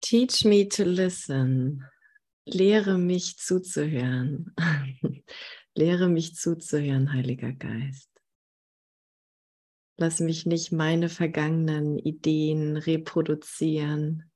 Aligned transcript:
Teach 0.00 0.44
me 0.44 0.68
to 0.68 0.84
listen. 0.84 1.84
Lehre 2.44 2.98
mich 2.98 3.36
zuzuhören. 3.38 4.54
Lehre 5.74 6.08
mich 6.08 6.34
zuzuhören, 6.34 7.12
Heiliger 7.12 7.52
Geist. 7.52 8.10
Lass 9.98 10.18
mich 10.20 10.46
nicht 10.46 10.72
meine 10.72 11.08
vergangenen 11.08 11.98
Ideen 11.98 12.76
reproduzieren 12.76 14.30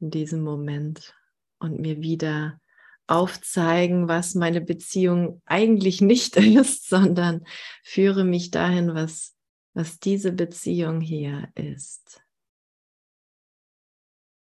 in 0.00 0.10
diesem 0.10 0.42
Moment 0.42 1.14
und 1.58 1.80
mir 1.80 2.02
wieder 2.02 2.60
aufzeigen, 3.06 4.08
was 4.08 4.34
meine 4.34 4.60
Beziehung 4.60 5.40
eigentlich 5.46 6.00
nicht 6.00 6.36
ist, 6.36 6.88
sondern 6.88 7.44
führe 7.82 8.24
mich 8.24 8.50
dahin, 8.50 8.94
was, 8.94 9.34
was 9.74 9.98
diese 9.98 10.32
Beziehung 10.32 11.00
hier 11.00 11.48
ist 11.54 12.20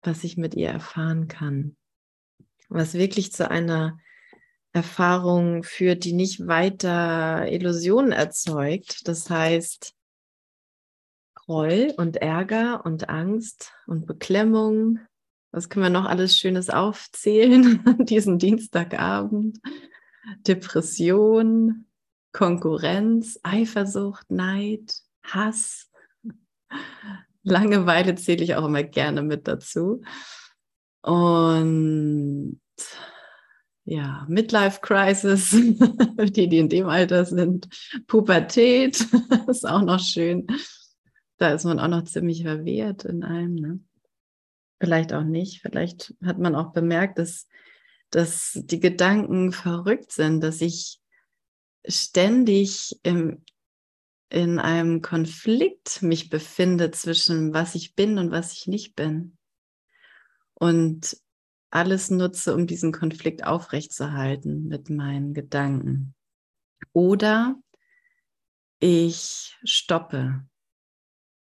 was 0.05 0.23
ich 0.23 0.37
mit 0.37 0.55
ihr 0.55 0.69
erfahren 0.69 1.27
kann. 1.27 1.75
Was 2.69 2.93
wirklich 2.93 3.31
zu 3.31 3.49
einer 3.49 3.97
Erfahrung 4.71 5.63
führt, 5.63 6.03
die 6.03 6.13
nicht 6.13 6.47
weiter 6.47 7.49
Illusionen 7.49 8.11
erzeugt. 8.11 9.07
Das 9.07 9.29
heißt, 9.29 9.95
Groll 11.33 11.93
und 11.97 12.17
Ärger 12.17 12.85
und 12.85 13.07
Angst 13.07 13.71
und 13.87 14.05
Beklemmung. 14.05 14.99
Was 15.51 15.69
können 15.69 15.85
wir 15.85 15.89
noch 15.89 16.05
alles 16.05 16.37
Schönes 16.37 16.69
aufzählen 16.69 17.81
an 17.85 18.05
diesem 18.05 18.39
Dienstagabend? 18.39 19.59
Depression, 20.47 21.85
Konkurrenz, 22.33 23.39
Eifersucht, 23.43 24.29
Neid, 24.29 24.93
Hass, 25.23 25.89
Langeweile 27.45 28.15
zähle 28.15 28.43
ich 28.43 28.55
auch 28.55 28.65
immer 28.65 28.83
gerne 28.83 29.21
mit 29.21 29.47
dazu. 29.47 30.01
Und 31.01 32.59
ja, 33.83 34.25
Midlife 34.27 34.81
Crisis, 34.81 35.51
die, 36.19 36.49
die 36.49 36.57
in 36.57 36.69
dem 36.69 36.87
Alter 36.87 37.23
sind, 37.23 37.69
Pubertät 38.07 39.05
ist 39.47 39.67
auch 39.67 39.83
noch 39.83 39.99
schön. 39.99 40.47
Da 41.37 41.49
ist 41.49 41.65
man 41.65 41.79
auch 41.79 41.87
noch 41.87 42.03
ziemlich 42.05 42.41
verwehrt 42.41 43.05
in 43.05 43.23
allem. 43.23 43.55
Ne? 43.55 43.79
Vielleicht 44.79 45.13
auch 45.13 45.23
nicht. 45.23 45.61
Vielleicht 45.61 46.15
hat 46.23 46.39
man 46.39 46.55
auch 46.55 46.73
bemerkt, 46.73 47.19
dass, 47.19 47.47
dass 48.09 48.59
die 48.63 48.79
Gedanken 48.79 49.51
verrückt 49.51 50.11
sind, 50.11 50.41
dass 50.41 50.61
ich 50.61 50.99
ständig 51.87 52.99
im 53.03 53.43
in 54.29 54.59
einem 54.59 55.01
Konflikt 55.01 56.01
mich 56.01 56.29
befinde 56.29 56.91
zwischen 56.91 57.53
was 57.53 57.75
ich 57.75 57.95
bin 57.95 58.17
und 58.17 58.31
was 58.31 58.53
ich 58.53 58.67
nicht 58.67 58.95
bin. 58.95 59.37
Und 60.53 61.17
alles 61.69 62.09
nutze, 62.09 62.55
um 62.55 62.67
diesen 62.67 62.91
Konflikt 62.91 63.45
aufrechtzuerhalten 63.45 64.67
mit 64.67 64.89
meinen 64.89 65.33
Gedanken. 65.33 66.15
Oder 66.93 67.55
ich 68.79 69.57
stoppe 69.63 70.45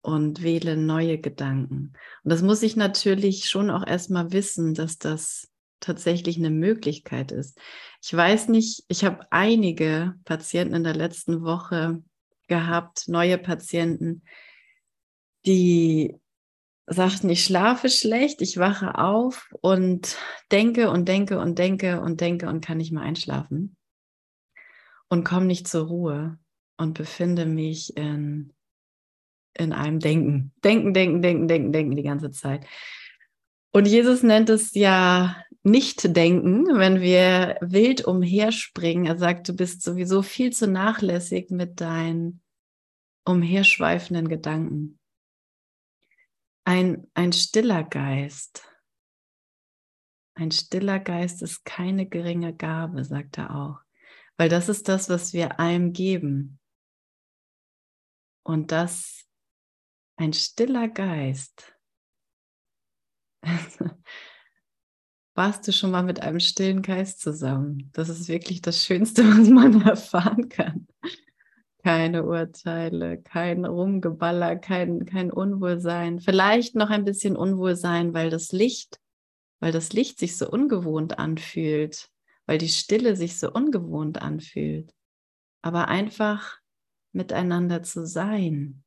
und 0.00 0.42
wähle 0.42 0.76
neue 0.76 1.18
Gedanken. 1.18 1.92
Und 2.22 2.30
das 2.30 2.42
muss 2.42 2.62
ich 2.62 2.76
natürlich 2.76 3.48
schon 3.48 3.70
auch 3.70 3.86
erstmal 3.86 4.32
wissen, 4.32 4.74
dass 4.74 4.98
das 4.98 5.50
tatsächlich 5.80 6.38
eine 6.38 6.50
Möglichkeit 6.50 7.32
ist. 7.32 7.58
Ich 8.02 8.14
weiß 8.14 8.48
nicht, 8.48 8.84
ich 8.88 9.04
habe 9.04 9.26
einige 9.30 10.14
Patienten 10.24 10.74
in 10.74 10.84
der 10.84 10.94
letzten 10.94 11.42
Woche 11.42 12.02
gehabt, 12.48 13.08
neue 13.08 13.38
Patienten, 13.38 14.22
die 15.46 16.16
sagten, 16.86 17.30
ich 17.30 17.44
schlafe 17.44 17.88
schlecht, 17.88 18.42
ich 18.42 18.58
wache 18.58 18.98
auf 18.98 19.54
und 19.60 20.16
denke 20.52 20.90
und 20.90 21.08
denke 21.08 21.38
und 21.38 21.58
denke 21.58 22.00
und 22.00 22.20
denke 22.20 22.48
und 22.48 22.64
kann 22.64 22.78
nicht 22.78 22.92
mehr 22.92 23.02
einschlafen 23.02 23.76
und 25.08 25.24
komme 25.24 25.46
nicht 25.46 25.66
zur 25.68 25.86
Ruhe 25.86 26.38
und 26.76 26.94
befinde 26.94 27.46
mich 27.46 27.96
in, 27.96 28.52
in 29.54 29.72
einem 29.72 30.00
Denken. 30.00 30.52
Denken, 30.62 30.92
denken, 30.92 31.22
denken, 31.22 31.48
denken, 31.48 31.72
denken 31.72 31.96
die 31.96 32.02
ganze 32.02 32.30
Zeit. 32.30 32.66
Und 33.72 33.86
Jesus 33.86 34.22
nennt 34.22 34.50
es 34.50 34.74
ja 34.74 35.36
nicht 35.62 36.14
denken, 36.14 36.66
wenn 36.78 37.00
wir 37.00 37.56
wild 37.60 38.04
umherspringen. 38.04 39.06
Er 39.06 39.18
sagt, 39.18 39.48
du 39.48 39.54
bist 39.54 39.82
sowieso 39.82 40.22
viel 40.22 40.52
zu 40.52 40.68
nachlässig 40.68 41.50
mit 41.50 41.80
deinen 41.80 42.40
umherschweifenden 43.24 44.28
Gedanken. 44.28 44.98
Ein, 46.64 47.10
ein 47.14 47.32
stiller 47.32 47.84
Geist. 47.84 48.68
Ein 50.34 50.50
stiller 50.50 50.98
Geist 50.98 51.42
ist 51.42 51.64
keine 51.64 52.06
geringe 52.08 52.54
Gabe, 52.54 53.04
sagt 53.04 53.38
er 53.38 53.54
auch, 53.54 53.80
weil 54.36 54.48
das 54.48 54.68
ist 54.68 54.88
das, 54.88 55.08
was 55.08 55.32
wir 55.32 55.60
einem 55.60 55.92
geben. 55.92 56.58
Und 58.42 58.72
das, 58.72 59.26
ein 60.16 60.32
stiller 60.32 60.88
Geist, 60.88 61.74
Warst 65.34 65.66
du 65.66 65.72
schon 65.72 65.90
mal 65.90 66.04
mit 66.04 66.20
einem 66.20 66.38
stillen 66.40 66.82
Geist 66.82 67.20
zusammen? 67.20 67.90
Das 67.92 68.08
ist 68.08 68.28
wirklich 68.28 68.62
das 68.62 68.84
Schönste, 68.84 69.24
was 69.28 69.48
man 69.48 69.82
erfahren 69.82 70.48
kann. 70.48 70.86
Keine 71.84 72.24
Urteile, 72.24 73.20
kein 73.20 73.66
Rumgeballer, 73.66 74.56
kein, 74.56 75.04
kein 75.04 75.30
Unwohlsein. 75.30 76.18
Vielleicht 76.18 76.74
noch 76.74 76.88
ein 76.88 77.04
bisschen 77.04 77.36
Unwohlsein, 77.36 78.14
weil 78.14 78.30
das 78.30 78.52
Licht, 78.52 78.98
weil 79.60 79.70
das 79.70 79.92
Licht 79.92 80.18
sich 80.18 80.38
so 80.38 80.50
ungewohnt 80.50 81.18
anfühlt, 81.18 82.08
weil 82.46 82.56
die 82.56 82.70
Stille 82.70 83.16
sich 83.16 83.38
so 83.38 83.52
ungewohnt 83.52 84.22
anfühlt. 84.22 84.94
Aber 85.60 85.88
einfach 85.88 86.58
miteinander 87.12 87.82
zu 87.82 88.06
sein, 88.06 88.84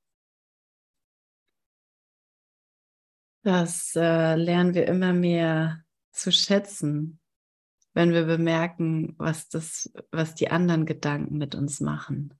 Das 3.47 3.95
äh, 3.95 4.35
lernen 4.35 4.73
wir 4.73 4.87
immer 4.87 5.13
mehr 5.13 5.81
zu 6.11 6.33
schätzen, 6.33 7.21
wenn 7.93 8.11
wir 8.11 8.25
bemerken, 8.25 9.15
was, 9.17 9.47
das, 9.47 9.89
was 10.11 10.35
die 10.35 10.51
anderen 10.51 10.85
Gedanken 10.85 11.37
mit 11.37 11.55
uns 11.55 11.79
machen. 11.79 12.37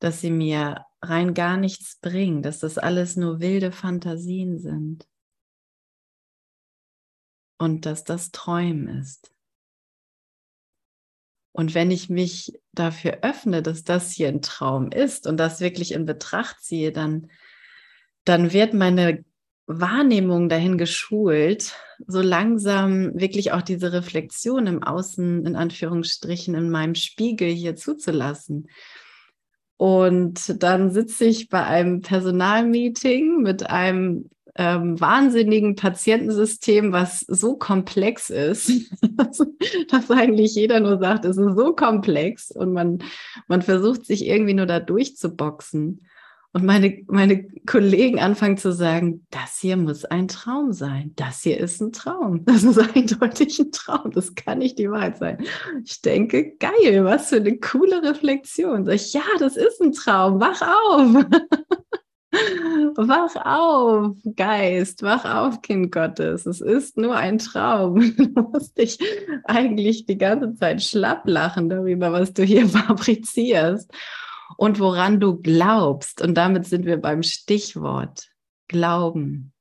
Dass 0.00 0.20
sie 0.20 0.30
mir 0.30 0.84
rein 1.02 1.34
gar 1.34 1.56
nichts 1.56 1.98
bringen, 2.00 2.42
dass 2.42 2.60
das 2.60 2.78
alles 2.78 3.16
nur 3.16 3.40
wilde 3.40 3.72
Fantasien 3.72 4.58
sind 4.58 5.06
und 7.58 7.86
dass 7.86 8.04
das 8.04 8.30
Träumen 8.30 8.88
ist. 8.88 9.32
Und 11.52 11.74
wenn 11.74 11.90
ich 11.90 12.08
mich 12.08 12.52
dafür 12.72 13.18
öffne, 13.22 13.62
dass 13.62 13.82
das 13.82 14.12
hier 14.12 14.28
ein 14.28 14.42
Traum 14.42 14.92
ist 14.92 15.26
und 15.26 15.38
das 15.38 15.60
wirklich 15.60 15.92
in 15.92 16.06
Betracht 16.06 16.62
ziehe, 16.62 16.92
dann, 16.92 17.30
dann 18.24 18.52
wird 18.52 18.74
meine 18.74 19.24
Wahrnehmung 19.66 20.48
dahin 20.48 20.78
geschult, 20.78 21.74
so 22.06 22.22
langsam 22.22 23.18
wirklich 23.18 23.52
auch 23.52 23.62
diese 23.62 23.92
Reflexion 23.92 24.66
im 24.66 24.82
Außen, 24.82 25.44
in 25.44 25.56
Anführungsstrichen, 25.56 26.54
in 26.54 26.70
meinem 26.70 26.94
Spiegel 26.94 27.50
hier 27.50 27.74
zuzulassen. 27.74 28.68
Und 29.78 30.62
dann 30.62 30.90
sitze 30.90 31.24
ich 31.24 31.48
bei 31.48 31.64
einem 31.64 32.02
Personalmeeting 32.02 33.42
mit 33.42 33.70
einem 33.70 34.28
ähm, 34.56 35.00
wahnsinnigen 35.00 35.76
Patientensystem, 35.76 36.90
was 36.90 37.20
so 37.20 37.56
komplex 37.56 38.28
ist, 38.28 38.72
dass 39.88 40.10
eigentlich 40.10 40.56
jeder 40.56 40.80
nur 40.80 40.98
sagt, 40.98 41.24
es 41.24 41.36
ist 41.36 41.56
so 41.56 41.74
komplex 41.74 42.50
und 42.50 42.72
man, 42.72 42.98
man 43.46 43.62
versucht 43.62 44.04
sich 44.04 44.26
irgendwie 44.26 44.54
nur 44.54 44.66
da 44.66 44.80
durchzuboxen. 44.80 46.04
Und 46.52 46.64
meine, 46.64 47.04
meine 47.08 47.46
Kollegen 47.66 48.18
anfangen 48.20 48.56
zu 48.56 48.72
sagen, 48.72 49.26
das 49.30 49.58
hier 49.60 49.76
muss 49.76 50.06
ein 50.06 50.28
Traum 50.28 50.72
sein. 50.72 51.12
Das 51.16 51.42
hier 51.42 51.58
ist 51.58 51.80
ein 51.80 51.92
Traum. 51.92 52.44
Das 52.46 52.64
ist 52.64 52.78
eindeutig 52.96 53.58
ein 53.58 53.70
Traum. 53.70 54.10
Das 54.12 54.34
kann 54.34 54.58
nicht 54.58 54.78
die 54.78 54.90
Wahrheit 54.90 55.18
sein. 55.18 55.44
Ich 55.84 56.00
denke, 56.00 56.56
geil, 56.56 57.04
was 57.04 57.28
für 57.28 57.36
eine 57.36 57.58
coole 57.58 58.02
Reflexion. 58.02 58.86
Sag 58.86 58.94
ich, 58.94 59.12
ja, 59.12 59.22
das 59.38 59.56
ist 59.56 59.80
ein 59.82 59.92
Traum. 59.92 60.40
Wach 60.40 60.62
auf. 60.62 61.26
Wach 62.96 63.36
auf, 63.36 64.16
Geist, 64.36 65.02
wach 65.02 65.24
auf, 65.24 65.62
Kind 65.62 65.90
Gottes. 65.90 66.44
Es 66.44 66.60
ist 66.60 66.98
nur 66.98 67.16
ein 67.16 67.38
Traum. 67.38 68.14
Du 68.18 68.42
musst 68.42 68.76
dich 68.76 68.98
eigentlich 69.44 70.04
die 70.04 70.18
ganze 70.18 70.54
Zeit 70.54 70.82
schlapp 70.82 71.26
lachen 71.26 71.70
darüber, 71.70 72.12
was 72.12 72.34
du 72.34 72.42
hier 72.42 72.68
fabrizierst 72.68 73.90
und 74.58 74.80
woran 74.80 75.20
du 75.20 75.40
glaubst. 75.40 76.20
Und 76.20 76.34
damit 76.34 76.66
sind 76.66 76.84
wir 76.84 76.96
beim 76.96 77.22
Stichwort 77.22 78.28
Glauben. 78.66 79.54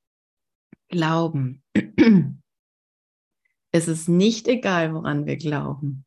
Glauben. 0.89 1.63
Es 3.73 3.89
ist 3.89 4.07
nicht 4.07 4.47
egal, 4.47 4.93
woran 4.93 5.25
wir 5.25 5.35
glauben. 5.35 6.05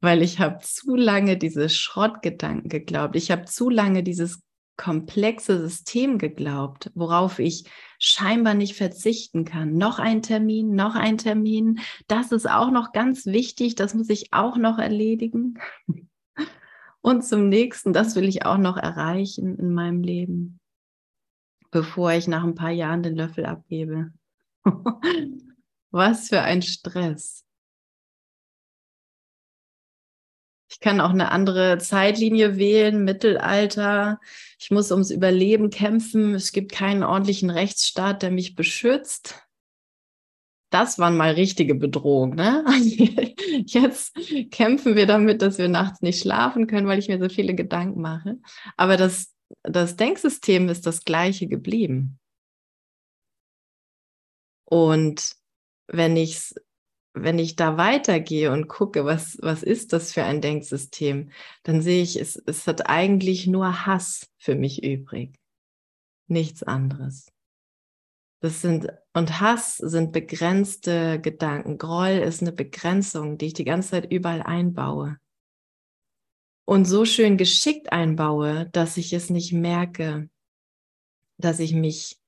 Weil 0.00 0.22
ich 0.22 0.40
habe 0.40 0.58
zu 0.62 0.96
lange 0.96 1.36
diese 1.36 1.68
Schrottgedanken 1.68 2.70
geglaubt. 2.70 3.14
Ich 3.14 3.30
habe 3.30 3.44
zu 3.44 3.68
lange 3.68 4.02
dieses 4.02 4.42
komplexe 4.76 5.60
System 5.60 6.18
geglaubt, 6.18 6.90
worauf 6.94 7.38
ich 7.38 7.66
scheinbar 8.00 8.54
nicht 8.54 8.74
verzichten 8.74 9.44
kann. 9.44 9.74
Noch 9.74 9.98
ein 10.00 10.22
Termin, 10.22 10.74
noch 10.74 10.96
ein 10.96 11.18
Termin. 11.18 11.78
Das 12.08 12.32
ist 12.32 12.50
auch 12.50 12.70
noch 12.70 12.92
ganz 12.92 13.26
wichtig. 13.26 13.76
Das 13.76 13.94
muss 13.94 14.08
ich 14.08 14.32
auch 14.32 14.56
noch 14.56 14.78
erledigen. 14.78 15.58
Und 17.02 17.22
zum 17.22 17.48
nächsten, 17.48 17.92
das 17.92 18.14
will 18.14 18.28
ich 18.28 18.46
auch 18.46 18.58
noch 18.58 18.76
erreichen 18.76 19.58
in 19.58 19.74
meinem 19.74 20.02
Leben, 20.02 20.60
bevor 21.70 22.12
ich 22.12 22.28
nach 22.28 22.44
ein 22.44 22.54
paar 22.54 22.70
Jahren 22.70 23.02
den 23.02 23.16
Löffel 23.16 23.44
abgebe. 23.44 24.12
Was 25.90 26.28
für 26.28 26.40
ein 26.40 26.62
Stress. 26.62 27.44
Ich 30.70 30.80
kann 30.80 31.00
auch 31.00 31.10
eine 31.10 31.32
andere 31.32 31.76
Zeitlinie 31.78 32.56
wählen, 32.56 33.04
Mittelalter. 33.04 34.20
Ich 34.58 34.70
muss 34.70 34.90
ums 34.90 35.10
Überleben 35.10 35.68
kämpfen. 35.68 36.34
Es 36.34 36.52
gibt 36.52 36.72
keinen 36.72 37.02
ordentlichen 37.02 37.50
Rechtsstaat, 37.50 38.22
der 38.22 38.30
mich 38.30 38.54
beschützt. 38.54 39.46
Das 40.72 40.98
waren 40.98 41.18
mal 41.18 41.32
richtige 41.34 41.74
Bedrohungen. 41.74 42.34
Ne? 42.34 42.64
Jetzt 43.66 44.14
kämpfen 44.50 44.96
wir 44.96 45.06
damit, 45.06 45.42
dass 45.42 45.58
wir 45.58 45.68
nachts 45.68 46.00
nicht 46.00 46.20
schlafen 46.20 46.66
können, 46.66 46.86
weil 46.86 46.98
ich 46.98 47.08
mir 47.08 47.18
so 47.18 47.28
viele 47.28 47.54
Gedanken 47.54 48.00
mache. 48.00 48.38
Aber 48.78 48.96
das, 48.96 49.34
das 49.62 49.96
Denksystem 49.96 50.70
ist 50.70 50.86
das 50.86 51.04
gleiche 51.04 51.46
geblieben. 51.46 52.18
Und 54.64 55.36
wenn 55.88 56.16
ich 56.16 56.54
wenn 57.14 57.38
ich 57.38 57.56
da 57.56 57.76
weitergehe 57.76 58.50
und 58.50 58.68
gucke, 58.68 59.04
was, 59.04 59.36
was 59.42 59.62
ist 59.62 59.92
das 59.92 60.12
für 60.12 60.24
ein 60.24 60.40
Denksystem, 60.40 61.30
dann 61.62 61.82
sehe 61.82 62.02
ich, 62.02 62.18
es, 62.18 62.36
es 62.36 62.66
hat 62.66 62.88
eigentlich 62.88 63.46
nur 63.46 63.84
Hass 63.84 64.30
für 64.38 64.54
mich 64.54 64.82
übrig. 64.82 65.38
Nichts 66.26 66.62
anderes. 66.62 67.30
Das 68.40 68.62
sind, 68.62 68.88
und 69.14 69.40
Hass 69.40 69.76
sind 69.76 70.12
begrenzte 70.12 71.20
Gedanken. 71.20 71.76
Groll 71.76 72.22
ist 72.24 72.40
eine 72.40 72.52
Begrenzung, 72.52 73.36
die 73.36 73.46
ich 73.46 73.52
die 73.52 73.64
ganze 73.64 73.90
Zeit 73.90 74.10
überall 74.10 74.42
einbaue. 74.42 75.18
Und 76.64 76.86
so 76.86 77.04
schön 77.04 77.36
geschickt 77.36 77.92
einbaue, 77.92 78.70
dass 78.70 78.96
ich 78.96 79.12
es 79.12 79.28
nicht 79.28 79.52
merke, 79.52 80.30
dass 81.36 81.60
ich 81.60 81.74
mich 81.74 82.18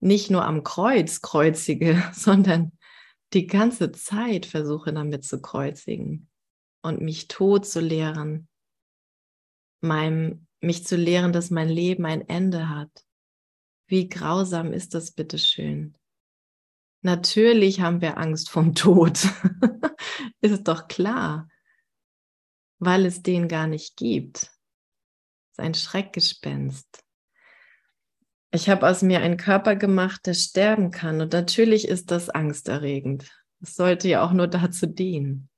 nicht 0.00 0.30
nur 0.30 0.44
am 0.44 0.64
Kreuz 0.64 1.22
kreuzige, 1.22 2.02
sondern 2.12 2.72
die 3.32 3.46
ganze 3.46 3.92
Zeit 3.92 4.46
versuche 4.46 4.92
damit 4.92 5.24
zu 5.24 5.40
kreuzigen 5.40 6.28
und 6.82 7.00
mich 7.00 7.28
tot 7.28 7.66
zu 7.66 7.80
lehren, 7.80 8.48
meinem, 9.80 10.46
mich 10.60 10.86
zu 10.86 10.96
lehren, 10.96 11.32
dass 11.32 11.50
mein 11.50 11.68
Leben 11.68 12.04
ein 12.04 12.26
Ende 12.28 12.68
hat. 12.68 12.90
Wie 13.86 14.08
grausam 14.08 14.72
ist 14.72 14.94
das 14.94 15.12
bitteschön? 15.12 15.97
Natürlich 17.02 17.80
haben 17.80 18.00
wir 18.00 18.18
Angst 18.18 18.50
vom 18.50 18.74
Tod. 18.74 19.26
ist 20.40 20.68
doch 20.68 20.88
klar, 20.88 21.48
weil 22.78 23.06
es 23.06 23.22
den 23.22 23.48
gar 23.48 23.66
nicht 23.66 23.96
gibt. 23.96 24.36
Es 24.38 25.52
ist 25.52 25.60
ein 25.60 25.74
Schreckgespenst. 25.74 27.04
Ich 28.50 28.70
habe 28.70 28.88
aus 28.88 29.02
mir 29.02 29.20
einen 29.20 29.36
Körper 29.36 29.76
gemacht, 29.76 30.26
der 30.26 30.34
sterben 30.34 30.90
kann. 30.90 31.20
Und 31.20 31.32
natürlich 31.32 31.86
ist 31.86 32.10
das 32.10 32.30
angsterregend. 32.30 33.30
Es 33.60 33.74
sollte 33.74 34.08
ja 34.08 34.24
auch 34.24 34.32
nur 34.32 34.48
dazu 34.48 34.86
dienen. 34.86 35.50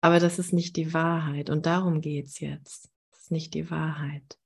Aber 0.00 0.20
das 0.20 0.38
ist 0.38 0.52
nicht 0.52 0.76
die 0.76 0.94
Wahrheit. 0.94 1.50
Und 1.50 1.66
darum 1.66 2.00
geht 2.00 2.26
es 2.26 2.40
jetzt. 2.40 2.90
Das 3.10 3.22
ist 3.22 3.30
nicht 3.30 3.54
die 3.54 3.70
Wahrheit. 3.70 4.39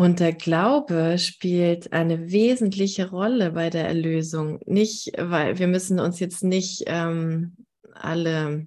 Und 0.00 0.18
der 0.18 0.32
Glaube 0.32 1.18
spielt 1.18 1.92
eine 1.92 2.30
wesentliche 2.30 3.10
Rolle 3.10 3.50
bei 3.50 3.68
der 3.68 3.86
Erlösung. 3.86 4.58
Nicht, 4.64 5.12
weil 5.18 5.58
wir 5.58 5.68
müssen 5.68 6.00
uns 6.00 6.20
jetzt 6.20 6.42
nicht 6.42 6.84
ähm, 6.86 7.66
alle, 7.92 8.66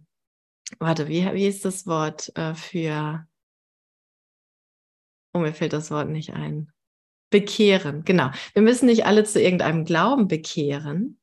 warte, 0.78 1.08
wie, 1.08 1.26
wie 1.34 1.48
ist 1.48 1.66
das 1.66 1.88
Wort 1.88 2.32
äh, 2.38 2.54
für 2.54 3.28
Oh, 5.34 5.40
mir 5.40 5.56
fällt 5.56 5.74
das 5.74 5.90
Wort 5.90 6.08
nicht 6.08 6.34
ein. 6.34 6.72
Bekehren, 7.32 8.06
genau. 8.06 8.30
Wir 8.54 8.62
müssen 8.62 8.86
nicht 8.86 9.08
alle 9.08 9.24
zu 9.24 9.42
irgendeinem 9.42 9.86
Glauben 9.86 10.28
bekehren. 10.28 11.20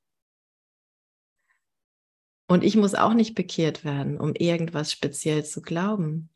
Und 2.48 2.64
ich 2.64 2.74
muss 2.74 2.96
auch 2.96 3.14
nicht 3.14 3.36
bekehrt 3.36 3.84
werden, 3.84 4.18
um 4.18 4.34
irgendwas 4.34 4.90
speziell 4.90 5.44
zu 5.44 5.62
glauben. 5.62 6.30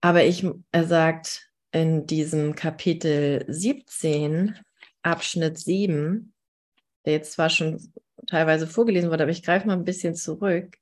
Aber 0.00 0.22
ich, 0.22 0.46
er 0.70 0.86
sagt 0.86 1.47
in 1.72 2.06
diesem 2.06 2.54
Kapitel 2.54 3.44
17, 3.48 4.58
Abschnitt 5.02 5.58
7, 5.58 6.32
der 7.04 7.12
jetzt 7.14 7.32
zwar 7.32 7.50
schon 7.50 7.92
teilweise 8.26 8.66
vorgelesen 8.66 9.10
wurde, 9.10 9.22
aber 9.22 9.32
ich 9.32 9.42
greife 9.42 9.66
mal 9.66 9.74
ein 9.74 9.84
bisschen 9.84 10.14
zurück 10.14 10.78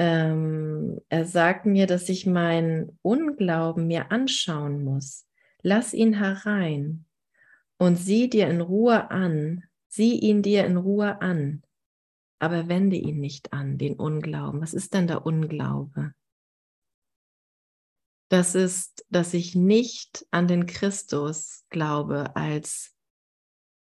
ähm, 0.00 0.98
er 1.10 1.26
sagt 1.26 1.66
mir, 1.66 1.86
dass 1.86 2.08
ich 2.08 2.24
meinen 2.24 2.98
Unglauben 3.02 3.86
mir 3.86 4.10
anschauen 4.10 4.82
muss. 4.82 5.26
Lass 5.60 5.92
ihn 5.92 6.14
herein 6.14 7.04
und 7.76 7.96
sieh 7.96 8.30
dir 8.30 8.48
in 8.48 8.62
Ruhe 8.62 9.10
an, 9.10 9.64
sieh 9.88 10.18
ihn 10.18 10.40
dir 10.40 10.64
in 10.64 10.78
Ruhe 10.78 11.20
an, 11.20 11.62
aber 12.38 12.66
wende 12.66 12.96
ihn 12.96 13.20
nicht 13.20 13.52
an, 13.52 13.76
den 13.76 13.96
Unglauben. 13.96 14.62
Was 14.62 14.72
ist 14.72 14.94
denn 14.94 15.06
der 15.06 15.26
Unglaube? 15.26 16.14
Das 18.30 18.54
ist, 18.54 19.04
dass 19.08 19.34
ich 19.34 19.56
nicht 19.56 20.24
an 20.30 20.46
den 20.46 20.66
Christus 20.66 21.64
glaube 21.68 22.36
als, 22.36 22.94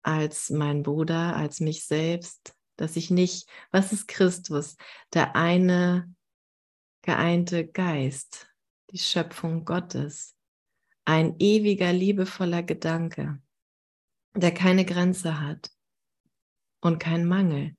als 0.02 0.50
mein 0.50 0.84
Bruder, 0.84 1.34
als 1.34 1.58
mich 1.58 1.84
selbst, 1.84 2.54
dass 2.76 2.94
ich 2.94 3.10
nicht, 3.10 3.50
was 3.72 3.92
ist 3.92 4.06
Christus? 4.06 4.76
Der 5.14 5.34
eine 5.34 6.14
geeinte 7.02 7.66
Geist, 7.66 8.48
die 8.92 8.98
Schöpfung 8.98 9.64
Gottes, 9.64 10.36
ein 11.04 11.34
ewiger, 11.40 11.92
liebevoller 11.92 12.62
Gedanke, 12.62 13.42
der 14.36 14.54
keine 14.54 14.84
Grenze 14.84 15.40
hat 15.40 15.72
und 16.80 17.00
kein 17.00 17.26
Mangel. 17.26 17.76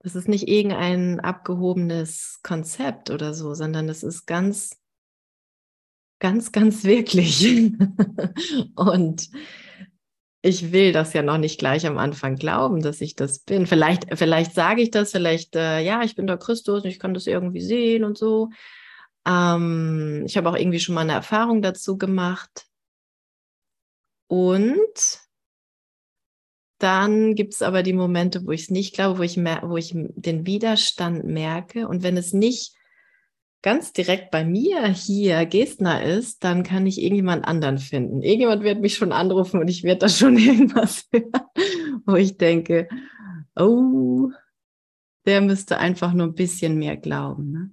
Das 0.00 0.14
ist 0.14 0.28
nicht 0.28 0.48
irgendein 0.48 1.20
abgehobenes 1.20 2.40
Konzept 2.42 3.10
oder 3.10 3.34
so, 3.34 3.54
sondern 3.54 3.88
es 3.88 4.02
ist 4.02 4.26
ganz, 4.26 4.78
ganz, 6.20 6.52
ganz 6.52 6.84
wirklich. 6.84 7.72
und 8.76 9.30
ich 10.40 10.72
will 10.72 10.92
das 10.92 11.12
ja 11.14 11.22
noch 11.22 11.38
nicht 11.38 11.58
gleich 11.58 11.86
am 11.86 11.98
Anfang 11.98 12.36
glauben, 12.36 12.80
dass 12.80 13.00
ich 13.00 13.16
das 13.16 13.40
bin. 13.40 13.66
Vielleicht, 13.66 14.06
vielleicht 14.16 14.54
sage 14.54 14.82
ich 14.82 14.90
das, 14.90 15.10
vielleicht, 15.10 15.56
äh, 15.56 15.80
ja, 15.80 16.02
ich 16.02 16.14
bin 16.14 16.28
der 16.28 16.38
Christus 16.38 16.84
und 16.84 16.88
ich 16.88 17.00
kann 17.00 17.12
das 17.12 17.26
irgendwie 17.26 17.60
sehen 17.60 18.04
und 18.04 18.16
so. 18.16 18.50
Ähm, 19.26 20.22
ich 20.26 20.36
habe 20.36 20.48
auch 20.48 20.56
irgendwie 20.56 20.80
schon 20.80 20.94
mal 20.94 21.02
eine 21.02 21.12
Erfahrung 21.12 21.60
dazu 21.60 21.98
gemacht. 21.98 22.66
Und 24.28 25.27
dann 26.78 27.34
gibt 27.34 27.54
es 27.54 27.62
aber 27.62 27.82
die 27.82 27.92
Momente, 27.92 28.46
wo 28.46 28.52
ich 28.52 28.62
es 28.62 28.70
nicht 28.70 28.94
glaube, 28.94 29.18
wo 29.18 29.22
ich, 29.22 29.36
wo 29.36 29.76
ich 29.76 29.92
den 29.94 30.46
Widerstand 30.46 31.24
merke. 31.24 31.88
Und 31.88 32.02
wenn 32.02 32.16
es 32.16 32.32
nicht 32.32 32.74
ganz 33.62 33.92
direkt 33.92 34.30
bei 34.30 34.44
mir 34.44 34.86
hier 34.86 35.44
Gestner 35.46 36.04
ist, 36.04 36.44
dann 36.44 36.62
kann 36.62 36.86
ich 36.86 37.02
irgendjemand 37.02 37.44
anderen 37.44 37.78
finden. 37.78 38.22
Irgendjemand 38.22 38.62
wird 38.62 38.80
mich 38.80 38.94
schon 38.94 39.12
anrufen 39.12 39.60
und 39.60 39.68
ich 39.68 39.82
werde 39.82 40.00
da 40.00 40.08
schon 40.08 40.38
irgendwas 40.38 41.08
hören, 41.12 41.32
wo 42.06 42.14
ich 42.14 42.36
denke, 42.36 42.88
oh, 43.56 44.30
der 45.26 45.40
müsste 45.40 45.78
einfach 45.78 46.12
nur 46.12 46.28
ein 46.28 46.34
bisschen 46.34 46.78
mehr 46.78 46.96
glauben. 46.96 47.50
Ne? 47.50 47.70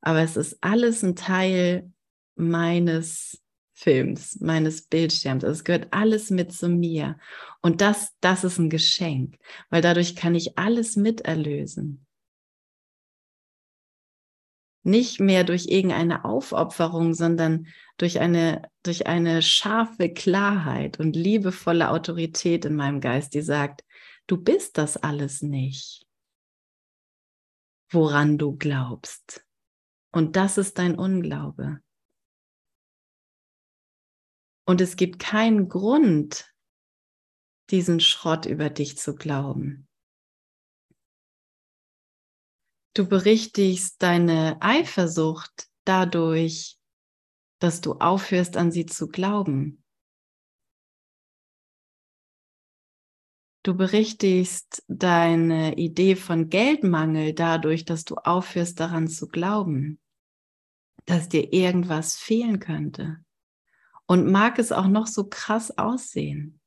Aber 0.00 0.20
es 0.20 0.36
ist 0.36 0.58
alles 0.60 1.02
ein 1.02 1.14
Teil 1.14 1.92
meines 2.34 3.39
Films, 3.80 4.40
meines 4.40 4.82
Bildschirms. 4.82 5.44
Also 5.44 5.58
es 5.58 5.64
gehört 5.64 5.88
alles 5.90 6.30
mit 6.30 6.52
zu 6.52 6.68
mir. 6.68 7.18
Und 7.62 7.80
das, 7.80 8.14
das 8.20 8.44
ist 8.44 8.58
ein 8.58 8.70
Geschenk, 8.70 9.36
weil 9.70 9.82
dadurch 9.82 10.16
kann 10.16 10.34
ich 10.34 10.58
alles 10.58 10.96
miterlösen 10.96 12.06
nicht 14.82 15.20
mehr 15.20 15.44
durch 15.44 15.66
irgendeine 15.66 16.24
Aufopferung, 16.24 17.14
sondern 17.14 17.66
durch 17.98 18.20
eine, 18.20 18.70
durch 18.82 19.06
eine 19.06 19.42
scharfe 19.42 20.12
Klarheit 20.12 20.98
und 20.98 21.16
liebevolle 21.16 21.90
Autorität 21.90 22.64
in 22.64 22.76
meinem 22.76 23.00
Geist, 23.00 23.34
die 23.34 23.42
sagt, 23.42 23.84
du 24.26 24.38
bist 24.38 24.78
das 24.78 24.96
alles 24.96 25.42
nicht, 25.42 26.06
woran 27.90 28.38
du 28.38 28.56
glaubst. 28.56 29.44
Und 30.12 30.36
das 30.36 30.58
ist 30.58 30.78
dein 30.78 30.98
Unglaube. 30.98 31.80
Und 34.70 34.80
es 34.80 34.94
gibt 34.94 35.18
keinen 35.18 35.68
Grund, 35.68 36.54
diesen 37.70 37.98
Schrott 37.98 38.46
über 38.46 38.70
dich 38.70 38.96
zu 38.96 39.16
glauben. 39.16 39.88
Du 42.94 43.08
berichtigst 43.08 44.00
deine 44.00 44.58
Eifersucht 44.62 45.68
dadurch, 45.84 46.78
dass 47.58 47.80
du 47.80 47.94
aufhörst 47.94 48.56
an 48.56 48.70
sie 48.70 48.86
zu 48.86 49.08
glauben. 49.08 49.82
Du 53.64 53.76
berichtigst 53.76 54.84
deine 54.86 55.78
Idee 55.78 56.14
von 56.14 56.48
Geldmangel 56.48 57.34
dadurch, 57.34 57.86
dass 57.86 58.04
du 58.04 58.14
aufhörst 58.14 58.78
daran 58.78 59.08
zu 59.08 59.26
glauben, 59.26 59.98
dass 61.06 61.28
dir 61.28 61.52
irgendwas 61.52 62.16
fehlen 62.16 62.60
könnte. 62.60 63.24
Und 64.10 64.26
mag 64.26 64.58
es 64.58 64.72
auch 64.72 64.88
noch 64.88 65.06
so 65.06 65.28
krass 65.28 65.78
aussehen. 65.78 66.60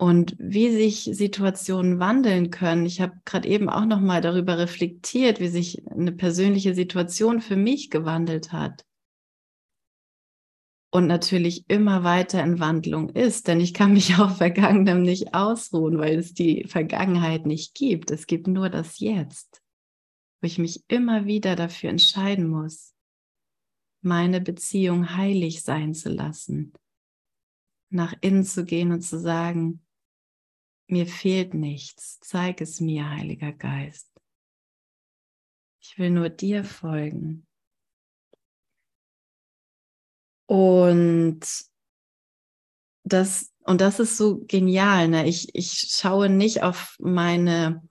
und 0.00 0.36
wie 0.38 0.70
sich 0.70 1.10
Situationen 1.12 1.98
wandeln 1.98 2.50
können. 2.50 2.86
Ich 2.86 3.00
habe 3.00 3.20
gerade 3.24 3.48
eben 3.48 3.68
auch 3.68 3.84
noch 3.84 4.00
mal 4.00 4.20
darüber 4.20 4.56
reflektiert, 4.56 5.40
wie 5.40 5.48
sich 5.48 5.86
eine 5.88 6.12
persönliche 6.12 6.72
Situation 6.72 7.40
für 7.40 7.56
mich 7.56 7.90
gewandelt 7.90 8.52
hat. 8.52 8.84
Und 10.90 11.08
natürlich 11.08 11.68
immer 11.68 12.04
weiter 12.04 12.42
in 12.44 12.60
Wandlung 12.60 13.10
ist, 13.10 13.48
denn 13.48 13.60
ich 13.60 13.74
kann 13.74 13.92
mich 13.92 14.16
auf 14.20 14.38
Vergangenem 14.38 15.02
nicht 15.02 15.34
ausruhen, 15.34 15.98
weil 15.98 16.16
es 16.16 16.32
die 16.32 16.64
Vergangenheit 16.68 17.44
nicht 17.44 17.74
gibt. 17.74 18.12
Es 18.12 18.26
gibt 18.26 18.46
nur 18.46 18.70
das 18.70 19.00
Jetzt, 19.00 19.62
wo 20.40 20.46
ich 20.46 20.58
mich 20.58 20.84
immer 20.88 21.26
wieder 21.26 21.56
dafür 21.56 21.90
entscheiden 21.90 22.48
muss, 22.48 22.94
meine 24.00 24.40
Beziehung 24.40 25.16
heilig 25.16 25.62
sein 25.62 25.94
zu 25.94 26.08
lassen, 26.08 26.72
nach 27.90 28.14
innen 28.20 28.44
zu 28.44 28.64
gehen 28.64 28.92
und 28.92 29.02
zu 29.02 29.18
sagen, 29.18 29.84
mir 30.86 31.06
fehlt 31.06 31.54
nichts, 31.54 32.18
zeig 32.20 32.60
es 32.60 32.80
mir, 32.80 33.10
Heiliger 33.10 33.52
Geist. 33.52 34.10
Ich 35.80 35.98
will 35.98 36.10
nur 36.10 36.28
dir 36.28 36.64
folgen. 36.64 37.46
Und 40.46 41.40
das, 43.04 43.52
und 43.64 43.80
das 43.80 44.00
ist 44.00 44.16
so 44.16 44.38
genial. 44.46 45.08
Ne? 45.08 45.28
Ich, 45.28 45.54
ich 45.54 45.88
schaue 45.90 46.30
nicht 46.30 46.62
auf 46.62 46.96
meine, 46.98 47.86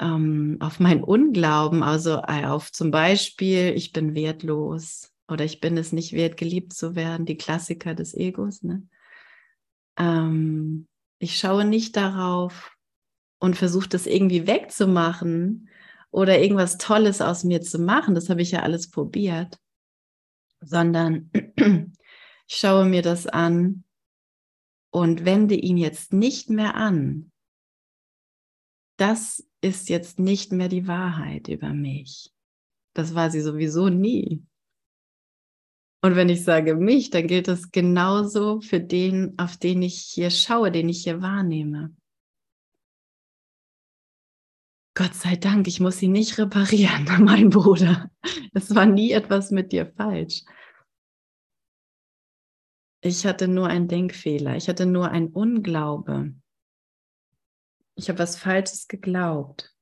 ähm, 0.00 0.56
auf 0.60 0.80
mein 0.80 1.02
Unglauben, 1.02 1.82
also 1.82 2.22
äh, 2.26 2.46
auf 2.46 2.72
zum 2.72 2.90
Beispiel, 2.90 3.72
ich 3.76 3.92
bin 3.92 4.14
wertlos 4.14 5.12
oder 5.28 5.44
ich 5.44 5.60
bin 5.60 5.76
es 5.76 5.92
nicht 5.92 6.12
wert, 6.12 6.36
geliebt 6.36 6.72
zu 6.72 6.94
werden, 6.94 7.26
die 7.26 7.36
Klassiker 7.36 7.94
des 7.94 8.14
Egos. 8.14 8.62
Ne? 8.62 8.86
Ähm, 9.96 10.86
ich 11.18 11.38
schaue 11.38 11.64
nicht 11.64 11.96
darauf 11.96 12.76
und 13.38 13.56
versuche 13.56 13.88
das 13.88 14.06
irgendwie 14.06 14.46
wegzumachen 14.46 15.68
oder 16.10 16.40
irgendwas 16.40 16.78
Tolles 16.78 17.20
aus 17.20 17.44
mir 17.44 17.60
zu 17.60 17.78
machen. 17.78 18.14
Das 18.14 18.28
habe 18.28 18.42
ich 18.42 18.50
ja 18.50 18.60
alles 18.60 18.90
probiert. 18.90 19.58
Sondern 20.60 21.30
ich 21.56 22.56
schaue 22.56 22.84
mir 22.84 23.02
das 23.02 23.26
an 23.26 23.84
und 24.90 25.24
wende 25.24 25.54
ihn 25.54 25.76
jetzt 25.76 26.12
nicht 26.12 26.50
mehr 26.50 26.74
an. 26.74 27.32
Das 28.96 29.44
ist 29.64 29.88
jetzt 29.88 30.18
nicht 30.18 30.52
mehr 30.52 30.68
die 30.68 30.86
Wahrheit 30.86 31.48
über 31.48 31.72
mich. 31.72 32.30
Das 32.92 33.14
war 33.14 33.30
sie 33.30 33.40
sowieso 33.40 33.88
nie. 33.88 34.44
Und 36.02 36.16
wenn 36.16 36.28
ich 36.28 36.44
sage 36.44 36.74
mich, 36.74 37.08
dann 37.08 37.26
gilt 37.26 37.48
das 37.48 37.72
genauso 37.72 38.60
für 38.60 38.78
den, 38.78 39.38
auf 39.38 39.56
den 39.56 39.80
ich 39.80 40.00
hier 40.00 40.30
schaue, 40.30 40.70
den 40.70 40.90
ich 40.90 41.04
hier 41.04 41.22
wahrnehme. 41.22 41.96
Gott 44.94 45.14
sei 45.14 45.36
Dank, 45.36 45.66
ich 45.66 45.80
muss 45.80 45.96
sie 45.96 46.08
nicht 46.08 46.36
reparieren, 46.36 47.06
mein 47.24 47.48
Bruder. 47.48 48.10
Es 48.52 48.74
war 48.74 48.84
nie 48.84 49.12
etwas 49.12 49.50
mit 49.50 49.72
dir 49.72 49.86
falsch. 49.86 50.42
Ich 53.00 53.24
hatte 53.24 53.48
nur 53.48 53.68
einen 53.68 53.88
Denkfehler, 53.88 54.56
ich 54.56 54.68
hatte 54.68 54.84
nur 54.84 55.10
einen 55.10 55.28
Unglaube. 55.28 56.34
Ich 57.96 58.08
habe 58.08 58.18
was 58.18 58.36
Falsches 58.36 58.88
geglaubt. 58.88 59.74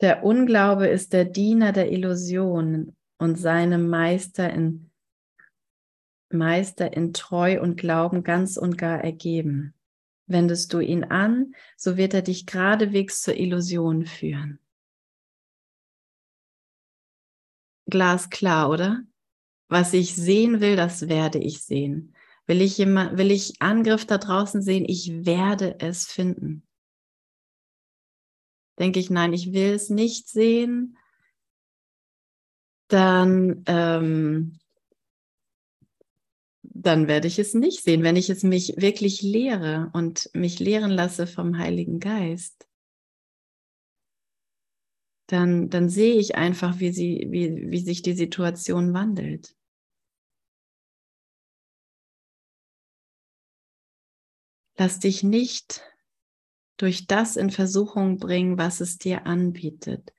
Der 0.00 0.22
Unglaube 0.22 0.86
ist 0.86 1.12
der 1.12 1.24
Diener 1.24 1.72
der 1.72 1.90
Illusionen 1.90 2.96
und 3.18 3.36
seinem 3.36 3.88
Meister 3.88 4.52
in, 4.52 4.90
Meister 6.30 6.92
in 6.92 7.12
Treu 7.12 7.60
und 7.60 7.76
Glauben 7.76 8.22
ganz 8.22 8.56
und 8.56 8.78
gar 8.78 9.02
ergeben. 9.02 9.74
Wendest 10.26 10.72
du 10.72 10.78
ihn 10.78 11.04
an, 11.04 11.54
so 11.76 11.96
wird 11.96 12.14
er 12.14 12.22
dich 12.22 12.46
geradewegs 12.46 13.22
zur 13.22 13.34
Illusion 13.34 14.04
führen. 14.04 14.60
Glasklar, 17.86 18.70
oder? 18.70 19.02
Was 19.68 19.94
ich 19.94 20.14
sehen 20.14 20.60
will, 20.60 20.76
das 20.76 21.08
werde 21.08 21.38
ich 21.38 21.62
sehen. 21.62 22.14
Will 22.48 22.62
ich, 22.62 22.78
jemand, 22.78 23.18
will 23.18 23.30
ich 23.30 23.60
Angriff 23.60 24.06
da 24.06 24.16
draußen 24.16 24.62
sehen? 24.62 24.86
Ich 24.88 25.26
werde 25.26 25.78
es 25.80 26.06
finden. 26.06 26.66
Denke 28.78 29.00
ich, 29.00 29.10
nein, 29.10 29.34
ich 29.34 29.52
will 29.52 29.74
es 29.74 29.90
nicht 29.90 30.28
sehen, 30.28 30.96
dann, 32.88 33.64
ähm, 33.66 34.58
dann 36.62 37.06
werde 37.06 37.28
ich 37.28 37.38
es 37.38 37.52
nicht 37.52 37.82
sehen. 37.82 38.02
Wenn 38.02 38.16
ich 38.16 38.30
es 38.30 38.42
mich 38.44 38.76
wirklich 38.78 39.20
lehre 39.20 39.90
und 39.92 40.30
mich 40.32 40.58
lehren 40.58 40.90
lasse 40.90 41.26
vom 41.26 41.58
Heiligen 41.58 42.00
Geist, 42.00 42.66
dann, 45.26 45.68
dann 45.68 45.90
sehe 45.90 46.14
ich 46.14 46.36
einfach, 46.36 46.78
wie, 46.80 46.92
sie, 46.92 47.26
wie, 47.28 47.70
wie 47.70 47.80
sich 47.80 48.00
die 48.00 48.14
Situation 48.14 48.94
wandelt. 48.94 49.57
Lass 54.78 55.00
dich 55.00 55.22
nicht 55.22 55.82
durch 56.76 57.06
das 57.06 57.36
in 57.36 57.50
Versuchung 57.50 58.18
bringen, 58.18 58.56
was 58.56 58.80
es 58.80 58.98
dir 58.98 59.26
anbietet 59.26 60.12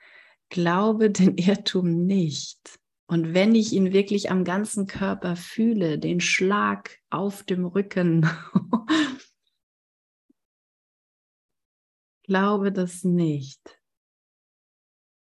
glaube 0.49 1.09
den 1.11 1.37
Irrtum 1.37 2.05
nicht. 2.05 2.79
Und 3.07 3.33
wenn 3.33 3.55
ich 3.55 3.73
ihn 3.73 3.91
wirklich 3.91 4.29
am 4.29 4.43
ganzen 4.43 4.85
Körper 4.85 5.35
fühle, 5.35 5.97
den 5.97 6.19
Schlag 6.19 6.99
auf 7.09 7.41
dem 7.43 7.65
Rücken, 7.65 8.29
glaube 12.23 12.71
das 12.71 13.03
nicht. 13.03 13.79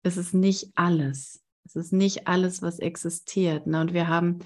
Es 0.02 0.16
ist 0.16 0.32
nicht 0.32 0.70
alles. 0.74 1.42
Es 1.66 1.76
ist 1.76 1.92
nicht 1.92 2.26
alles, 2.26 2.62
was 2.62 2.78
existiert. 2.78 3.66
Und 3.66 3.92
wir 3.92 4.08
haben, 4.08 4.38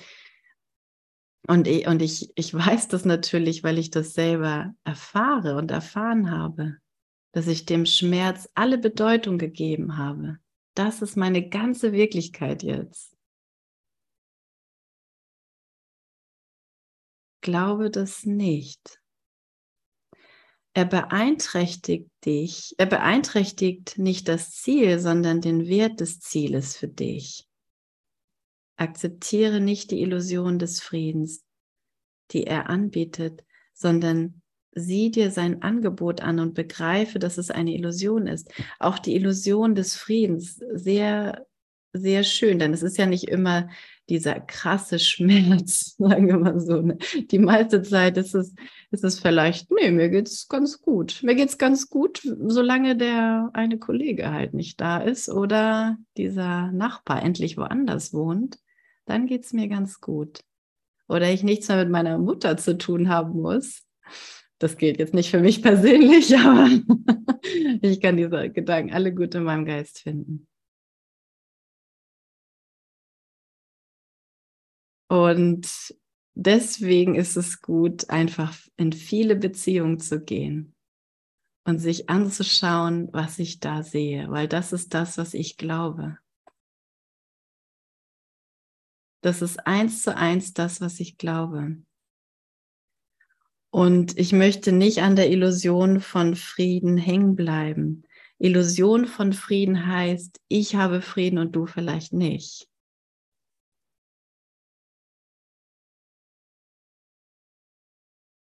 und 1.47 1.67
ich, 1.67 1.87
und 1.87 2.03
ich, 2.03 2.31
ich 2.35 2.53
weiß 2.53 2.89
das 2.89 3.05
natürlich, 3.05 3.65
weil 3.65 3.79
ich 3.79 3.91
das 3.91 4.15
selber 4.15 4.75
erfahre 4.85 5.57
und 5.57 5.71
erfahren 5.71 6.31
habe, 6.31 6.77
dass 7.33 7.47
ich 7.47 7.65
dem 7.65 7.87
Schmerz 7.87 8.49
alle 8.55 8.79
Bedeutung 8.79 9.39
gegeben 9.39 9.97
habe 9.97 10.39
das 10.79 11.03
ist 11.03 11.17
meine 11.17 11.49
ganze 11.49 11.91
Wirklichkeit 11.91 12.63
jetzt. 12.63 13.17
Glaube 17.41 17.91
das 17.91 18.25
nicht. 18.25 19.01
Er 20.75 20.85
beeinträchtigt 20.85 22.09
dich, 22.25 22.77
er 22.79 22.87
beeinträchtigt 22.87 23.99
nicht 23.99 24.29
das 24.29 24.53
Ziel, 24.53 25.01
sondern 25.01 25.41
den 25.41 25.67
Wert 25.67 25.99
des 25.99 26.21
Zieles 26.21 26.77
für 26.77 26.87
dich. 26.87 27.48
Akzeptiere 28.79 29.61
nicht 29.61 29.91
die 29.91 30.01
Illusion 30.01 30.59
des 30.59 30.81
Friedens, 30.81 31.45
die 32.31 32.45
er 32.45 32.71
anbietet, 32.71 33.45
sondern 33.75 34.43
sieh 34.73 35.11
dir 35.11 35.31
sein 35.31 35.63
Angebot 35.63 36.21
an 36.21 36.39
und 36.39 36.55
begreife, 36.55 37.19
dass 37.19 37.39
es 37.39 37.51
eine 37.51 37.75
Illusion 37.75 38.27
ist. 38.27 38.51
Auch 38.79 38.99
die 38.99 39.15
Illusion 39.15 39.75
des 39.75 39.97
Friedens, 39.97 40.61
sehr, 40.73 41.47
sehr 41.93 42.23
schön, 42.23 42.59
denn 42.59 42.73
es 42.73 42.83
ist 42.83 42.99
ja 42.99 43.07
nicht 43.07 43.29
immer 43.29 43.69
dieser 44.09 44.41
krasse 44.41 44.99
Schmerz, 44.99 45.97
sagen 45.99 46.29
wir 46.29 46.39
mal 46.39 46.61
so. 46.61 46.81
Ne? 46.81 46.99
Die 47.31 47.39
meiste 47.39 47.83
Zeit 47.83 48.17
ist 48.17 48.35
es, 48.35 48.55
ist 48.91 49.05
es 49.05 49.21
vielleicht, 49.21 49.71
nee, 49.71 49.91
mir 49.91 50.09
geht's 50.09 50.49
ganz 50.49 50.81
gut. 50.81 51.21
Mir 51.23 51.35
geht's 51.35 51.59
ganz 51.59 51.91
gut, 51.91 52.21
solange 52.23 52.97
der 52.97 53.51
eine 53.53 53.79
Kollege 53.79 54.31
halt 54.31 54.55
nicht 54.55 54.81
da 54.81 54.99
ist 54.99 55.29
oder 55.29 55.99
dieser 56.17 56.71
Nachbar 56.73 57.23
endlich 57.23 57.57
woanders 57.57 58.15
wohnt, 58.15 58.59
dann 59.09 59.27
geht's 59.27 59.53
mir 59.53 59.69
ganz 59.69 60.01
gut. 60.01 60.41
Oder 61.09 61.31
ich 61.33 61.43
nichts 61.43 61.69
mehr 61.69 61.79
mit 61.79 61.91
meiner 61.91 62.19
Mutter 62.19 62.57
zu 62.57 62.77
tun 62.77 63.09
haben 63.09 63.41
muss 63.41 63.89
das 64.59 64.77
gilt 64.77 64.99
jetzt 64.99 65.15
nicht 65.15 65.31
für 65.31 65.41
mich 65.41 65.63
persönlich, 65.63 66.37
aber 66.37 66.69
ich 67.83 68.01
kann 68.01 68.17
diese 68.17 68.51
Gedanken 68.51 68.93
alle 68.93 69.15
gut 69.15 69.35
in 69.35 69.45
meinem 69.45 69.65
Geist 69.65 70.01
finden. 70.01 70.47
Und 75.11 75.95
deswegen 76.35 77.15
ist 77.15 77.37
es 77.37 77.63
gut, 77.63 78.11
einfach 78.11 78.55
in 78.77 78.93
viele 78.93 79.37
Beziehungen 79.37 79.99
zu 80.01 80.21
gehen 80.21 80.75
und 81.65 81.79
sich 81.79 82.11
anzuschauen, 82.11 83.09
was 83.13 83.39
ich 83.39 83.59
da 83.59 83.83
sehe, 83.83 84.31
weil 84.31 84.49
das 84.49 84.75
ist 84.75 84.93
das, 84.93 85.17
was 85.17 85.33
ich 85.33 85.57
glaube. 85.57 86.19
Das 89.21 89.43
ist 89.43 89.67
eins 89.67 90.03
zu 90.03 90.17
eins 90.17 90.53
das, 90.53 90.81
was 90.81 91.01
ich 91.01 91.19
glaube. 91.19 91.77
Und 93.71 94.17
ich 94.19 94.33
möchte 94.33 94.73
nicht 94.73 95.03
an 95.03 95.17
der 95.17 95.31
Illusion 95.31 96.01
von 96.01 96.37
Frieden 96.37 96.97
hängen 96.97 97.37
bleiben. 97.37 98.05
Illusion 98.39 99.07
von 99.07 99.33
Frieden 99.33 99.87
heißt, 99.87 100.41
ich 100.49 100.77
habe 100.77 101.03
Frieden 101.03 101.39
und 101.39 101.53
du 101.53 101.67
vielleicht 101.67 102.13
nicht. 102.13 102.69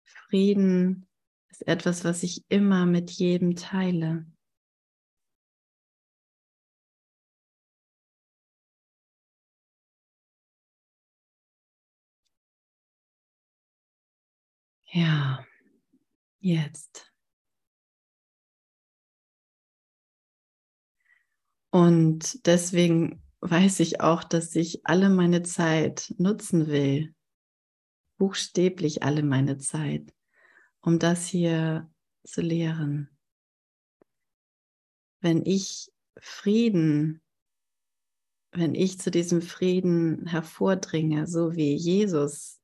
Frieden 0.04 1.08
ist 1.50 1.68
etwas, 1.68 2.04
was 2.04 2.22
ich 2.22 2.44
immer 2.50 2.86
mit 2.86 3.10
jedem 3.10 3.56
teile. 3.56 4.28
Ja, 14.92 15.46
jetzt. 16.40 17.14
Und 21.72 22.46
deswegen 22.48 23.22
weiß 23.42 23.82
ich 23.82 24.02
auch, 24.02 24.24
dass 24.24 24.56
ich 24.56 24.86
alle 24.86 25.10
meine 25.10 25.44
Zeit 25.44 26.14
nutzen 26.18 26.68
will, 26.68 27.14
buchstäblich 28.18 29.04
alle 29.04 29.22
meine 29.22 29.60
Zeit, 29.60 30.12
um 30.82 30.98
das 30.98 31.28
hier 31.28 31.92
zu 32.24 32.42
lehren. 32.42 33.16
Wenn 35.22 35.46
ich 35.46 35.92
Frieden, 36.18 37.22
wenn 38.52 38.74
ich 38.74 39.00
zu 39.00 39.12
diesem 39.12 39.44
Frieden 39.44 40.26
hervordringe, 40.26 41.28
so 41.28 41.56
wie 41.56 41.76
Jesus 41.76 42.60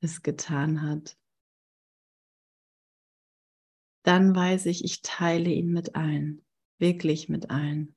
es 0.00 0.22
getan 0.22 0.82
hat, 0.82 1.16
dann 4.02 4.34
weiß 4.34 4.66
ich, 4.66 4.84
ich 4.84 5.02
teile 5.02 5.50
ihn 5.50 5.72
mit 5.72 5.94
allen, 5.94 6.44
wirklich 6.78 7.28
mit 7.28 7.50
allen. 7.50 7.94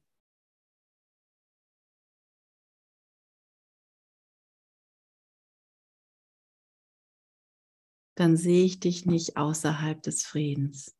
Dann 8.16 8.38
sehe 8.38 8.64
ich 8.64 8.80
dich 8.80 9.06
nicht 9.06 9.36
außerhalb 9.36 10.02
des 10.02 10.24
Friedens. 10.24 10.96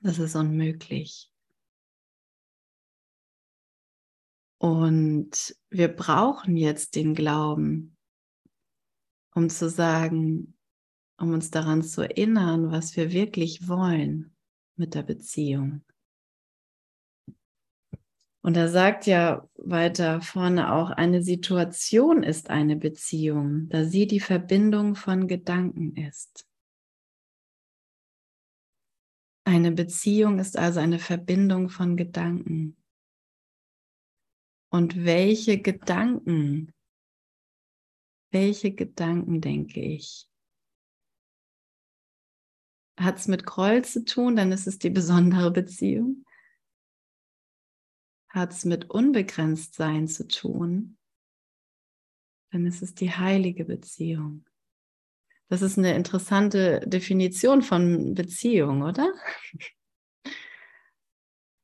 Das 0.00 0.18
ist 0.18 0.36
unmöglich. 0.36 1.32
Und 4.58 5.56
wir 5.70 5.88
brauchen 5.88 6.56
jetzt 6.56 6.94
den 6.96 7.14
Glauben, 7.14 7.96
um 9.34 9.50
zu 9.50 9.68
sagen, 9.68 10.57
um 11.18 11.32
uns 11.32 11.50
daran 11.50 11.82
zu 11.82 12.02
erinnern, 12.02 12.70
was 12.70 12.96
wir 12.96 13.12
wirklich 13.12 13.68
wollen 13.68 14.34
mit 14.76 14.94
der 14.94 15.02
Beziehung. 15.02 15.82
Und 18.40 18.56
er 18.56 18.68
sagt 18.68 19.06
ja 19.06 19.46
weiter 19.56 20.22
vorne 20.22 20.72
auch, 20.72 20.90
eine 20.90 21.22
Situation 21.22 22.22
ist 22.22 22.50
eine 22.50 22.76
Beziehung, 22.76 23.68
da 23.68 23.84
sie 23.84 24.06
die 24.06 24.20
Verbindung 24.20 24.94
von 24.94 25.26
Gedanken 25.26 25.96
ist. 25.96 26.46
Eine 29.44 29.72
Beziehung 29.72 30.38
ist 30.38 30.56
also 30.56 30.78
eine 30.78 30.98
Verbindung 30.98 31.68
von 31.68 31.96
Gedanken. 31.96 32.76
Und 34.70 35.04
welche 35.04 35.60
Gedanken, 35.60 36.72
welche 38.30 38.72
Gedanken 38.72 39.40
denke 39.40 39.80
ich? 39.80 40.28
Hat 42.98 43.18
es 43.18 43.28
mit 43.28 43.46
Groll 43.46 43.84
zu 43.84 44.04
tun, 44.04 44.36
dann 44.36 44.52
ist 44.52 44.66
es 44.66 44.78
die 44.78 44.90
besondere 44.90 45.50
Beziehung. 45.50 46.24
Hat 48.28 48.52
es 48.52 48.64
mit 48.64 48.90
Unbegrenztsein 48.90 50.08
zu 50.08 50.26
tun, 50.28 50.98
dann 52.50 52.66
ist 52.66 52.82
es 52.82 52.94
die 52.94 53.10
heilige 53.10 53.64
Beziehung. 53.64 54.44
Das 55.48 55.62
ist 55.62 55.78
eine 55.78 55.94
interessante 55.94 56.80
Definition 56.80 57.62
von 57.62 58.14
Beziehung, 58.14 58.82
oder? 58.82 59.12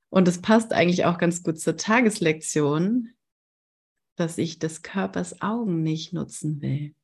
Und 0.08 0.28
es 0.28 0.40
passt 0.40 0.72
eigentlich 0.72 1.04
auch 1.04 1.18
ganz 1.18 1.42
gut 1.42 1.60
zur 1.60 1.76
Tageslektion, 1.76 3.14
dass 4.16 4.38
ich 4.38 4.58
des 4.58 4.82
Körpers 4.82 5.42
Augen 5.42 5.82
nicht 5.82 6.12
nutzen 6.12 6.62
will. 6.62 6.94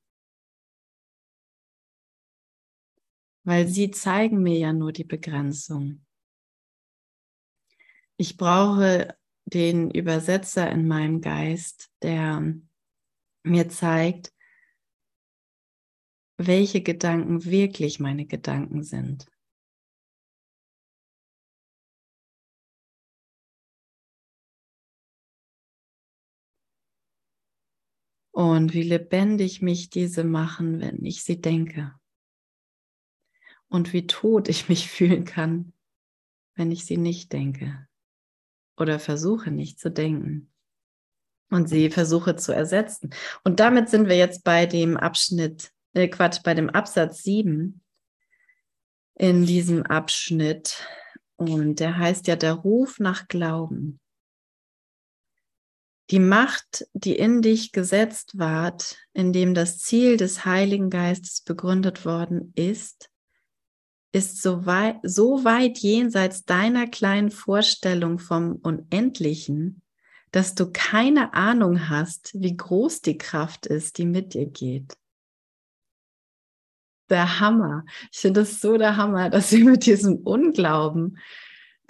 Weil 3.44 3.66
sie 3.68 3.90
zeigen 3.90 4.42
mir 4.42 4.58
ja 4.58 4.72
nur 4.72 4.92
die 4.92 5.04
Begrenzung. 5.04 6.04
Ich 8.16 8.36
brauche 8.36 9.16
den 9.46 9.90
Übersetzer 9.90 10.70
in 10.70 10.86
meinem 10.86 11.20
Geist, 11.20 11.90
der 12.02 12.54
mir 13.42 13.68
zeigt, 13.68 14.32
welche 16.36 16.82
Gedanken 16.82 17.44
wirklich 17.44 18.00
meine 18.00 18.26
Gedanken 18.26 18.82
sind. 18.82 19.26
Und 28.32 28.72
wie 28.72 28.82
lebendig 28.82 29.60
mich 29.60 29.90
diese 29.90 30.24
machen, 30.24 30.80
wenn 30.80 31.04
ich 31.04 31.24
sie 31.24 31.40
denke 31.40 31.99
und 33.70 33.94
wie 33.94 34.06
tot 34.06 34.50
ich 34.50 34.68
mich 34.68 34.90
fühlen 34.90 35.24
kann, 35.24 35.72
wenn 36.54 36.70
ich 36.70 36.84
sie 36.84 36.98
nicht 36.98 37.32
denke 37.32 37.88
oder 38.76 38.98
versuche 38.98 39.50
nicht 39.50 39.80
zu 39.80 39.90
denken 39.90 40.50
und 41.50 41.68
sie 41.68 41.90
versuche 41.90 42.36
zu 42.36 42.52
ersetzen. 42.52 43.10
Und 43.44 43.60
damit 43.60 43.88
sind 43.88 44.08
wir 44.08 44.16
jetzt 44.16 44.44
bei 44.44 44.66
dem 44.66 44.96
Abschnitt, 44.96 45.72
äh 45.94 46.08
Quatsch, 46.08 46.42
bei 46.42 46.54
dem 46.54 46.70
Absatz 46.70 47.22
7 47.22 47.80
in 49.16 49.46
diesem 49.46 49.84
Abschnitt. 49.84 50.86
Und 51.36 51.80
der 51.80 51.98
heißt 51.98 52.26
ja 52.26 52.36
der 52.36 52.52
Ruf 52.52 52.98
nach 53.00 53.28
Glauben. 53.28 54.00
Die 56.10 56.18
Macht, 56.18 56.86
die 56.92 57.16
in 57.16 57.40
dich 57.40 57.70
gesetzt 57.72 58.36
ward, 58.38 58.98
in 59.12 59.32
dem 59.32 59.54
das 59.54 59.78
Ziel 59.78 60.16
des 60.16 60.44
Heiligen 60.44 60.90
Geistes 60.90 61.40
begründet 61.42 62.04
worden 62.04 62.52
ist, 62.56 63.10
ist 64.12 64.42
so 64.42 64.66
weit, 64.66 64.96
so 65.02 65.44
weit 65.44 65.78
jenseits 65.78 66.44
deiner 66.44 66.86
kleinen 66.86 67.30
Vorstellung 67.30 68.18
vom 68.18 68.56
Unendlichen, 68.56 69.82
dass 70.32 70.54
du 70.54 70.70
keine 70.70 71.34
Ahnung 71.34 71.88
hast, 71.88 72.32
wie 72.34 72.56
groß 72.56 73.02
die 73.02 73.18
Kraft 73.18 73.66
ist, 73.66 73.98
die 73.98 74.06
mit 74.06 74.34
dir 74.34 74.46
geht. 74.46 74.96
Der 77.08 77.40
Hammer. 77.40 77.84
Ich 78.12 78.18
finde 78.18 78.42
es 78.42 78.60
so 78.60 78.76
der 78.78 78.96
Hammer, 78.96 79.30
dass 79.30 79.50
wir 79.52 79.64
mit 79.64 79.86
diesem 79.86 80.18
Unglauben 80.18 81.18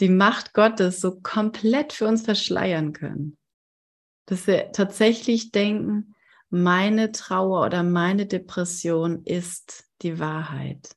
die 0.00 0.08
Macht 0.08 0.54
Gottes 0.54 1.00
so 1.00 1.20
komplett 1.20 1.92
für 1.92 2.06
uns 2.06 2.22
verschleiern 2.22 2.94
können. 2.94 3.36
Dass 4.26 4.46
wir 4.46 4.72
tatsächlich 4.72 5.52
denken, 5.52 6.14
meine 6.48 7.12
Trauer 7.12 7.66
oder 7.66 7.82
meine 7.82 8.26
Depression 8.26 9.24
ist 9.24 9.84
die 10.02 10.18
Wahrheit. 10.18 10.96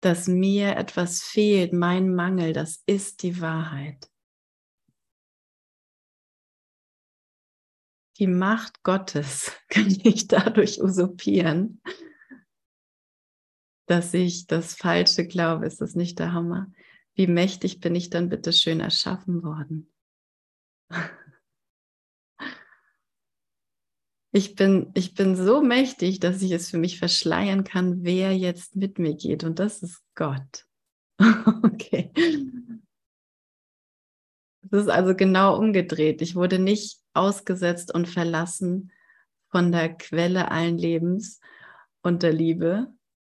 Dass 0.00 0.28
mir 0.28 0.76
etwas 0.76 1.22
fehlt, 1.22 1.72
mein 1.72 2.14
Mangel, 2.14 2.52
das 2.52 2.82
ist 2.86 3.22
die 3.22 3.40
Wahrheit. 3.40 4.10
Die 8.18 8.26
Macht 8.26 8.82
Gottes 8.82 9.52
kann 9.68 9.88
ich 10.02 10.26
dadurch 10.26 10.82
usurpieren, 10.82 11.80
dass 13.86 14.14
ich 14.14 14.46
das 14.46 14.74
Falsche 14.74 15.26
glaube. 15.26 15.66
Ist 15.66 15.80
das 15.80 15.94
nicht 15.94 16.18
der 16.18 16.32
Hammer? 16.32 16.72
Wie 17.14 17.26
mächtig 17.26 17.80
bin 17.80 17.94
ich 17.94 18.10
dann 18.10 18.28
bitte 18.28 18.52
schön 18.52 18.80
erschaffen 18.80 19.42
worden? 19.42 19.92
ich 24.36 24.54
bin, 24.54 24.90
ich 24.92 25.14
bin 25.14 25.34
so 25.34 25.62
mächtig, 25.62 26.20
dass 26.20 26.42
ich 26.42 26.50
es 26.50 26.68
für 26.68 26.76
mich 26.76 26.98
verschleiern 26.98 27.64
kann, 27.64 28.04
wer 28.04 28.36
jetzt 28.36 28.76
mit 28.76 28.98
mir 28.98 29.14
geht. 29.14 29.44
Und 29.44 29.58
das 29.58 29.82
ist 29.82 30.02
Gott. 30.14 30.66
okay. 31.62 32.12
Es 34.60 34.72
ist 34.72 34.88
also 34.90 35.14
genau 35.14 35.56
umgedreht. 35.56 36.20
Ich 36.20 36.34
wurde 36.34 36.58
nicht 36.58 37.00
ausgesetzt 37.14 37.94
und 37.94 38.08
verlassen 38.08 38.92
von 39.48 39.72
der 39.72 39.94
Quelle 39.96 40.50
allen 40.50 40.76
Lebens 40.76 41.40
und 42.02 42.22
der 42.22 42.34
Liebe. 42.34 42.92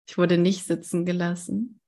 Ich 0.07 0.19
wurde 0.19 0.37
nicht 0.37 0.67
sitzen 0.67 1.03
gelassen, 1.03 1.79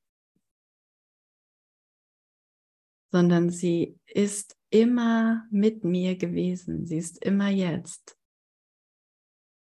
sondern 3.11 3.51
sie 3.51 3.99
ist 4.07 4.57
immer 4.71 5.45
mit 5.51 5.83
mir 5.83 6.17
gewesen. 6.17 6.87
Sie 6.87 6.97
ist 6.97 7.23
immer 7.23 7.49
jetzt. 7.49 8.17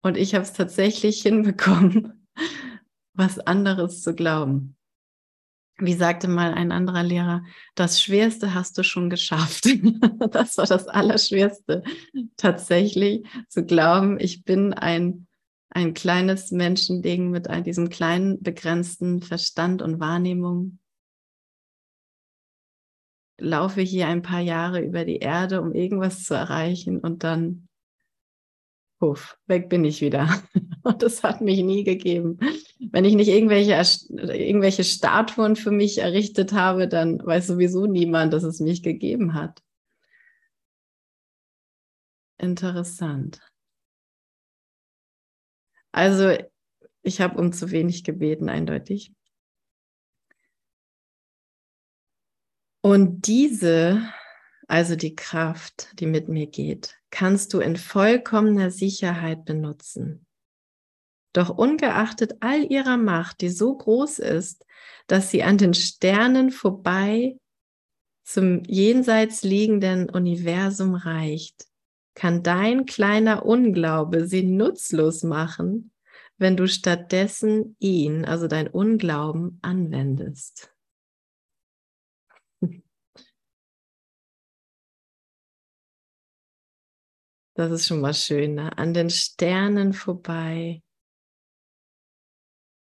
Und 0.02 0.18
ich 0.18 0.36
habe 0.36 0.44
es 0.44 0.54
tatsächlich 0.54 1.22
hinbekommen, 1.22 2.28
was 3.14 3.40
anderes 3.40 4.02
zu 4.02 4.14
glauben 4.14 4.78
wie 5.80 5.94
sagte 5.94 6.28
mal 6.28 6.54
ein 6.54 6.72
anderer 6.72 7.04
Lehrer, 7.04 7.44
das 7.76 8.02
Schwerste 8.02 8.54
hast 8.54 8.78
du 8.78 8.84
schon 8.84 9.10
geschafft. 9.10 9.66
das 10.32 10.58
war 10.58 10.66
das 10.66 10.88
Allerschwerste, 10.88 11.84
tatsächlich 12.36 13.26
zu 13.48 13.64
glauben, 13.64 14.20
ich 14.20 14.44
bin 14.44 14.74
ein, 14.74 15.28
ein 15.70 15.94
kleines 15.94 16.52
Menschending 16.52 17.30
mit 17.30 17.50
ein, 17.50 17.64
diesem 17.64 17.90
kleinen, 17.90 18.42
begrenzten 18.42 19.22
Verstand 19.22 19.82
und 19.82 20.00
Wahrnehmung. 20.00 20.80
Laufe 23.40 23.82
hier 23.82 24.08
ein 24.08 24.24
paar 24.24 24.42
Jahre 24.42 24.82
über 24.82 25.06
die 25.06 25.18
Erde, 25.18 25.62
um 25.62 25.74
irgendwas 25.74 26.24
zu 26.24 26.34
erreichen 26.34 27.00
und 27.00 27.24
dann, 27.24 27.67
puff, 29.00 29.38
weg 29.48 29.70
bin 29.70 29.86
ich 29.86 30.02
wieder. 30.02 30.42
Und 30.84 31.02
das 31.02 31.24
hat 31.24 31.42
mich 31.42 31.62
nie 31.64 31.84
gegeben. 31.84 32.40
Wenn 32.80 33.06
ich 33.06 33.16
nicht 33.16 33.28
irgendwelche, 33.28 33.74
irgendwelche 34.10 34.84
Statuen 34.84 35.56
für 35.56 35.72
mich 35.72 36.00
errichtet 36.00 36.54
habe, 36.54 36.88
dann 36.88 37.24
weiß 37.26 37.48
sowieso 37.48 37.86
niemand, 37.86 38.34
dass 38.34 38.44
es 38.44 38.60
mich 38.60 38.84
gegeben 38.84 39.34
hat. 39.34 39.62
Interessant. 42.38 43.42
Also, 45.92 46.38
ich 47.02 47.22
habe 47.22 47.40
um 47.40 47.52
zu 47.52 47.72
wenig 47.72 48.04
gebeten, 48.04 48.50
eindeutig. 48.50 49.14
Und 52.82 53.28
diese, 53.28 54.14
also 54.68 54.96
die 54.96 55.16
Kraft, 55.16 56.00
die 56.00 56.06
mit 56.06 56.28
mir 56.28 56.48
geht, 56.48 56.98
kannst 57.10 57.54
du 57.54 57.60
in 57.60 57.78
vollkommener 57.78 58.70
Sicherheit 58.70 59.46
benutzen. 59.46 60.26
Doch 61.34 61.50
ungeachtet 61.50 62.38
all 62.42 62.64
ihrer 62.72 62.98
Macht, 62.98 63.42
die 63.42 63.50
so 63.50 63.76
groß 63.76 64.20
ist, 64.20 64.66
dass 65.08 65.32
sie 65.32 65.44
an 65.44 65.58
den 65.58 65.74
Sternen 65.74 66.52
vorbei 66.52 67.38
zum 68.24 68.64
jenseits 68.66 69.44
liegenden 69.44 70.10
Universum 70.10 70.96
reicht, 70.96 71.66
kann 72.14 72.44
dein 72.44 72.86
kleiner 72.86 73.46
Unglaube 73.46 74.28
sie 74.28 74.44
nutzlos 74.44 75.24
machen, 75.24 75.92
wenn 76.38 76.58
du 76.58 76.68
stattdessen 76.68 77.78
ihn, 77.80 78.26
also 78.26 78.48
dein 78.48 78.68
Unglauben, 78.68 79.60
anwendest. 79.62 80.74
Das 87.58 87.72
ist 87.72 87.88
schon 87.88 88.02
mal 88.02 88.14
schön, 88.14 88.54
ne? 88.54 88.78
an 88.78 88.94
den 88.94 89.10
Sternen 89.10 89.94
vorbei 89.94 90.84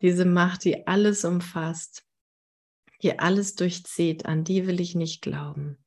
diese 0.02 0.26
Macht, 0.26 0.66
die 0.66 0.86
alles 0.86 1.24
umfasst, 1.24 2.06
die 3.02 3.20
alles 3.20 3.56
durchzieht, 3.56 4.26
an 4.26 4.44
die 4.44 4.68
will 4.68 4.82
ich 4.82 4.96
nicht 4.96 5.22
glauben. 5.22 5.78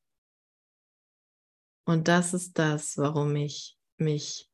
Und 1.84 2.08
das 2.08 2.32
ist 2.32 2.58
das, 2.58 2.96
warum 2.96 3.36
ich 3.36 3.76
mich 3.98 4.50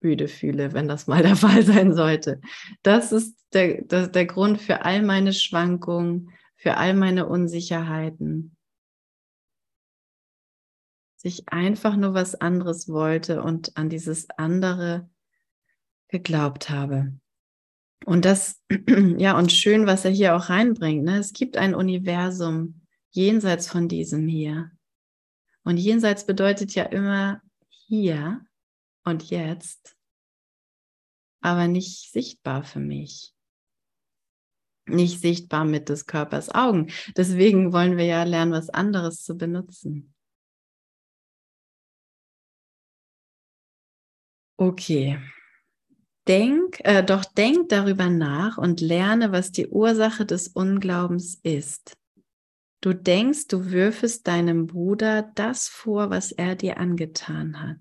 müde 0.00 0.26
fühle, 0.26 0.72
wenn 0.72 0.88
das 0.88 1.06
mal 1.06 1.22
der 1.22 1.36
Fall 1.36 1.62
sein 1.62 1.94
sollte. 1.94 2.40
Das 2.82 3.12
ist 3.12 3.36
der, 3.52 3.82
der, 3.82 4.08
der 4.08 4.24
Grund 4.24 4.58
für 4.58 4.86
all 4.86 5.02
meine 5.02 5.34
Schwankungen, 5.34 6.30
für 6.56 6.78
all 6.78 6.94
meine 6.94 7.26
Unsicherheiten. 7.26 8.56
Dass 11.18 11.32
ich 11.32 11.48
einfach 11.48 11.96
nur 11.96 12.14
was 12.14 12.36
anderes 12.36 12.88
wollte 12.88 13.42
und 13.42 13.76
an 13.76 13.88
dieses 13.88 14.30
andere 14.36 15.10
geglaubt 16.08 16.70
habe. 16.70 17.12
Und 18.04 18.24
das, 18.24 18.62
ja, 19.18 19.36
und 19.36 19.52
schön, 19.52 19.86
was 19.86 20.04
er 20.04 20.10
hier 20.10 20.36
auch 20.36 20.48
reinbringt. 20.48 21.04
Ne? 21.04 21.18
Es 21.18 21.32
gibt 21.32 21.56
ein 21.56 21.74
Universum 21.74 22.80
jenseits 23.10 23.68
von 23.68 23.88
diesem 23.88 24.28
hier. 24.28 24.70
Und 25.64 25.76
jenseits 25.76 26.24
bedeutet 26.24 26.74
ja 26.74 26.84
immer 26.84 27.42
hier 27.68 28.40
und 29.04 29.30
jetzt, 29.30 29.96
aber 31.40 31.68
nicht 31.68 32.12
sichtbar 32.12 32.62
für 32.62 32.80
mich. 32.80 33.34
Nicht 34.86 35.20
sichtbar 35.20 35.64
mit 35.64 35.88
des 35.88 36.06
Körpers 36.06 36.54
Augen. 36.54 36.90
Deswegen 37.16 37.72
wollen 37.72 37.98
wir 37.98 38.06
ja 38.06 38.22
lernen, 38.22 38.52
was 38.52 38.70
anderes 38.70 39.22
zu 39.22 39.36
benutzen. 39.36 40.14
Okay. 44.60 45.20
Denk, 46.26 46.80
äh, 46.84 47.02
doch 47.04 47.24
denk 47.24 47.68
darüber 47.68 48.10
nach 48.10 48.58
und 48.58 48.80
lerne, 48.80 49.30
was 49.30 49.52
die 49.52 49.68
Ursache 49.68 50.26
des 50.26 50.48
Unglaubens 50.48 51.38
ist. 51.42 51.96
Du 52.80 52.92
denkst, 52.92 53.46
du 53.46 53.70
würfest 53.70 54.26
deinem 54.26 54.66
Bruder 54.66 55.30
das 55.36 55.68
vor, 55.68 56.10
was 56.10 56.32
er 56.32 56.56
dir 56.56 56.78
angetan 56.78 57.62
hat. 57.62 57.78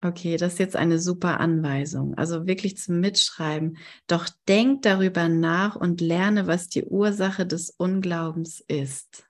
Okay, 0.00 0.36
das 0.36 0.54
ist 0.54 0.58
jetzt 0.60 0.76
eine 0.76 1.00
super 1.00 1.40
Anweisung. 1.40 2.14
Also 2.14 2.46
wirklich 2.46 2.76
zum 2.76 3.00
Mitschreiben. 3.00 3.78
Doch 4.06 4.28
denk 4.46 4.82
darüber 4.82 5.28
nach 5.28 5.74
und 5.74 6.00
lerne, 6.00 6.46
was 6.46 6.68
die 6.68 6.84
Ursache 6.84 7.46
des 7.46 7.70
Unglaubens 7.70 8.60
ist. 8.60 9.25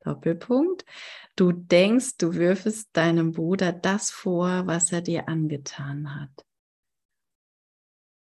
Doppelpunkt. 0.00 0.84
Du 1.36 1.52
denkst, 1.52 2.16
du 2.18 2.34
würfest 2.34 2.90
deinem 2.92 3.32
Bruder 3.32 3.72
das 3.72 4.10
vor, 4.10 4.66
was 4.66 4.92
er 4.92 5.00
dir 5.00 5.28
angetan 5.28 6.20
hat. 6.20 6.30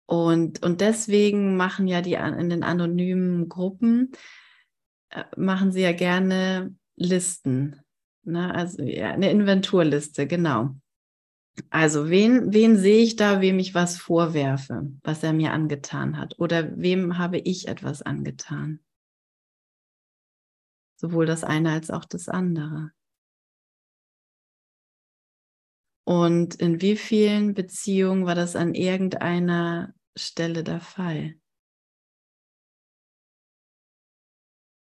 Und, 0.07 0.63
und 0.63 0.81
deswegen 0.81 1.57
machen 1.57 1.87
ja 1.87 2.01
die 2.01 2.13
in 2.13 2.49
den 2.49 2.63
anonymen 2.63 3.49
Gruppen, 3.49 4.11
äh, 5.09 5.23
machen 5.35 5.71
sie 5.71 5.81
ja 5.81 5.93
gerne 5.93 6.75
Listen. 6.95 7.81
Ne? 8.23 8.53
Also 8.53 8.83
ja, 8.83 9.11
eine 9.11 9.31
Inventurliste, 9.31 10.27
genau. 10.27 10.75
Also 11.69 12.09
wen, 12.09 12.53
wen 12.53 12.77
sehe 12.77 13.03
ich 13.03 13.15
da, 13.15 13.41
wem 13.41 13.59
ich 13.59 13.73
was 13.73 13.97
vorwerfe, 13.97 14.91
was 15.03 15.23
er 15.23 15.33
mir 15.33 15.53
angetan 15.53 16.17
hat? 16.17 16.35
Oder 16.37 16.77
wem 16.77 17.17
habe 17.17 17.37
ich 17.37 17.67
etwas 17.67 18.01
angetan? 18.01 18.79
Sowohl 21.05 21.27
das 21.27 21.43
eine 21.43 21.71
als 21.71 21.91
auch 21.91 22.03
das 22.03 22.29
andere. 22.29 22.89
Und 26.03 26.55
in 26.55 26.81
wie 26.81 26.95
vielen 26.95 27.53
Beziehungen 27.53 28.25
war 28.25 28.33
das 28.33 28.55
an 28.55 28.73
irgendeiner 28.73 29.93
Stelle 30.15 30.63
der 30.63 30.79
Fall? 30.79 31.35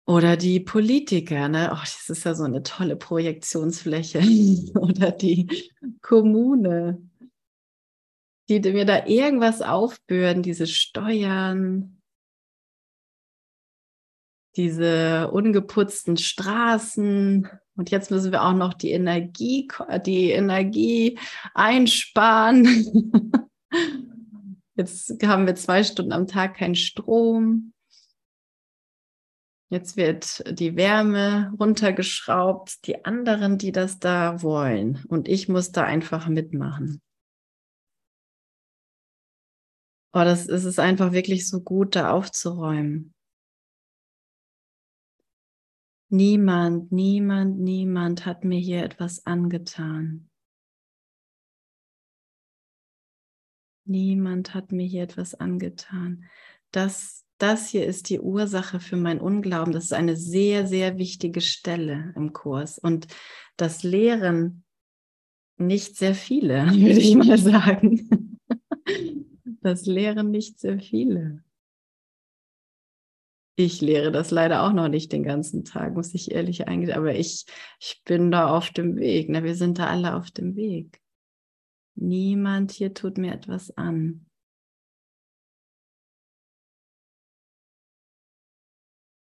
Oder 0.05 0.37
die 0.37 0.59
Politiker, 0.59 1.49
ne? 1.49 1.71
Oh, 1.73 1.79
das 1.79 2.07
ist 2.07 2.23
ja 2.23 2.35
so 2.35 2.43
eine 2.43 2.61
tolle 2.61 2.97
Projektionsfläche. 2.97 4.19
Oder 4.79 5.09
die 5.09 5.73
Kommune, 6.03 7.01
die 8.47 8.59
mir 8.59 8.85
da 8.85 9.07
irgendwas 9.07 9.63
aufbürden, 9.63 10.43
diese 10.43 10.67
Steuern, 10.67 11.94
diese 14.55 15.29
ungeputzten 15.31 16.17
Straßen. 16.17 17.47
Und 17.75 17.91
jetzt 17.91 18.11
müssen 18.11 18.31
wir 18.31 18.43
auch 18.43 18.53
noch 18.53 18.73
die 18.73 18.91
Energie, 18.91 19.67
die 20.05 20.31
Energie 20.31 21.19
einsparen. 21.53 22.65
Jetzt 24.77 25.23
haben 25.25 25.45
wir 25.45 25.55
zwei 25.55 25.83
Stunden 25.83 26.11
am 26.11 26.27
Tag 26.27 26.57
keinen 26.57 26.75
Strom. 26.75 27.73
Jetzt 29.69 29.97
wird 29.97 30.43
die 30.59 30.75
Wärme 30.75 31.53
runtergeschraubt, 31.59 32.85
die 32.85 33.03
anderen, 33.03 33.57
die 33.57 33.71
das 33.71 33.99
da 33.99 34.41
wollen. 34.41 35.03
Und 35.07 35.27
ich 35.27 35.49
muss 35.49 35.71
da 35.71 35.83
einfach 35.83 36.27
mitmachen. 36.27 37.01
Oh, 40.13 40.23
das 40.23 40.45
ist 40.45 40.65
es 40.65 40.77
einfach 40.77 41.13
wirklich 41.13 41.49
so 41.49 41.61
gut, 41.61 41.95
da 41.95 42.11
aufzuräumen. 42.11 43.14
Niemand, 46.09 46.91
niemand, 46.91 47.59
niemand 47.59 48.25
hat 48.25 48.43
mir 48.43 48.59
hier 48.59 48.83
etwas 48.83 49.25
angetan. 49.25 50.29
Niemand 53.85 54.53
hat 54.53 54.71
mir 54.71 54.85
hier 54.85 55.03
etwas 55.03 55.35
angetan. 55.35 56.25
Das 56.71 57.25
das 57.37 57.67
hier 57.67 57.85
ist 57.85 58.09
die 58.09 58.19
Ursache 58.19 58.79
für 58.79 58.95
mein 58.95 59.19
Unglauben. 59.19 59.73
Das 59.73 59.85
ist 59.85 59.93
eine 59.93 60.15
sehr, 60.15 60.67
sehr 60.67 60.97
wichtige 60.97 61.41
Stelle 61.41 62.13
im 62.15 62.31
Kurs. 62.31 62.79
Und 62.79 63.07
das 63.57 63.83
lehren 63.83 64.63
nicht 65.57 65.97
sehr 65.97 66.15
viele, 66.15 66.65
würde 66.71 66.99
ich 66.99 67.15
mal 67.15 67.37
sagen. 67.37 68.39
Das 69.61 69.85
lehren 69.85 70.31
nicht 70.31 70.59
sehr 70.59 70.79
viele. 70.79 71.43
Ich 73.57 73.79
lehre 73.79 74.11
das 74.11 74.31
leider 74.31 74.63
auch 74.63 74.73
noch 74.73 74.89
nicht 74.89 75.13
den 75.13 75.23
ganzen 75.23 75.63
Tag, 75.63 75.93
muss 75.93 76.13
ich 76.13 76.31
ehrlich 76.31 76.67
eingestehen. 76.67 76.99
Aber 76.99 77.15
ich, 77.15 77.45
ich 77.79 78.01
bin 78.03 78.29
da 78.29 78.49
auf 78.49 78.69
dem 78.71 78.97
Weg. 78.97 79.29
Ne? 79.29 79.43
Wir 79.43 79.55
sind 79.55 79.79
da 79.79 79.87
alle 79.87 80.15
auf 80.15 80.29
dem 80.31 80.55
Weg. 80.55 81.01
Niemand 81.95 82.71
hier 82.73 82.93
tut 82.93 83.17
mir 83.17 83.33
etwas 83.33 83.71
an. 83.77 84.25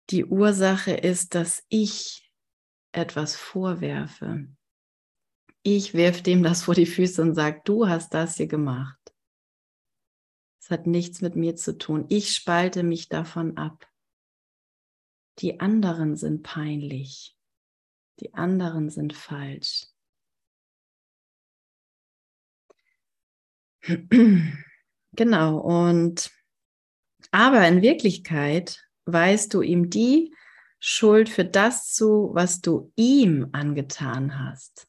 Die 0.10 0.26
Ursache 0.26 0.94
ist, 0.94 1.36
dass 1.36 1.64
ich 1.70 2.32
etwas 2.94 3.36
vorwerfe. 3.36 4.48
Ich 5.62 5.94
werfe 5.94 6.24
dem 6.24 6.42
das 6.42 6.64
vor 6.64 6.74
die 6.74 6.86
Füße 6.86 7.22
und 7.22 7.36
sage, 7.36 7.62
du 7.66 7.88
hast 7.88 8.14
das 8.14 8.38
hier 8.38 8.48
gemacht. 8.48 8.98
Es 10.60 10.72
hat 10.72 10.88
nichts 10.88 11.22
mit 11.22 11.36
mir 11.36 11.56
zu 11.56 11.78
tun. 11.78 12.06
Ich 12.10 12.34
spalte 12.34 12.84
mich 12.84 13.10
davon 13.10 13.58
ab. 13.58 13.86
Die 15.40 15.60
anderen 15.60 16.16
sind 16.16 16.44
peinlich. 16.44 17.36
Die 18.20 18.34
anderen 18.34 18.90
sind 18.90 19.14
falsch. 19.14 19.86
Genau, 25.14 25.58
und 25.58 26.30
aber 27.32 27.68
in 27.68 27.82
Wirklichkeit 27.82 28.88
weißt 29.06 29.52
du 29.52 29.62
ihm 29.62 29.90
die 29.90 30.32
Schuld 30.80 31.28
für 31.28 31.46
das 31.46 31.92
zu, 31.94 32.30
was 32.34 32.62
du 32.62 32.92
ihm 32.96 33.50
angetan 33.52 34.40
hast. 34.40 34.88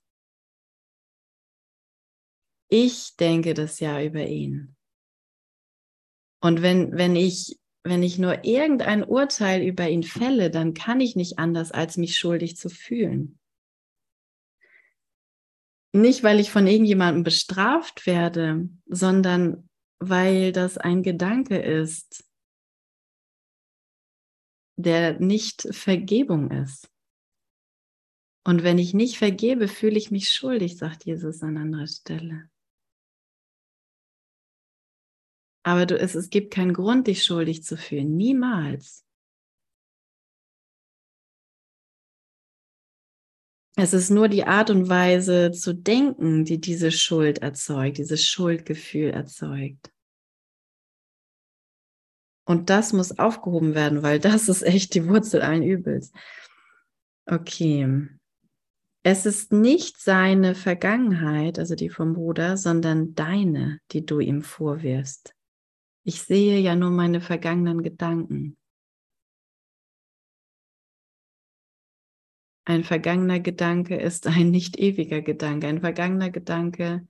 Ich 2.69 3.17
denke 3.17 3.55
das 3.55 3.81
ja 3.81 4.03
über 4.03 4.27
ihn. 4.27 4.77
Und 6.41 6.61
wenn, 6.61 6.93
wenn 6.93 7.17
ich, 7.17 7.59
wenn 7.89 8.03
ich 8.03 8.19
nur 8.19 8.45
irgendein 8.45 9.05
Urteil 9.05 9.63
über 9.63 9.89
ihn 9.89 10.03
fälle, 10.03 10.51
dann 10.51 10.75
kann 10.75 11.01
ich 11.01 11.17
nicht 11.17 11.39
anders, 11.39 11.73
als 11.73 11.97
mich 11.97 12.17
schuldig 12.17 12.57
zu 12.57 12.69
fühlen. 12.69 13.39
Nicht, 15.93 16.23
weil 16.23 16.39
ich 16.39 16.51
von 16.51 16.67
irgendjemandem 16.67 17.25
bestraft 17.25 18.07
werde, 18.07 18.69
sondern 18.87 19.69
weil 20.01 20.53
das 20.53 20.79
ein 20.79 21.03
Gedanke 21.03 21.59
ist, 21.59 22.25
der 24.77 25.19
nicht 25.19 25.67
Vergebung 25.75 26.51
ist. 26.51 26.89
Und 28.45 28.63
wenn 28.63 28.79
ich 28.79 28.95
nicht 28.95 29.19
vergebe, 29.19 29.67
fühle 29.67 29.99
ich 29.99 30.11
mich 30.11 30.31
schuldig, 30.31 30.77
sagt 30.77 31.05
Jesus 31.05 31.43
an 31.43 31.57
anderer 31.57 31.87
Stelle. 31.87 32.49
Aber 35.69 35.85
du, 35.85 35.99
es, 35.99 36.15
es 36.15 36.31
gibt 36.31 36.51
keinen 36.51 36.73
Grund, 36.73 37.09
dich 37.09 37.25
schuldig 37.25 37.63
zu 37.63 37.77
fühlen. 37.77 38.17
Niemals. 38.17 39.05
Es 43.77 43.93
ist 43.93 44.09
nur 44.09 44.29
die 44.29 44.45
Art 44.45 44.71
und 44.71 44.89
Weise 44.89 45.51
zu 45.51 45.75
denken, 45.75 46.47
die 46.47 46.59
diese 46.59 46.91
Schuld 46.91 47.41
erzeugt, 47.41 47.99
dieses 47.99 48.27
Schuldgefühl 48.27 49.11
erzeugt. 49.11 49.93
Und 52.47 52.71
das 52.71 52.95
muss 52.95 53.19
aufgehoben 53.19 53.75
werden, 53.75 54.03
weil 54.03 54.21
das 54.21 54.49
ist 54.49 54.63
echt 54.63 54.95
die 54.95 55.07
Wurzel 55.07 55.43
allen 55.43 55.63
Übels. 55.63 56.13
Okay. 57.27 58.09
Es 59.03 59.27
ist 59.27 59.53
nicht 59.53 60.01
seine 60.01 60.55
Vergangenheit, 60.55 61.59
also 61.59 61.75
die 61.75 61.91
vom 61.91 62.15
Bruder, 62.15 62.57
sondern 62.57 63.15
deine, 63.15 63.81
die 63.93 64.07
du 64.07 64.19
ihm 64.19 64.41
vorwirfst. 64.41 65.35
Ich 66.09 66.23
sehe 66.23 66.59
ja 66.59 66.75
nur 66.75 66.89
meine 66.89 67.21
vergangenen 67.21 67.83
Gedanken. 67.83 68.57
Ein 72.65 72.83
vergangener 72.83 73.41
Gedanke 73.41 73.95
ist 74.01 74.27
ein 74.27 74.51
nicht 74.51 74.79
ewiger 74.79 75.21
Gedanke. 75.21 75.67
Ein 75.67 75.83
vergangener 75.83 76.31
Gedanke 76.31 77.07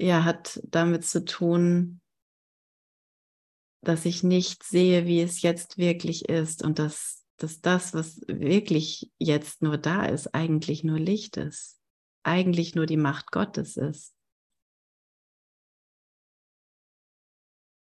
ja, 0.00 0.24
hat 0.24 0.60
damit 0.64 1.04
zu 1.06 1.24
tun, 1.24 2.00
dass 3.84 4.04
ich 4.04 4.24
nicht 4.24 4.64
sehe, 4.64 5.06
wie 5.06 5.20
es 5.20 5.40
jetzt 5.42 5.78
wirklich 5.78 6.28
ist 6.28 6.64
und 6.64 6.80
dass, 6.80 7.24
dass 7.36 7.60
das, 7.60 7.94
was 7.94 8.20
wirklich 8.26 9.12
jetzt 9.20 9.62
nur 9.62 9.78
da 9.78 10.06
ist, 10.06 10.34
eigentlich 10.34 10.82
nur 10.82 10.98
Licht 10.98 11.36
ist, 11.36 11.80
eigentlich 12.24 12.74
nur 12.74 12.86
die 12.86 12.96
Macht 12.96 13.30
Gottes 13.30 13.76
ist 13.76 14.12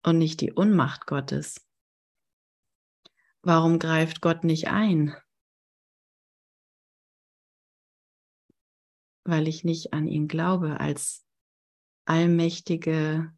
und 0.08 0.18
nicht 0.20 0.40
die 0.40 0.54
Unmacht 0.54 1.06
Gottes. 1.06 1.68
Warum 3.42 3.78
greift 3.78 4.22
Gott 4.22 4.46
nicht 4.46 4.70
ein? 4.70 5.14
Weil 9.26 9.50
ich 9.50 9.66
nicht 9.66 9.94
an 9.94 10.08
ihn 10.08 10.30
glaube 10.30 10.80
als 10.80 11.26
allmächtige 12.06 13.34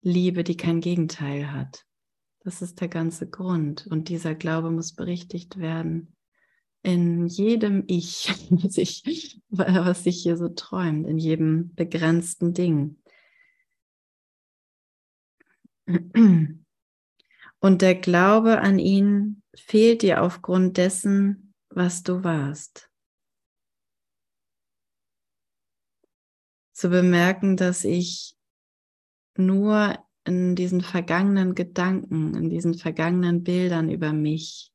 Liebe, 0.00 0.44
die 0.44 0.56
kein 0.56 0.80
Gegenteil 0.80 1.50
hat. 1.50 1.84
Das 2.40 2.62
ist 2.62 2.80
der 2.80 2.88
ganze 2.88 3.28
Grund. 3.28 3.88
Und 3.88 4.08
dieser 4.08 4.36
Glaube 4.36 4.70
muss 4.70 4.94
berichtigt 4.94 5.58
werden 5.58 6.16
in 6.82 7.26
jedem 7.26 7.82
Ich, 7.88 8.28
was 9.50 10.04
sich, 10.04 10.22
hier 10.22 10.36
so 10.36 10.48
träumt, 10.48 11.08
in 11.08 11.18
jedem 11.18 11.74
begrenzten 11.74 12.54
Ding. 12.54 13.02
Und 17.60 17.82
der 17.82 17.94
Glaube 17.94 18.60
an 18.60 18.78
ihn 18.78 19.42
fehlt 19.54 20.02
dir 20.02 20.22
aufgrund 20.22 20.76
dessen, 20.76 21.54
was 21.70 22.02
du 22.02 22.22
warst. 22.24 22.90
Zu 26.72 26.90
bemerken, 26.90 27.56
dass 27.56 27.84
ich 27.84 28.36
nur 29.36 29.98
in 30.24 30.54
diesen 30.54 30.82
vergangenen 30.82 31.54
Gedanken, 31.54 32.34
in 32.34 32.50
diesen 32.50 32.74
vergangenen 32.74 33.42
Bildern 33.42 33.90
über 33.90 34.12
mich 34.12 34.72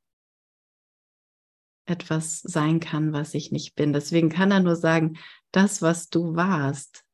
etwas 1.85 2.39
sein 2.39 2.79
kann, 2.79 3.13
was 3.13 3.33
ich 3.33 3.51
nicht 3.51 3.75
bin. 3.75 3.93
Deswegen 3.93 4.29
kann 4.29 4.51
er 4.51 4.61
nur 4.61 4.75
sagen, 4.75 5.17
das, 5.51 5.81
was 5.81 6.09
du 6.09 6.35
warst, 6.35 7.05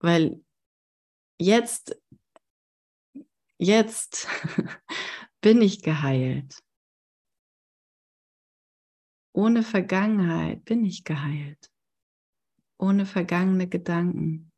weil 0.00 0.40
jetzt, 1.38 2.00
jetzt 3.58 4.28
bin 5.40 5.62
ich 5.62 5.82
geheilt. 5.82 6.58
Ohne 9.34 9.62
Vergangenheit 9.62 10.64
bin 10.64 10.84
ich 10.84 11.04
geheilt. 11.04 11.70
Ohne 12.78 13.06
vergangene 13.06 13.68
Gedanken. 13.68 14.48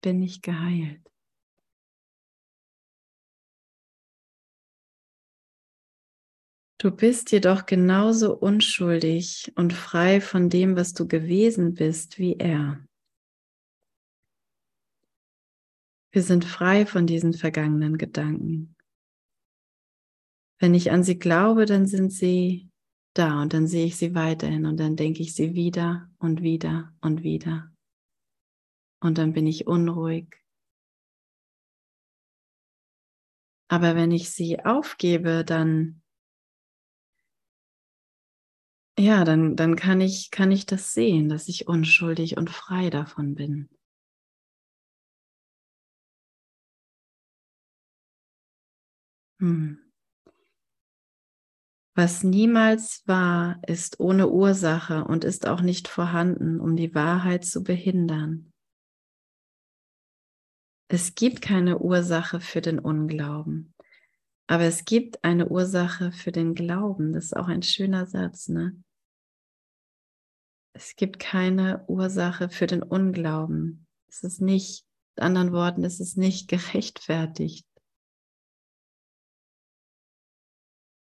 bin 0.00 0.22
ich 0.22 0.42
geheilt. 0.42 1.00
Du 6.78 6.90
bist 6.90 7.30
jedoch 7.30 7.66
genauso 7.66 8.34
unschuldig 8.34 9.52
und 9.54 9.74
frei 9.74 10.20
von 10.22 10.48
dem, 10.48 10.76
was 10.76 10.94
du 10.94 11.06
gewesen 11.06 11.74
bist, 11.74 12.18
wie 12.18 12.36
er. 12.36 12.82
Wir 16.12 16.22
sind 16.22 16.44
frei 16.44 16.86
von 16.86 17.06
diesen 17.06 17.34
vergangenen 17.34 17.96
Gedanken. 17.98 18.76
Wenn 20.58 20.74
ich 20.74 20.90
an 20.90 21.02
sie 21.02 21.18
glaube, 21.18 21.66
dann 21.66 21.86
sind 21.86 22.12
sie 22.12 22.68
da 23.14 23.42
und 23.42 23.54
dann 23.54 23.66
sehe 23.66 23.86
ich 23.86 23.96
sie 23.96 24.14
weiterhin 24.14 24.66
und 24.66 24.78
dann 24.78 24.96
denke 24.96 25.22
ich 25.22 25.34
sie 25.34 25.54
wieder 25.54 26.10
und 26.18 26.42
wieder 26.42 26.92
und 27.00 27.22
wieder 27.22 27.70
und 29.00 29.18
dann 29.18 29.32
bin 29.32 29.46
ich 29.46 29.66
unruhig. 29.66 30.36
Aber 33.68 33.94
wenn 33.94 34.10
ich 34.10 34.30
sie 34.30 34.60
aufgebe, 34.64 35.44
dann 35.44 36.02
ja, 38.98 39.24
dann, 39.24 39.56
dann 39.56 39.76
kann 39.76 40.02
ich, 40.02 40.30
kann 40.30 40.50
ich 40.52 40.66
das 40.66 40.92
sehen, 40.92 41.30
dass 41.30 41.48
ich 41.48 41.66
unschuldig 41.66 42.36
und 42.36 42.50
frei 42.50 42.90
davon 42.90 43.34
bin. 43.34 43.70
Was 51.94 52.22
niemals 52.22 53.02
war, 53.06 53.60
ist 53.66 54.00
ohne 54.00 54.28
Ursache 54.28 55.04
und 55.04 55.24
ist 55.24 55.46
auch 55.46 55.60
nicht 55.60 55.88
vorhanden, 55.88 56.60
um 56.60 56.76
die 56.76 56.94
Wahrheit 56.94 57.44
zu 57.44 57.62
behindern. 57.62 58.52
Es 60.88 61.14
gibt 61.14 61.40
keine 61.40 61.78
Ursache 61.78 62.40
für 62.40 62.60
den 62.60 62.78
Unglauben, 62.78 63.74
aber 64.46 64.64
es 64.64 64.84
gibt 64.84 65.22
eine 65.24 65.48
Ursache 65.48 66.10
für 66.10 66.32
den 66.32 66.54
Glauben. 66.54 67.12
Das 67.12 67.26
ist 67.26 67.36
auch 67.36 67.48
ein 67.48 67.62
schöner 67.62 68.06
Satz, 68.06 68.48
ne? 68.48 68.82
Es 70.72 70.96
gibt 70.96 71.18
keine 71.18 71.84
Ursache 71.86 72.48
für 72.48 72.66
den 72.66 72.82
Unglauben. 72.82 73.86
Es 74.08 74.22
ist 74.22 74.40
nicht, 74.40 74.86
mit 75.14 75.24
anderen 75.24 75.52
Worten, 75.52 75.84
es 75.84 76.00
ist 76.00 76.16
nicht 76.16 76.48
gerechtfertigt. 76.48 77.69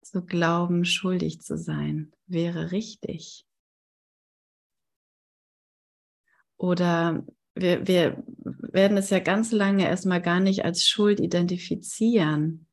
Zu 0.08 0.26
glauben, 0.26 0.86
schuldig 0.86 1.42
zu 1.42 1.58
sein, 1.58 2.14
wäre 2.28 2.72
richtig. 2.72 3.46
Oder 6.56 7.26
wir, 7.56 7.88
wir 7.88 8.24
werden 8.46 8.98
es 8.98 9.10
ja 9.10 9.20
ganz 9.20 9.52
lange 9.52 9.86
erstmal 9.86 10.22
gar 10.22 10.40
nicht 10.40 10.64
als 10.64 10.88
Schuld 10.88 11.20
identifizieren, 11.20 12.68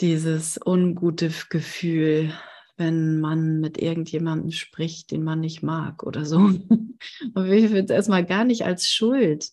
dieses 0.00 0.60
ungute 0.62 1.30
Gefühl, 1.48 2.32
wenn 2.76 3.18
man 3.18 3.60
mit 3.60 3.78
irgendjemandem 3.78 4.52
spricht, 4.52 5.10
den 5.10 5.24
man 5.24 5.40
nicht 5.40 5.62
mag 5.62 6.02
oder 6.02 6.26
so. 6.26 6.36
Und 6.38 6.98
wir 7.34 7.70
würden 7.70 7.86
es 7.86 7.90
erstmal 7.90 8.26
gar 8.26 8.44
nicht 8.44 8.66
als 8.66 8.88
Schuld 8.88 9.48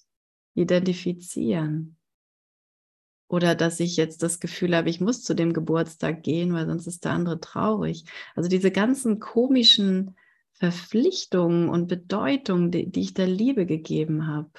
identifizieren. 0.54 1.95
Oder 3.36 3.54
dass 3.54 3.82
ich 3.82 3.98
jetzt 3.98 4.24
das 4.24 4.40
Gefühl 4.40 4.74
habe, 4.74 4.90
ich 4.90 5.02
muss 5.02 5.22
zu 5.22 5.34
dem 5.34 5.52
Geburtstag 5.52 6.24
gehen, 6.24 6.54
weil 6.54 6.68
sonst 6.68 6.88
ist 6.88 7.04
der 7.04 7.12
andere 7.12 7.42
traurig. 7.42 8.06
Also 8.34 8.48
diese 8.48 8.72
ganzen 8.72 9.20
komischen 9.20 10.16
Verpflichtungen 10.54 11.68
und 11.68 11.88
Bedeutungen, 11.88 12.72
die, 12.72 12.90
die 12.90 13.02
ich 13.02 13.14
der 13.14 13.28
Liebe 13.28 13.66
gegeben 13.66 14.26
habe, 14.26 14.52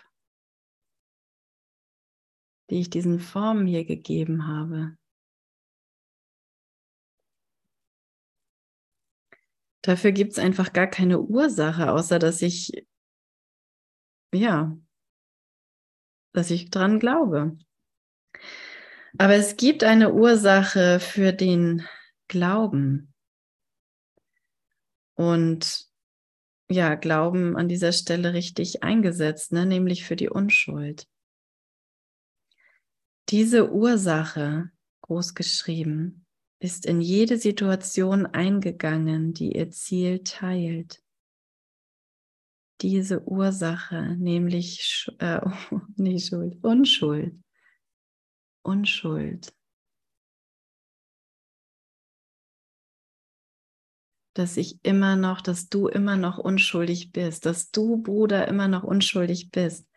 die 2.69 2.81
ich 2.81 2.91
diesen 2.91 3.19
Formen 3.19 3.67
hier 3.67 3.87
gegeben 3.87 4.47
habe. 4.47 4.99
Dafür 9.81 10.13
gibt 10.13 10.33
es 10.33 10.39
einfach 10.39 10.75
gar 10.75 10.87
keine 10.87 11.23
Ursache, 11.23 11.93
außer 11.93 12.19
dass 12.19 12.43
ich, 12.43 12.87
ja, 14.35 14.77
dass 16.35 16.51
ich 16.51 16.69
dran 16.69 17.01
glaube. 17.01 17.57
Aber 19.19 19.35
es 19.35 19.57
gibt 19.57 19.85
eine 19.85 20.13
Ursache 20.13 21.01
für 21.01 21.33
den 21.33 21.87
Glauben. 22.29 23.15
Und 25.15 25.87
ja, 26.69 26.97
Glauben 26.97 27.57
an 27.57 27.69
dieser 27.69 27.93
Stelle 27.93 28.35
richtig 28.35 28.83
eingesetzt, 28.83 29.53
ne? 29.53 29.65
nämlich 29.65 30.05
für 30.05 30.17
die 30.17 30.29
Unschuld. 30.29 31.07
Diese 33.29 33.73
Ursache, 33.73 34.71
groß 35.03 35.35
geschrieben, 35.35 36.27
ist 36.59 36.87
in 36.87 37.01
jede 37.01 37.39
Situation 37.39 38.27
eingegangen, 38.27 39.33
die 39.33 39.57
ihr 39.57 39.71
Ziel 39.71 40.23
teilt. 40.25 41.03
Diese 42.83 43.23
Ursache, 43.23 44.17
nämlich 44.19 45.07
äh, 45.19 45.41
oh, 45.45 45.81
nee, 45.97 46.19
Schuld, 46.19 46.63
Unschuld. 46.63 47.35
Unschuld. 48.67 49.55
Dass 54.35 54.57
ich 54.57 54.79
immer 54.83 55.17
noch, 55.17 55.41
dass 55.41 55.69
du 55.69 55.89
immer 55.89 56.17
noch 56.17 56.39
unschuldig 56.39 57.13
bist, 57.13 57.47
dass 57.47 57.71
du, 57.71 58.03
Bruder, 58.03 58.49
immer 58.49 58.69
noch 58.69 58.83
unschuldig 58.83 59.51
bist. 59.51 59.89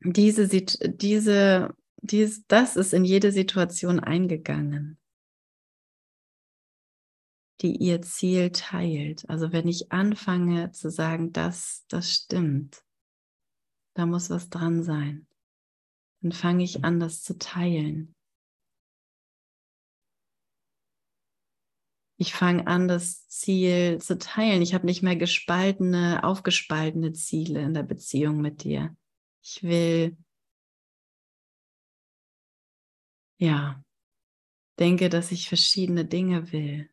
Diese, 0.00 0.46
diese 0.46 1.74
dies, 2.02 2.46
das 2.46 2.76
ist 2.76 2.94
in 2.94 3.04
jede 3.04 3.32
Situation 3.32 4.00
eingegangen, 4.00 4.98
die 7.60 7.76
ihr 7.76 8.02
Ziel 8.02 8.50
teilt. 8.50 9.28
Also 9.28 9.52
wenn 9.52 9.66
ich 9.66 9.90
anfange 9.90 10.70
zu 10.72 10.90
sagen, 10.90 11.32
das, 11.32 11.84
das 11.88 12.12
stimmt, 12.12 12.84
da 13.94 14.06
muss 14.06 14.30
was 14.30 14.48
dran 14.48 14.82
sein, 14.82 15.27
dann 16.20 16.32
fange 16.32 16.64
ich 16.64 16.84
an, 16.84 17.00
das 17.00 17.22
zu 17.22 17.38
teilen. 17.38 18.14
Ich 22.20 22.32
fange 22.34 22.66
an, 22.66 22.88
das 22.88 23.28
Ziel 23.28 24.00
zu 24.00 24.18
teilen. 24.18 24.60
Ich 24.60 24.74
habe 24.74 24.86
nicht 24.86 25.02
mehr 25.02 25.14
gespaltene, 25.14 26.24
aufgespaltene 26.24 27.12
Ziele 27.12 27.62
in 27.62 27.74
der 27.74 27.84
Beziehung 27.84 28.40
mit 28.40 28.64
dir. 28.64 28.96
Ich 29.42 29.62
will 29.62 30.16
ja, 33.38 33.82
denke, 34.78 35.08
dass 35.08 35.30
ich 35.30 35.48
verschiedene 35.48 36.04
Dinge 36.04 36.50
will. 36.52 36.90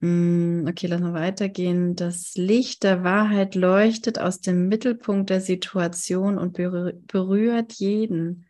Okay, 0.00 0.86
lass 0.86 1.00
mal 1.00 1.14
weitergehen. 1.14 1.96
Das 1.96 2.34
Licht 2.36 2.84
der 2.84 3.02
Wahrheit 3.02 3.54
leuchtet 3.56 4.20
aus 4.20 4.40
dem 4.40 4.68
Mittelpunkt 4.68 5.28
der 5.28 5.40
Situation 5.40 6.38
und 6.38 6.52
berührt 6.52 7.72
jeden, 7.74 8.46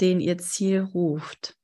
den 0.00 0.20
ihr 0.20 0.38
Ziel 0.38 0.80
ruft. 0.80 1.56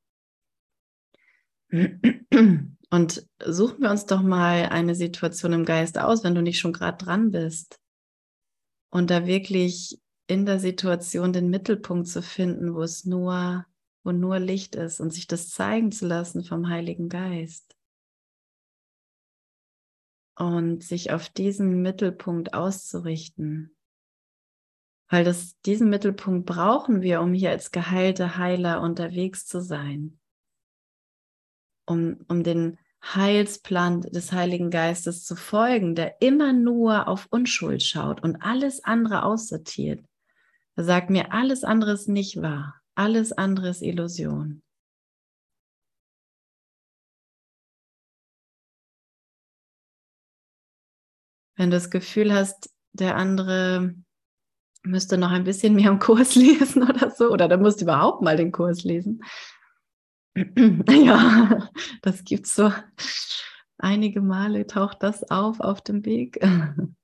Und 2.90 3.26
suchen 3.44 3.82
wir 3.82 3.90
uns 3.90 4.06
doch 4.06 4.22
mal 4.22 4.70
eine 4.70 4.94
Situation 4.94 5.52
im 5.52 5.66
Geist 5.66 5.98
aus, 5.98 6.24
wenn 6.24 6.34
du 6.34 6.40
nicht 6.40 6.58
schon 6.58 6.72
gerade 6.72 7.04
dran 7.04 7.30
bist. 7.30 7.78
Und 8.90 9.10
da 9.10 9.26
wirklich 9.26 10.00
in 10.26 10.46
der 10.46 10.58
Situation 10.58 11.34
den 11.34 11.50
Mittelpunkt 11.50 12.08
zu 12.08 12.22
finden, 12.22 12.74
wo 12.74 12.80
es 12.80 13.04
nur, 13.04 13.66
wo 14.04 14.12
nur 14.12 14.38
Licht 14.38 14.74
ist 14.74 15.00
und 15.00 15.12
sich 15.12 15.26
das 15.26 15.50
zeigen 15.50 15.92
zu 15.92 16.06
lassen 16.06 16.44
vom 16.44 16.70
Heiligen 16.70 17.10
Geist. 17.10 17.67
Und 20.38 20.85
sich 20.85 21.11
auf 21.11 21.29
diesen 21.29 21.83
Mittelpunkt 21.83 22.55
auszurichten. 22.55 23.77
Weil 25.09 25.24
das, 25.24 25.59
diesen 25.62 25.90
Mittelpunkt 25.90 26.46
brauchen 26.46 27.03
wir, 27.03 27.20
um 27.22 27.33
hier 27.33 27.51
als 27.51 27.70
geheilte 27.70 28.37
Heiler 28.37 28.81
unterwegs 28.81 29.46
zu 29.46 29.61
sein. 29.61 30.20
Um, 31.87 32.24
um 32.29 32.44
den 32.44 32.79
Heilsplan 33.03 34.03
des 34.03 34.33
Heiligen 34.33 34.70
Geistes 34.70 35.24
zu 35.24 35.35
folgen, 35.35 35.94
der 35.94 36.20
immer 36.20 36.53
nur 36.53 37.09
auf 37.09 37.27
Unschuld 37.31 37.83
schaut 37.83 38.22
und 38.22 38.37
alles 38.42 38.85
andere 38.85 39.22
aussortiert. 39.22 40.05
Er 40.77 40.85
sagt 40.85 41.11
mir, 41.11 41.33
alles 41.33 41.64
andere 41.64 41.92
ist 41.92 42.09
nicht 42.09 42.42
wahr. 42.42 42.81
Alles 42.94 43.33
andere 43.33 43.70
ist 43.70 43.83
Illusion. 43.83 44.62
Wenn 51.58 51.70
du 51.70 51.76
das 51.76 51.90
Gefühl 51.90 52.32
hast, 52.32 52.70
der 52.92 53.16
andere 53.16 53.94
müsste 54.84 55.18
noch 55.18 55.32
ein 55.32 55.44
bisschen 55.44 55.74
mehr 55.74 55.90
im 55.90 55.98
Kurs 55.98 56.34
lesen 56.36 56.84
oder 56.84 57.10
so, 57.10 57.30
oder 57.30 57.48
der 57.48 57.58
musst 57.58 57.82
überhaupt 57.82 58.22
mal 58.22 58.36
den 58.36 58.52
Kurs 58.52 58.84
lesen. 58.84 59.22
ja, 60.36 61.68
das 62.00 62.24
gibt 62.24 62.46
so 62.46 62.72
einige 63.76 64.20
Male 64.20 64.66
taucht 64.66 65.02
das 65.02 65.28
auf 65.30 65.60
auf 65.60 65.82
dem 65.82 66.04
Weg. 66.04 66.40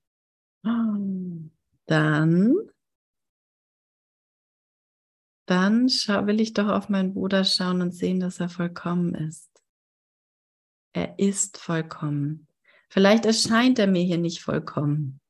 Dann 1.87 2.55
dann 5.47 5.89
will 5.89 6.41
ich 6.41 6.55
doch 6.55 6.69
auf 6.69 6.89
meinen 6.89 7.13
Bruder 7.13 7.45
schauen 7.45 7.83
und 7.83 7.93
sehen, 7.93 8.19
dass 8.19 8.41
er 8.41 8.49
vollkommen 8.49 9.15
ist. 9.15 9.51
Er 10.95 11.19
ist 11.19 11.59
vollkommen. 11.59 12.49
Vielleicht 12.95 13.27
erscheint 13.27 13.81
er 13.81 13.89
mir 13.89 14.05
hier 14.05 14.19
nicht 14.19 14.41
vollkommen. 14.41 15.21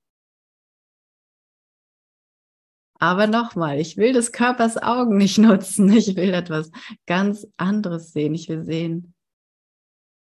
Aber 2.99 3.27
nochmal, 3.27 3.81
ich 3.81 3.97
will 3.97 4.13
des 4.13 4.33
Körpers 4.33 4.77
Augen 4.77 5.17
nicht 5.17 5.39
nutzen. 5.39 5.91
Ich 5.91 6.15
will 6.15 6.35
etwas 6.35 6.71
ganz 7.07 7.47
anderes 7.57 8.13
sehen. 8.13 8.35
Ich 8.35 8.51
will 8.51 8.67
sehen, 8.67 9.15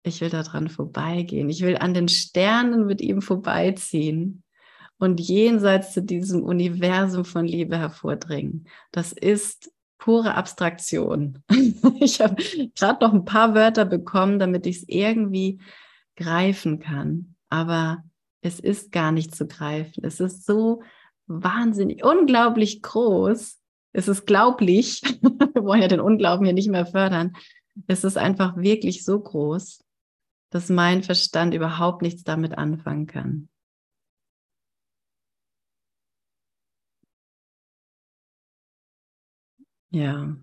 ich 0.03 0.21
will 0.21 0.29
daran 0.29 0.69
vorbeigehen. 0.69 1.49
Ich 1.49 1.61
will 1.63 1.75
an 1.75 1.93
den 1.93 2.07
Sternen 2.07 2.85
mit 2.85 3.01
ihm 3.01 3.21
vorbeiziehen 3.21 4.41
und 4.97 5.19
jenseits 5.19 5.91
zu 5.91 6.03
diesem 6.03 6.43
Universum 6.43 7.25
von 7.25 7.45
Liebe 7.45 7.77
hervordringen. 7.77 8.69
Das 8.93 9.11
ist 9.11 9.69
pure 9.97 10.35
Abstraktion. 10.35 11.43
ich 11.99 12.21
habe 12.21 12.41
gerade 12.73 13.05
noch 13.05 13.13
ein 13.13 13.25
paar 13.25 13.53
Wörter 13.53 13.83
bekommen, 13.83 14.39
damit 14.39 14.65
ich 14.65 14.77
es 14.77 14.85
irgendwie 14.87 15.59
greifen 16.17 16.79
kann. 16.79 17.35
Aber 17.49 18.03
es 18.41 18.59
ist 18.59 18.91
gar 18.91 19.13
nicht 19.13 19.33
zu 19.33 19.47
greifen. 19.47 20.03
Es 20.03 20.19
ist 20.19 20.45
so 20.45 20.83
wahnsinnig, 21.27 22.03
unglaublich 22.03 22.81
groß. 22.81 23.59
Es 23.93 24.07
ist 24.07 24.25
glaublich. 24.25 25.01
Wir 25.21 25.63
wollen 25.63 25.81
ja 25.81 25.87
den 25.87 26.01
Unglauben 26.01 26.45
hier 26.45 26.53
nicht 26.53 26.69
mehr 26.69 26.85
fördern. 26.85 27.33
Es 27.87 28.03
ist 28.03 28.17
einfach 28.17 28.57
wirklich 28.57 29.05
so 29.05 29.19
groß, 29.19 29.83
dass 30.49 30.69
mein 30.69 31.03
Verstand 31.03 31.53
überhaupt 31.53 32.01
nichts 32.01 32.23
damit 32.23 32.57
anfangen 32.57 33.07
kann. 33.07 33.49
Ja. 39.91 40.37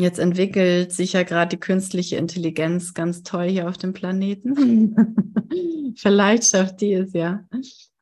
Jetzt 0.00 0.18
entwickelt 0.18 0.92
sich 0.92 1.12
ja 1.12 1.24
gerade 1.24 1.50
die 1.50 1.60
künstliche 1.60 2.16
Intelligenz 2.16 2.94
ganz 2.94 3.22
toll 3.22 3.48
hier 3.48 3.68
auf 3.68 3.76
dem 3.76 3.92
Planeten. 3.92 5.92
Vielleicht 5.96 6.44
schafft 6.44 6.80
die 6.80 6.94
es 6.94 7.12
ja. 7.12 7.46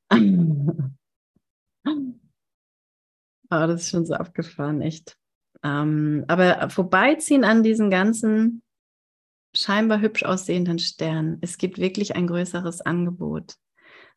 Aber 3.51 3.66
das 3.66 3.82
ist 3.82 3.90
schon 3.90 4.07
so 4.07 4.14
abgefahren, 4.14 4.80
echt. 4.80 5.16
Ähm, 5.64 6.24
aber 6.28 6.70
vorbeiziehen 6.70 7.42
an 7.42 7.64
diesen 7.64 7.90
ganzen 7.90 8.62
scheinbar 9.57 10.01
hübsch 10.01 10.22
aussehenden 10.22 10.78
Sternen. 10.78 11.38
Es 11.40 11.59
gibt 11.59 11.78
wirklich 11.78 12.14
ein 12.14 12.28
größeres 12.28 12.80
Angebot, 12.82 13.57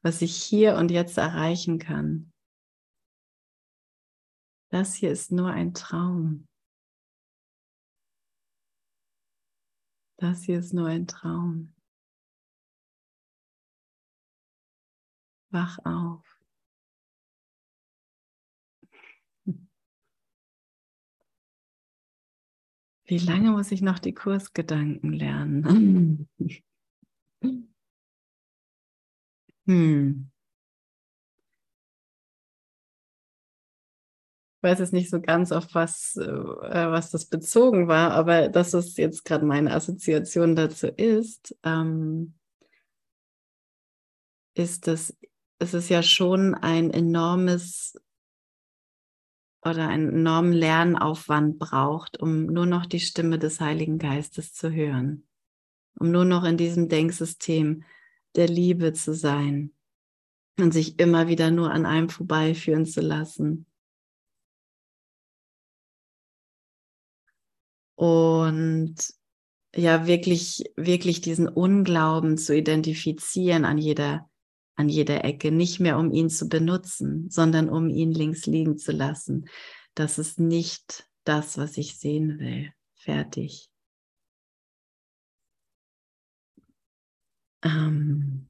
was 0.03 0.21
ich 0.21 0.35
hier 0.35 0.75
und 0.75 0.91
jetzt 0.91 1.17
erreichen 1.17 1.79
kann. 1.79 2.31
Das 4.69 4.93
hier 4.93 5.11
ist 5.11 5.31
nur 5.31 5.49
ein 5.49 5.73
Traum. 5.73 6.47
Das 10.21 10.43
hier 10.43 10.59
ist 10.59 10.71
nur 10.71 10.85
ein 10.85 11.07
Traum. 11.07 11.73
Wach 15.49 15.79
auf. 15.83 16.37
Wie 23.05 23.17
lange 23.17 23.49
muss 23.49 23.71
ich 23.71 23.81
noch 23.81 23.97
die 23.97 24.13
Kursgedanken 24.13 25.11
lernen? 25.11 26.29
hm. 29.65 30.30
Weiß 34.63 34.79
jetzt 34.79 34.93
nicht 34.93 35.09
so 35.09 35.21
ganz, 35.21 35.51
auf 35.51 35.73
was, 35.73 36.15
äh, 36.17 36.27
was 36.27 37.11
das 37.11 37.25
bezogen 37.25 37.87
war, 37.87 38.11
aber 38.11 38.49
dass 38.49 38.73
es 38.73 38.97
jetzt 38.97 39.25
gerade 39.25 39.45
meine 39.45 39.73
Assoziation 39.73 40.55
dazu 40.55 40.87
ist, 40.87 41.55
ähm, 41.63 42.33
ist, 44.53 44.87
dass 44.87 45.15
es 45.59 45.75
ist 45.75 45.89
ja 45.89 46.01
schon 46.01 46.55
ein 46.55 46.89
enormes 46.89 47.95
oder 49.63 49.87
einen 49.87 50.09
enormen 50.09 50.53
Lernaufwand 50.53 51.59
braucht, 51.59 52.19
um 52.19 52.47
nur 52.47 52.65
noch 52.65 52.87
die 52.87 52.99
Stimme 52.99 53.37
des 53.37 53.59
Heiligen 53.59 53.99
Geistes 53.99 54.53
zu 54.53 54.71
hören, 54.71 55.27
um 55.99 56.09
nur 56.09 56.25
noch 56.25 56.43
in 56.45 56.57
diesem 56.57 56.89
Denksystem 56.89 57.83
der 58.35 58.47
Liebe 58.47 58.93
zu 58.93 59.13
sein 59.13 59.71
und 60.59 60.73
sich 60.73 60.99
immer 60.99 61.27
wieder 61.27 61.51
nur 61.51 61.71
an 61.71 61.85
einem 61.85 62.09
vorbeiführen 62.09 62.87
zu 62.87 63.01
lassen. 63.01 63.67
Und 68.01 68.95
ja, 69.75 70.07
wirklich, 70.07 70.63
wirklich 70.75 71.21
diesen 71.21 71.47
Unglauben 71.47 72.35
zu 72.35 72.55
identifizieren 72.55 73.63
an 73.63 73.77
jeder 73.77 74.27
an 74.75 74.89
jeder 74.89 75.23
Ecke, 75.23 75.51
nicht 75.51 75.79
mehr 75.79 75.99
um 75.99 76.11
ihn 76.11 76.27
zu 76.31 76.49
benutzen, 76.49 77.29
sondern 77.29 77.69
um 77.69 77.89
ihn 77.89 78.11
links 78.11 78.47
liegen 78.47 78.79
zu 78.79 78.91
lassen. 78.91 79.47
Das 79.93 80.17
ist 80.17 80.39
nicht 80.39 81.07
das, 81.25 81.59
was 81.59 81.77
ich 81.77 81.99
sehen 81.99 82.39
will. 82.39 82.73
Fertig. 82.95 83.69
Ähm 87.61 88.49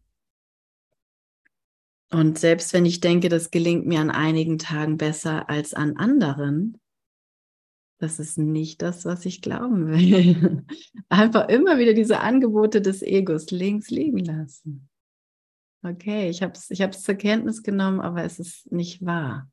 und 2.09 2.39
selbst 2.39 2.71
wenn 2.71 2.85
ich 2.85 3.01
denke, 3.01 3.27
das 3.27 3.51
gelingt 3.51 3.85
mir 3.85 3.99
an 3.99 4.11
einigen 4.11 4.59
Tagen 4.59 4.95
besser 4.95 5.49
als 5.49 5.73
an 5.73 5.97
anderen, 5.97 6.79
das 8.01 8.17
ist 8.17 8.39
nicht 8.39 8.81
das, 8.81 9.05
was 9.05 9.25
ich 9.27 9.43
glauben 9.43 9.87
will. 9.87 10.65
Einfach 11.09 11.49
immer 11.49 11.77
wieder 11.77 11.93
diese 11.93 12.19
Angebote 12.19 12.81
des 12.81 13.03
Egos 13.03 13.51
links 13.51 13.91
liegen 13.91 14.17
lassen. 14.17 14.89
Okay, 15.83 16.27
ich 16.27 16.41
habe 16.41 16.53
es 16.53 16.71
ich 16.71 16.89
zur 16.97 17.15
Kenntnis 17.15 17.61
genommen, 17.61 18.01
aber 18.01 18.23
es 18.23 18.39
ist 18.39 18.71
nicht 18.71 19.05
wahr. 19.05 19.51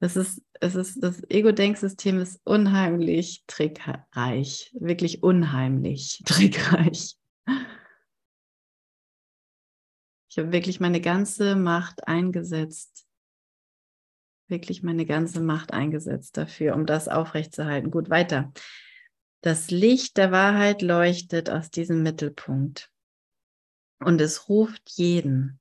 Das 0.00 0.16
ist, 0.16 0.42
es 0.60 0.74
ist, 0.74 1.02
das 1.02 1.22
Ego-Denksystem 1.30 2.18
ist 2.20 2.40
unheimlich 2.44 3.44
trickreich, 3.46 4.70
wirklich 4.78 5.22
unheimlich 5.22 6.22
trickreich. 6.26 7.16
Ich 10.28 10.38
habe 10.38 10.52
wirklich 10.52 10.78
meine 10.78 11.00
ganze 11.00 11.56
Macht 11.56 12.06
eingesetzt, 12.06 13.06
wirklich 14.52 14.84
meine 14.84 15.04
ganze 15.04 15.40
Macht 15.40 15.72
eingesetzt 15.72 16.36
dafür, 16.36 16.76
um 16.76 16.86
das 16.86 17.08
aufrechtzuerhalten. 17.08 17.90
Gut, 17.90 18.08
weiter. 18.08 18.52
Das 19.40 19.72
Licht 19.72 20.16
der 20.18 20.30
Wahrheit 20.30 20.82
leuchtet 20.82 21.50
aus 21.50 21.70
diesem 21.70 22.04
Mittelpunkt 22.04 22.92
und 23.98 24.20
es 24.20 24.48
ruft 24.48 24.90
jeden. 24.90 25.58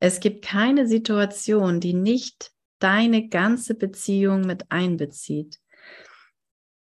Es 0.00 0.18
gibt 0.18 0.44
keine 0.44 0.88
Situation, 0.88 1.78
die 1.78 1.94
nicht 1.94 2.52
deine 2.80 3.28
ganze 3.28 3.74
Beziehung 3.74 4.40
mit 4.40 4.70
einbezieht. 4.70 5.60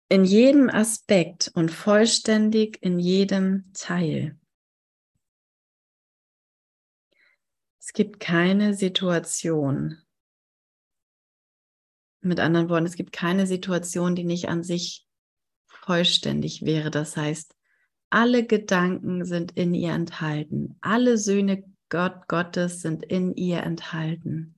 In 0.09 0.23
jedem 0.23 0.69
Aspekt 0.69 1.51
und 1.53 1.69
vollständig 1.69 2.81
in 2.81 2.97
jedem 2.97 3.71
Teil. 3.73 4.39
Es 7.79 7.93
gibt 7.93 8.19
keine 8.19 8.73
Situation. 8.73 9.97
Mit 12.21 12.39
anderen 12.39 12.69
Worten, 12.69 12.85
es 12.85 12.95
gibt 12.95 13.11
keine 13.11 13.47
Situation, 13.47 14.15
die 14.15 14.23
nicht 14.23 14.49
an 14.49 14.63
sich 14.63 15.05
vollständig 15.67 16.65
wäre. 16.65 16.91
Das 16.91 17.15
heißt, 17.15 17.55
alle 18.09 18.45
Gedanken 18.45 19.25
sind 19.25 19.51
in 19.51 19.73
ihr 19.73 19.93
enthalten. 19.93 20.77
Alle 20.81 21.17
Söhne 21.17 21.63
Gott 21.89 22.27
Gottes 22.27 22.81
sind 22.81 23.03
in 23.03 23.33
ihr 23.35 23.63
enthalten. 23.63 24.57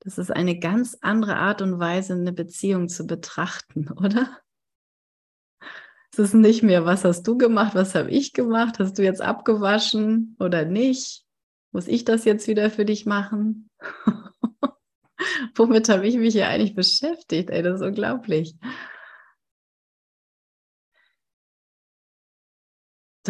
Das 0.00 0.16
ist 0.16 0.30
eine 0.30 0.58
ganz 0.58 0.96
andere 1.02 1.36
Art 1.36 1.60
und 1.60 1.78
Weise, 1.78 2.14
eine 2.14 2.32
Beziehung 2.32 2.88
zu 2.88 3.06
betrachten, 3.06 3.90
oder? 3.96 4.40
Es 6.12 6.18
ist 6.18 6.34
nicht 6.34 6.62
mehr, 6.62 6.84
was 6.84 7.04
hast 7.04 7.22
du 7.24 7.38
gemacht, 7.38 7.74
was 7.74 7.94
habe 7.94 8.10
ich 8.10 8.32
gemacht, 8.32 8.78
hast 8.80 8.98
du 8.98 9.02
jetzt 9.02 9.20
abgewaschen 9.20 10.36
oder 10.40 10.64
nicht? 10.64 11.24
Muss 11.72 11.86
ich 11.86 12.04
das 12.04 12.24
jetzt 12.24 12.48
wieder 12.48 12.70
für 12.70 12.84
dich 12.84 13.06
machen? 13.06 13.70
Womit 15.54 15.88
habe 15.88 16.06
ich 16.06 16.16
mich 16.16 16.34
hier 16.34 16.48
eigentlich 16.48 16.74
beschäftigt? 16.74 17.50
Ey, 17.50 17.62
das 17.62 17.80
ist 17.80 17.86
unglaublich. 17.86 18.56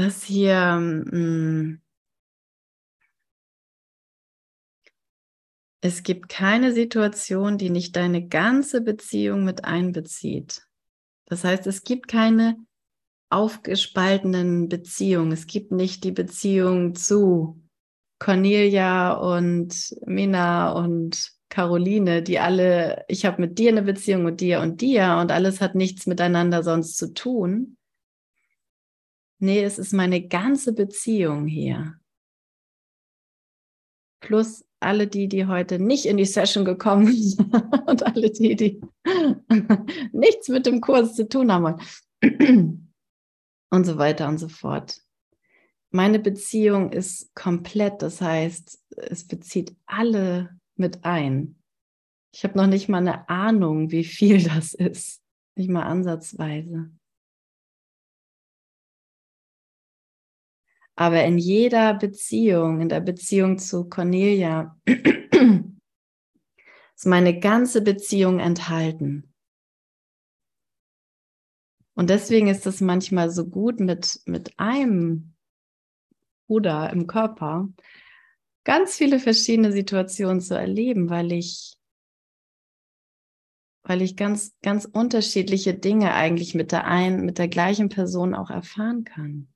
das 0.01 0.23
hier, 0.23 0.79
mh, 0.79 1.17
mm, 1.17 1.83
es 5.83 6.03
gibt 6.03 6.29
keine 6.29 6.73
Situation, 6.73 7.59
die 7.59 7.71
nicht 7.71 7.97
deine 7.97 8.27
ganze 8.29 8.83
Beziehung 8.83 9.45
mit 9.45 9.65
einbezieht. 9.65 10.67
Das 11.27 11.45
heißt, 11.45 11.67
es 11.67 11.85
gibt 11.85 12.09
keine 12.09 12.57
aufgespaltenen 13.31 14.69
Beziehungen. 14.69 15.33
Es 15.33 15.47
gibt 15.47 15.73
nicht 15.73 16.05
die 16.05 16.13
Beziehung 16.13 16.95
zu 16.95 17.63
Cornelia 18.21 19.15
und 19.15 19.97
Mina 20.07 20.71
und 20.71 21.33
Caroline, 21.49 22.23
die 22.23 22.39
alle, 22.39 23.05
ich 23.09 23.27
habe 23.27 23.41
mit 23.41 23.59
dir 23.59 23.71
eine 23.71 23.83
Beziehung 23.83 24.27
und 24.27 24.41
dir 24.41 24.61
und 24.61 24.81
dir 24.81 25.19
und 25.21 25.33
alles 25.33 25.61
hat 25.61 25.75
nichts 25.75 26.07
miteinander 26.07 26.63
sonst 26.63 26.97
zu 26.97 27.13
tun, 27.13 27.77
Nee, 29.43 29.65
es 29.65 29.79
ist 29.79 29.95
meine 29.95 30.29
ganze 30.29 30.75
Beziehung 30.75 31.47
hier. 31.47 31.99
Plus 34.21 34.67
alle 34.81 35.07
die, 35.07 35.29
die 35.29 35.47
heute 35.47 35.79
nicht 35.79 36.05
in 36.05 36.19
die 36.19 36.27
Session 36.27 36.67
gekommen 36.67 37.07
sind 37.13 37.51
und 37.87 38.07
alle 38.07 38.31
die, 38.31 38.55
die 38.55 38.81
nichts 40.13 40.49
mit 40.49 40.67
dem 40.67 40.83
Kurs 40.83 41.15
zu 41.15 41.27
tun 41.27 41.51
haben 41.51 41.81
und 43.71 43.85
so 43.85 43.97
weiter 43.97 44.29
und 44.29 44.37
so 44.37 44.49
fort. 44.49 45.01
Meine 45.91 46.21
Beziehung 46.21 46.93
ist 46.93 47.35
komplett, 47.35 48.03
das 48.03 48.21
heißt, 48.21 48.81
es 48.97 49.27
bezieht 49.27 49.77
alle 49.87 50.57
mit 50.77 51.05
ein. 51.05 51.61
Ich 52.33 52.45
habe 52.45 52.57
noch 52.57 52.69
nicht 52.69 52.89
mal 52.89 52.99
eine 52.99 53.29
Ahnung, 53.29 53.91
wie 53.91 54.05
viel 54.05 54.43
das 54.55 54.73
ist. 54.75 55.21
Nicht 55.57 55.69
mal 55.69 55.83
ansatzweise. 55.83 56.91
Aber 60.95 61.25
in 61.25 61.39
jeder 61.39 61.95
Beziehung, 61.95 62.81
in 62.81 62.89
der 62.89 63.01
Beziehung 63.01 63.59
zu 63.59 63.89
Cornelia, 63.89 64.79
ist 66.95 67.07
meine 67.07 67.41
ganze 67.41 67.83
Beziehung 67.83 68.39
enthalten. 68.39 69.33
Und 71.95 72.11
deswegen 72.11 72.49
ist 72.49 72.67
es 72.67 72.81
manchmal 72.81 73.31
so 73.31 73.49
gut 73.49 73.81
mit, 73.81 74.21
mit 74.27 74.59
einem 74.59 75.35
Bruder 76.51 76.91
im 76.91 77.07
Körper, 77.07 77.69
ganz 78.65 78.97
viele 78.97 79.21
verschiedene 79.21 79.71
Situationen 79.71 80.41
zu 80.41 80.59
erleben, 80.59 81.09
weil 81.09 81.31
ich 81.31 81.77
weil 83.85 84.03
ich 84.03 84.17
ganz, 84.17 84.57
ganz 84.61 84.85
unterschiedliche 84.85 85.75
Dinge 85.75 86.13
eigentlich 86.13 86.57
mit 86.57 86.73
der 86.73 86.87
einen, 86.87 87.25
mit 87.25 87.39
der 87.39 87.47
gleichen 87.47 87.89
Person 87.89 88.35
auch 88.35 88.51
erfahren 88.51 89.05
kann. 89.05 89.49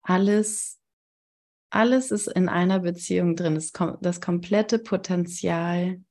Alles, 0.00 0.80
alles 1.68 2.10
ist 2.10 2.26
in 2.26 2.48
einer 2.48 2.80
Beziehung 2.80 3.36
drin, 3.36 3.54
das, 3.54 3.72
das 4.00 4.22
komplette 4.22 4.78
Potenzial, 4.78 6.02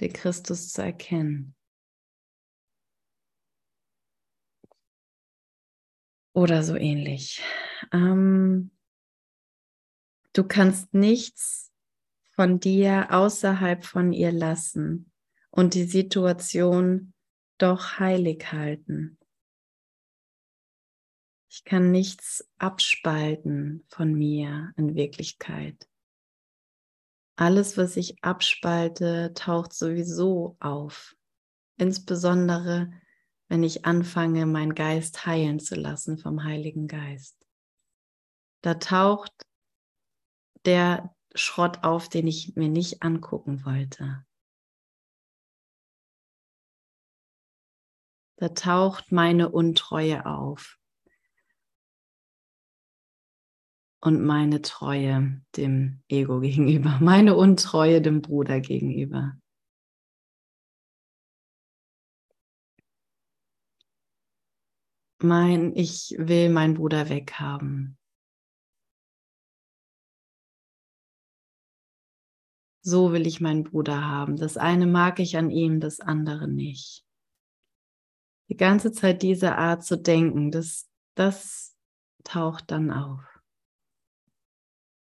den 0.00 0.12
Christus 0.14 0.72
zu 0.72 0.82
erkennen. 0.82 1.53
Oder 6.34 6.62
so 6.62 6.76
ähnlich. 6.76 7.42
Ähm, 7.92 8.70
Du 10.34 10.42
kannst 10.42 10.92
nichts 10.92 11.72
von 12.32 12.58
dir 12.58 13.06
außerhalb 13.12 13.84
von 13.84 14.12
ihr 14.12 14.32
lassen 14.32 15.12
und 15.50 15.74
die 15.74 15.84
Situation 15.84 17.14
doch 17.56 18.00
heilig 18.00 18.50
halten. 18.50 19.16
Ich 21.48 21.62
kann 21.62 21.92
nichts 21.92 22.50
abspalten 22.58 23.84
von 23.86 24.12
mir 24.12 24.72
in 24.76 24.96
Wirklichkeit. 24.96 25.88
Alles, 27.36 27.78
was 27.78 27.96
ich 27.96 28.20
abspalte, 28.24 29.34
taucht 29.34 29.72
sowieso 29.72 30.56
auf. 30.58 31.14
Insbesondere, 31.76 32.92
wenn 33.48 33.62
ich 33.62 33.84
anfange, 33.84 34.46
meinen 34.46 34.74
Geist 34.74 35.26
heilen 35.26 35.60
zu 35.60 35.74
lassen 35.74 36.18
vom 36.18 36.44
Heiligen 36.44 36.86
Geist. 36.86 37.36
Da 38.62 38.74
taucht 38.74 39.32
der 40.64 41.14
Schrott 41.34 41.84
auf, 41.84 42.08
den 42.08 42.26
ich 42.26 42.56
mir 42.56 42.68
nicht 42.68 43.02
angucken 43.02 43.64
wollte. 43.64 44.24
Da 48.36 48.48
taucht 48.48 49.12
meine 49.12 49.50
Untreue 49.50 50.26
auf 50.26 50.78
und 54.00 54.24
meine 54.24 54.60
Treue 54.62 55.42
dem 55.56 56.02
Ego 56.08 56.40
gegenüber, 56.40 56.98
meine 57.00 57.36
Untreue 57.36 58.00
dem 58.00 58.22
Bruder 58.22 58.60
gegenüber. 58.60 59.36
Mein, 65.24 65.74
ich 65.74 66.14
will 66.18 66.50
meinen 66.50 66.74
Bruder 66.74 67.08
weghaben. 67.08 67.98
so 72.84 73.12
will 73.12 73.26
ich 73.26 73.40
meinen 73.40 73.64
Bruder 73.64 74.04
haben. 74.04 74.36
Das 74.36 74.56
eine 74.58 74.86
mag 74.86 75.18
ich 75.18 75.36
an 75.38 75.50
ihm, 75.50 75.80
das 75.80 76.00
andere 76.00 76.46
nicht. 76.46 77.02
Die 78.50 78.56
ganze 78.56 78.92
Zeit 78.92 79.22
diese 79.22 79.56
Art 79.56 79.82
zu 79.82 79.96
denken, 79.96 80.50
das, 80.50 80.86
das 81.14 81.74
taucht 82.24 82.70
dann 82.70 82.90
auf. 82.90 83.24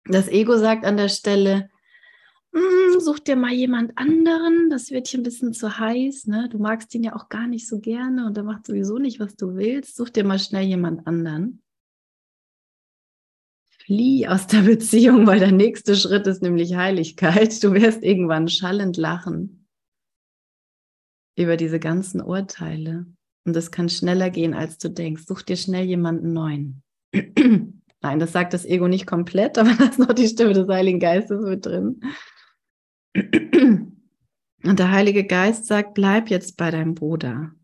Das 0.05 0.28
Ego 0.28 0.57
sagt 0.57 0.84
an 0.84 0.97
der 0.97 1.10
Stelle, 1.10 1.70
such 2.99 3.19
dir 3.19 3.35
mal 3.35 3.53
jemand 3.53 3.97
anderen, 3.97 4.69
das 4.69 4.91
wird 4.91 5.07
hier 5.07 5.19
ein 5.19 5.23
bisschen 5.23 5.53
zu 5.53 5.79
heiß, 5.79 6.27
ne? 6.27 6.49
Du 6.49 6.57
magst 6.57 6.93
ihn 6.95 7.03
ja 7.03 7.15
auch 7.15 7.29
gar 7.29 7.47
nicht 7.47 7.67
so 7.67 7.79
gerne 7.79 8.25
und 8.25 8.37
er 8.37 8.43
macht 8.43 8.65
sowieso 8.65 8.97
nicht, 8.97 9.19
was 9.19 9.35
du 9.35 9.55
willst. 9.55 9.95
Such 9.95 10.09
dir 10.09 10.23
mal 10.23 10.39
schnell 10.39 10.65
jemand 10.65 11.05
anderen 11.07 11.61
flieh 13.89 14.27
aus 14.27 14.45
der 14.45 14.61
Beziehung, 14.61 15.25
weil 15.25 15.39
der 15.39 15.51
nächste 15.51 15.95
Schritt 15.95 16.27
ist 16.27 16.43
nämlich 16.43 16.75
Heiligkeit. 16.75 17.63
Du 17.63 17.73
wirst 17.73 18.03
irgendwann 18.03 18.47
schallend 18.47 18.97
lachen 18.97 19.67
über 21.35 21.57
diese 21.57 21.79
ganzen 21.79 22.21
Urteile. 22.21 23.07
Und 23.45 23.55
es 23.55 23.71
kann 23.71 23.89
schneller 23.89 24.29
gehen, 24.29 24.53
als 24.53 24.77
du 24.77 24.89
denkst. 24.89 25.23
Such 25.25 25.41
dir 25.41 25.57
schnell 25.57 25.85
jemanden 25.85 26.33
neuen. 26.33 26.83
Nein, 28.01 28.19
das 28.19 28.31
sagt 28.31 28.53
das 28.53 28.65
Ego 28.65 28.87
nicht 28.87 29.07
komplett, 29.07 29.57
aber 29.57 29.73
da 29.79 29.85
ist 29.85 29.97
noch 29.97 30.13
die 30.13 30.27
Stimme 30.27 30.53
des 30.53 30.67
Heiligen 30.67 30.99
Geistes 30.99 31.41
mit 31.41 31.65
drin. 31.65 32.01
Und 33.16 34.78
der 34.78 34.91
Heilige 34.91 35.26
Geist 35.26 35.66
sagt, 35.66 35.93
bleib 35.93 36.30
jetzt 36.30 36.57
bei 36.57 36.70
deinem 36.70 36.93
Bruder. 36.93 37.55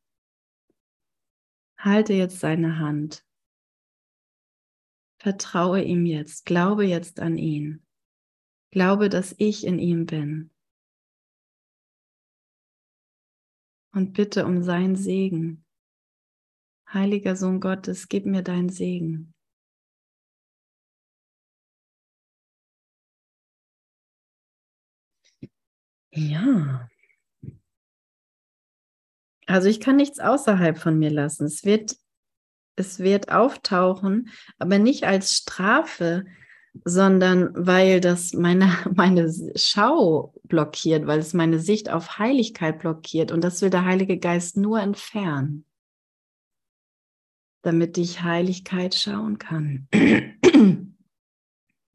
Halte 1.78 2.14
jetzt 2.14 2.40
seine 2.40 2.80
Hand. 2.80 3.24
Vertraue 5.22 5.84
ihm 5.84 6.06
jetzt, 6.06 6.46
glaube 6.46 6.86
jetzt 6.86 7.20
an 7.20 7.38
ihn. 7.38 7.86
Glaube, 8.72 9.10
dass 9.10 9.36
ich 9.38 9.66
in 9.66 9.78
ihm 9.78 10.06
bin. 10.06 10.52
Und 13.94 14.14
bitte 14.14 14.46
um 14.46 14.64
seinen 14.64 14.96
Segen. 14.96 15.64
Heiliger 16.92 17.36
Sohn 17.36 17.60
Gottes, 17.60 18.08
gib 18.08 18.26
mir 18.26 18.42
deinen 18.42 18.70
Segen. 18.70 19.35
Ja. 26.16 26.90
Also 29.48 29.68
ich 29.68 29.80
kann 29.80 29.98
nichts 29.98 30.20
außerhalb 30.20 30.78
von 30.78 30.98
mir 30.98 31.12
lassen. 31.12 31.46
Es 31.46 31.64
wird 31.64 31.98
es 32.76 33.00
wird 33.00 33.32
auftauchen, 33.32 34.30
aber 34.60 34.80
nicht 34.80 35.06
als 35.06 35.34
Strafe, 35.34 36.26
sondern 36.84 37.52
weil 37.56 38.02
das 38.02 38.34
meine, 38.34 38.70
meine 38.94 39.32
Schau 39.56 40.34
blockiert, 40.44 41.08
weil 41.08 41.20
es 41.20 41.34
meine 41.34 41.60
Sicht 41.60 41.90
auf 41.90 42.20
Heiligkeit 42.20 42.80
blockiert. 42.80 43.32
Und 43.32 43.44
das 43.44 43.62
will 43.62 43.70
der 43.70 43.86
Heilige 43.86 44.18
Geist 44.18 44.58
nur 44.58 44.82
entfernen, 44.82 45.66
damit 47.62 47.98
ich 47.98 48.24
Heiligkeit 48.24 48.94
schauen 48.94 49.38
kann. 49.38 49.88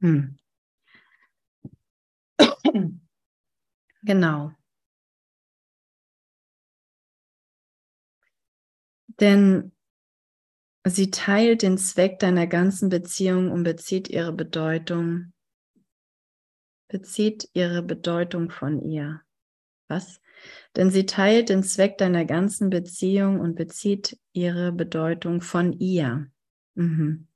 hm. 0.01 0.37
Genau. 4.03 4.53
Denn 9.21 9.73
Sie 10.87 11.11
teilt 11.11 11.61
den 11.63 11.77
Zweck 11.77 12.19
deiner 12.21 12.47
ganzen 12.47 12.89
Beziehung 12.89 13.51
und 13.51 13.65
bezieht 13.65 14.09
ihre 14.09 14.33
Bedeutung, 14.33 15.33
bezieht 16.89 17.51
ihre 17.53 17.83
Bedeutung 17.83 18.51
von 18.51 18.81
ihr. 18.81 19.21
Was? 19.89 20.23
Denn 20.77 20.91
sie 20.91 21.05
teilt 21.05 21.51
den 21.51 21.63
Zweck 21.63 21.99
deiner 21.99 22.25
ganzen 22.25 22.71
Beziehung 22.71 23.41
und 23.41 23.57
bezieht 23.57 24.19
ihre 24.33 24.73
Bedeutung 24.73 25.43
von 25.43 25.75
ihr. 25.75 26.31
Mhm. 26.75 27.27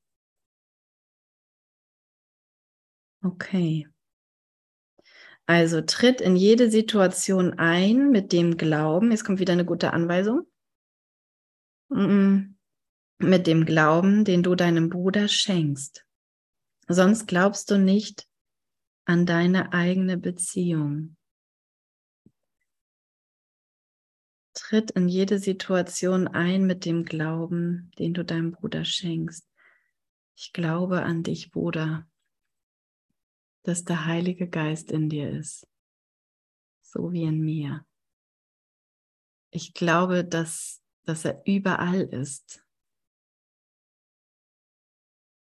Okay. 3.24 3.86
Also 5.46 5.82
tritt 5.82 6.20
in 6.20 6.36
jede 6.36 6.70
Situation 6.70 7.58
ein 7.58 8.10
mit 8.10 8.32
dem 8.32 8.56
Glauben. 8.56 9.10
Jetzt 9.10 9.24
kommt 9.24 9.40
wieder 9.40 9.52
eine 9.52 9.66
gute 9.66 9.92
Anweisung. 9.92 10.46
Mit 11.88 13.46
dem 13.46 13.66
Glauben, 13.66 14.24
den 14.24 14.42
du 14.42 14.54
deinem 14.54 14.88
Bruder 14.88 15.28
schenkst. 15.28 16.06
Sonst 16.88 17.26
glaubst 17.26 17.70
du 17.70 17.78
nicht 17.78 18.26
an 19.04 19.26
deine 19.26 19.72
eigene 19.72 20.16
Beziehung. 20.16 21.16
Tritt 24.54 24.92
in 24.92 25.08
jede 25.08 25.38
Situation 25.38 26.26
ein 26.26 26.64
mit 26.66 26.84
dem 26.84 27.04
Glauben, 27.04 27.90
den 27.98 28.14
du 28.14 28.24
deinem 28.24 28.52
Bruder 28.52 28.84
schenkst. 28.84 29.46
Ich 30.36 30.52
glaube 30.52 31.02
an 31.02 31.22
dich, 31.22 31.50
Bruder, 31.50 32.06
dass 33.64 33.84
der 33.84 34.04
Heilige 34.04 34.48
Geist 34.48 34.92
in 34.92 35.08
dir 35.08 35.30
ist, 35.30 35.66
so 36.82 37.12
wie 37.12 37.24
in 37.24 37.40
mir. 37.40 37.84
Ich 39.50 39.72
glaube, 39.72 40.24
dass, 40.24 40.82
dass 41.04 41.24
er 41.24 41.42
überall 41.46 42.02
ist, 42.02 42.64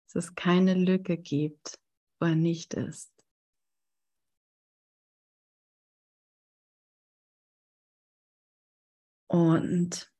dass 0.06 0.26
es 0.26 0.34
keine 0.34 0.74
Lücke 0.74 1.18
gibt, 1.18 1.80
wo 2.20 2.26
er 2.26 2.36
nicht 2.36 2.74
ist. 2.74 3.10
Und, 9.26 10.12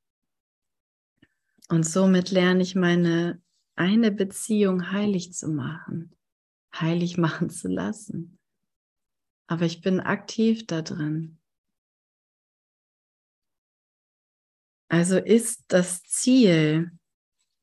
und 1.69 1.83
somit 1.83 2.31
lerne 2.31 2.61
ich 2.61 2.75
meine 2.75 3.41
eine 3.75 4.11
Beziehung 4.11 4.91
heilig 4.91 5.31
zu 5.31 5.47
machen, 5.47 6.13
heilig 6.79 7.17
machen 7.17 7.49
zu 7.49 7.67
lassen. 7.67 8.39
Aber 9.47 9.65
ich 9.65 9.81
bin 9.81 9.99
aktiv 9.99 10.65
da 10.65 10.81
drin. 10.81 11.39
Also 14.87 15.17
ist 15.17 15.65
das 15.67 16.03
Ziel 16.03 16.91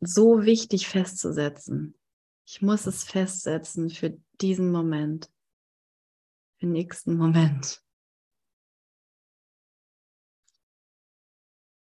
so 0.00 0.44
wichtig 0.44 0.88
festzusetzen. 0.88 1.98
Ich 2.46 2.60
muss 2.60 2.86
es 2.86 3.04
festsetzen 3.04 3.90
für 3.90 4.18
diesen 4.40 4.70
Moment, 4.70 5.26
für 6.58 6.66
den 6.66 6.72
nächsten 6.72 7.16
Moment. 7.16 7.82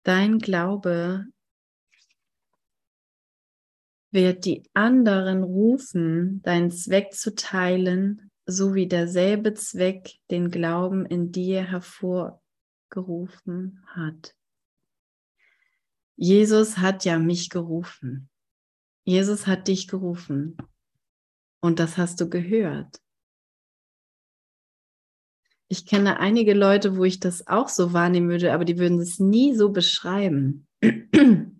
Dein 0.04 0.38
Glaube 0.38 1.26
wird 4.16 4.44
die 4.46 4.68
anderen 4.74 5.44
rufen, 5.44 6.42
deinen 6.42 6.72
Zweck 6.72 7.12
zu 7.12 7.36
teilen, 7.36 8.32
so 8.46 8.74
wie 8.74 8.88
derselbe 8.88 9.54
Zweck 9.54 10.18
den 10.30 10.50
Glauben 10.50 11.06
in 11.06 11.30
dir 11.30 11.62
hervorgerufen 11.62 13.84
hat. 13.86 14.34
Jesus 16.16 16.78
hat 16.78 17.04
ja 17.04 17.20
mich 17.20 17.50
gerufen. 17.50 18.28
Jesus 19.04 19.46
hat 19.46 19.68
dich 19.68 19.86
gerufen. 19.86 20.56
Und 21.60 21.78
das 21.78 21.98
hast 21.98 22.20
du 22.20 22.28
gehört. 22.28 23.00
Ich 25.68 25.84
kenne 25.84 26.20
einige 26.20 26.54
Leute, 26.54 26.96
wo 26.96 27.04
ich 27.04 27.20
das 27.20 27.46
auch 27.46 27.68
so 27.68 27.92
wahrnehmen 27.92 28.30
würde, 28.30 28.54
aber 28.54 28.64
die 28.64 28.78
würden 28.78 28.98
es 28.98 29.18
nie 29.18 29.54
so 29.54 29.68
beschreiben. 29.70 30.66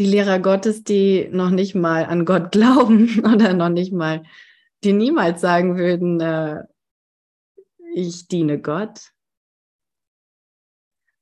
Die 0.00 0.06
Lehrer 0.06 0.38
Gottes, 0.38 0.82
die 0.82 1.28
noch 1.30 1.50
nicht 1.50 1.74
mal 1.74 2.06
an 2.06 2.24
Gott 2.24 2.52
glauben 2.52 3.20
oder 3.20 3.52
noch 3.52 3.68
nicht 3.68 3.92
mal, 3.92 4.24
die 4.82 4.94
niemals 4.94 5.42
sagen 5.42 5.76
würden, 5.76 6.18
äh, 6.22 6.64
ich 7.92 8.26
diene 8.26 8.58
Gott, 8.58 9.12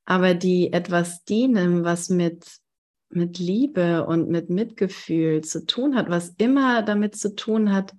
aber 0.05 0.33
die 0.33 0.71
etwas 0.71 1.25
dienen, 1.25 1.83
was 1.83 2.07
mit, 2.07 2.61
mit 3.09 3.37
Liebe 3.37 4.05
und 4.05 4.29
mit 4.29 4.49
Mitgefühl 4.49 5.43
zu 5.43 5.65
tun 5.65 5.97
hat, 5.97 6.09
was 6.09 6.29
immer 6.37 6.81
damit 6.81 7.17
zu 7.17 7.35
tun 7.35 7.73
hat, 7.73 7.93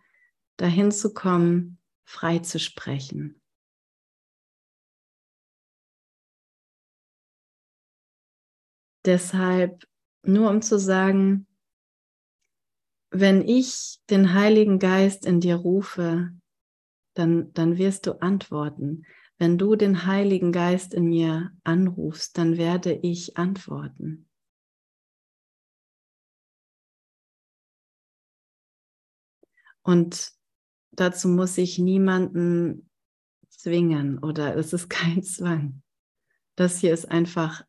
dahin 0.56 0.92
zu 0.92 1.12
kommen, 1.12 1.78
frei 2.06 2.38
zu 2.38 2.58
sprechen. 2.58 3.38
Deshalb 9.04 9.89
nur 10.22 10.50
um 10.50 10.62
zu 10.62 10.78
sagen, 10.78 11.46
wenn 13.10 13.46
ich 13.46 14.00
den 14.08 14.34
Heiligen 14.34 14.78
Geist 14.78 15.26
in 15.26 15.40
dir 15.40 15.56
rufe, 15.56 16.30
dann, 17.14 17.52
dann 17.54 17.76
wirst 17.76 18.06
du 18.06 18.20
antworten. 18.20 19.04
Wenn 19.38 19.58
du 19.58 19.74
den 19.74 20.06
Heiligen 20.06 20.52
Geist 20.52 20.94
in 20.94 21.08
mir 21.08 21.50
anrufst, 21.64 22.38
dann 22.38 22.56
werde 22.56 22.92
ich 22.92 23.36
antworten. 23.36 24.28
Und 29.82 30.32
dazu 30.92 31.28
muss 31.28 31.58
ich 31.58 31.78
niemanden 31.78 32.88
zwingen 33.48 34.18
oder 34.18 34.56
es 34.56 34.72
ist 34.72 34.88
kein 34.88 35.22
Zwang. 35.24 35.82
Das 36.54 36.78
hier 36.78 36.92
ist 36.92 37.10
einfach 37.10 37.64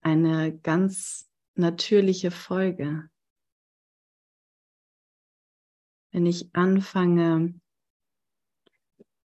eine 0.00 0.58
ganz 0.58 1.29
natürliche 1.60 2.30
Folge. 2.30 3.08
Wenn 6.12 6.26
ich 6.26 6.54
anfange, 6.54 7.60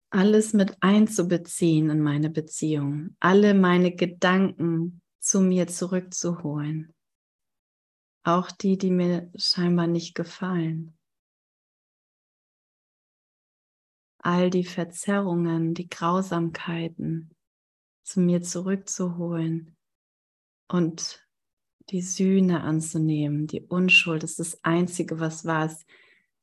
alles 0.10 0.54
mit 0.54 0.78
einzubeziehen 0.82 1.90
in 1.90 2.02
meine 2.02 2.30
Beziehung, 2.30 3.16
alle 3.20 3.54
meine 3.54 3.96
Gedanken 3.96 5.02
zu 5.20 5.42
mir 5.42 5.68
zurückzuholen, 5.68 6.94
auch 8.24 8.52
die, 8.52 8.78
die 8.78 8.92
mir 8.92 9.32
scheinbar 9.36 9.88
nicht 9.88 10.16
gefallen. 10.16 10.98
All 14.20 14.50
die 14.50 14.66
Verzerrungen, 14.66 15.74
die 15.74 15.90
Grausamkeiten 15.90 17.34
zu 18.04 18.20
mir 18.20 18.42
zurückzuholen 18.42 19.76
und 20.68 21.26
die 21.92 22.02
Sühne 22.02 22.62
anzunehmen, 22.62 23.48
die 23.48 23.62
Unschuld 23.62 24.24
ist 24.24 24.40
das 24.40 24.64
Einzige, 24.64 25.20
was 25.20 25.46
war. 25.46 25.66
Es 25.66 25.86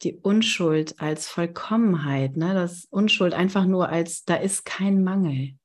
die 0.03 0.14
Unschuld 0.14 1.01
als 1.01 1.26
Vollkommenheit, 1.28 2.36
ne? 2.36 2.55
das 2.55 2.84
Unschuld 2.86 3.34
einfach 3.34 3.66
nur 3.66 3.88
als, 3.88 4.24
da 4.24 4.36
ist 4.36 4.64
kein 4.64 5.03
Mangel. 5.03 5.59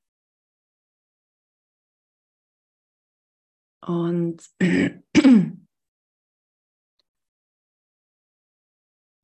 Und 3.85 4.41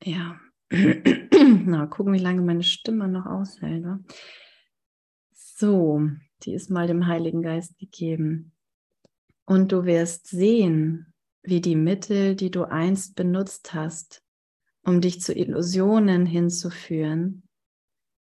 ja, 0.04 0.40
na, 0.70 1.88
gucken, 1.88 2.14
wie 2.14 2.20
lange 2.20 2.42
meine 2.42 2.64
Stimme 2.64 3.08
noch 3.08 3.26
aushält. 3.26 3.82
Ne? 3.82 4.04
So, 5.34 6.02
die 6.44 6.54
ist 6.54 6.70
mal 6.70 6.88
dem 6.88 7.08
Heiligen 7.08 7.42
Geist 7.42 7.78
gegeben. 7.80 8.52
Und 9.50 9.72
du 9.72 9.84
wirst 9.86 10.28
sehen, 10.28 11.12
wie 11.42 11.60
die 11.60 11.76
Mittel, 11.76 12.36
die 12.36 12.52
du 12.52 12.66
einst 12.66 13.16
benutzt 13.16 13.74
hast, 13.74 14.24
um 14.84 15.02
dich 15.02 15.22
zu 15.22 15.34
Illusionen 15.34 16.28
hinzuführen, 16.28 17.50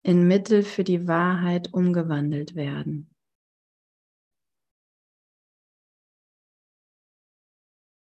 in 0.03 0.29
Mittel 0.29 0.63
für 0.63 0.85
die 0.85 1.09
Wahrheit 1.09 1.73
umgewandelt 1.73 2.57
werden. 2.57 3.11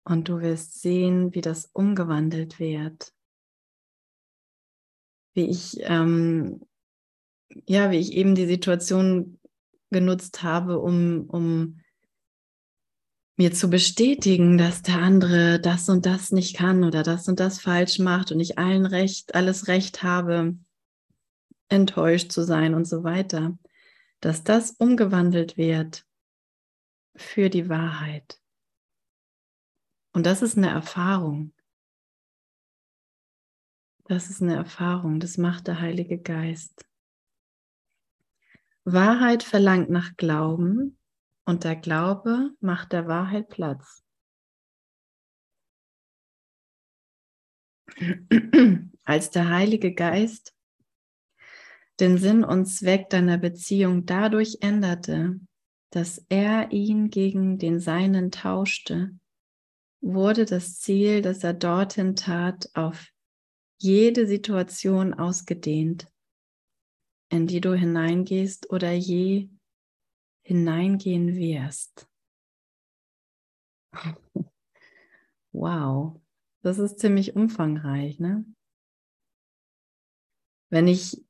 Und 0.04 0.28
du 0.28 0.40
wirst 0.40 0.80
sehen, 0.80 1.34
wie 1.34 1.40
das 1.40 1.66
umgewandelt 1.72 2.60
wird. 2.60 3.12
Wie 5.34 5.50
ich, 5.50 5.78
ähm, 5.80 6.64
ja, 7.66 7.90
wie 7.90 7.98
ich 7.98 8.12
eben 8.12 8.36
die 8.36 8.46
Situation 8.46 9.40
genutzt 9.90 10.44
habe, 10.44 10.78
um, 10.78 11.28
um 11.28 11.80
mir 13.38 13.52
zu 13.52 13.70
bestätigen, 13.70 14.58
dass 14.58 14.82
der 14.82 14.96
andere 14.96 15.60
das 15.60 15.88
und 15.88 16.04
das 16.06 16.32
nicht 16.32 16.56
kann 16.56 16.82
oder 16.82 17.04
das 17.04 17.28
und 17.28 17.38
das 17.38 17.60
falsch 17.60 18.00
macht 18.00 18.32
und 18.32 18.40
ich 18.40 18.58
allen 18.58 18.84
recht, 18.84 19.36
alles 19.36 19.68
recht 19.68 20.02
habe, 20.02 20.58
enttäuscht 21.68 22.32
zu 22.32 22.44
sein 22.44 22.74
und 22.74 22.84
so 22.84 23.04
weiter, 23.04 23.56
dass 24.20 24.42
das 24.42 24.72
umgewandelt 24.72 25.56
wird 25.56 26.04
für 27.14 27.48
die 27.48 27.68
Wahrheit. 27.68 28.40
Und 30.12 30.26
das 30.26 30.42
ist 30.42 30.56
eine 30.56 30.70
Erfahrung. 30.70 31.54
Das 34.06 34.30
ist 34.30 34.42
eine 34.42 34.56
Erfahrung, 34.56 35.20
das 35.20 35.38
macht 35.38 35.68
der 35.68 35.80
Heilige 35.80 36.18
Geist. 36.18 36.84
Wahrheit 38.84 39.44
verlangt 39.44 39.90
nach 39.90 40.16
Glauben, 40.16 40.97
und 41.48 41.64
der 41.64 41.76
Glaube 41.76 42.50
macht 42.60 42.92
der 42.92 43.08
Wahrheit 43.08 43.48
Platz. 43.48 44.04
Als 49.04 49.30
der 49.30 49.48
Heilige 49.48 49.94
Geist 49.94 50.54
den 52.00 52.18
Sinn 52.18 52.44
und 52.44 52.66
Zweck 52.66 53.08
deiner 53.08 53.38
Beziehung 53.38 54.04
dadurch 54.04 54.58
änderte, 54.60 55.40
dass 55.90 56.22
er 56.28 56.70
ihn 56.70 57.08
gegen 57.08 57.56
den 57.56 57.80
Seinen 57.80 58.30
tauschte, 58.30 59.18
wurde 60.02 60.44
das 60.44 60.78
Ziel, 60.78 61.22
das 61.22 61.42
er 61.44 61.54
dorthin 61.54 62.14
tat, 62.14 62.68
auf 62.74 63.08
jede 63.80 64.26
Situation 64.26 65.14
ausgedehnt, 65.14 66.08
in 67.30 67.46
die 67.46 67.62
du 67.62 67.72
hineingehst 67.72 68.70
oder 68.70 68.92
je 68.92 69.48
hineingehen 70.48 71.36
wirst. 71.36 72.08
Wow, 75.52 76.20
das 76.62 76.78
ist 76.78 77.00
ziemlich 77.00 77.34
umfangreich, 77.34 78.20
ne? 78.20 78.44
Wenn 80.70 80.86
ich, 80.86 81.24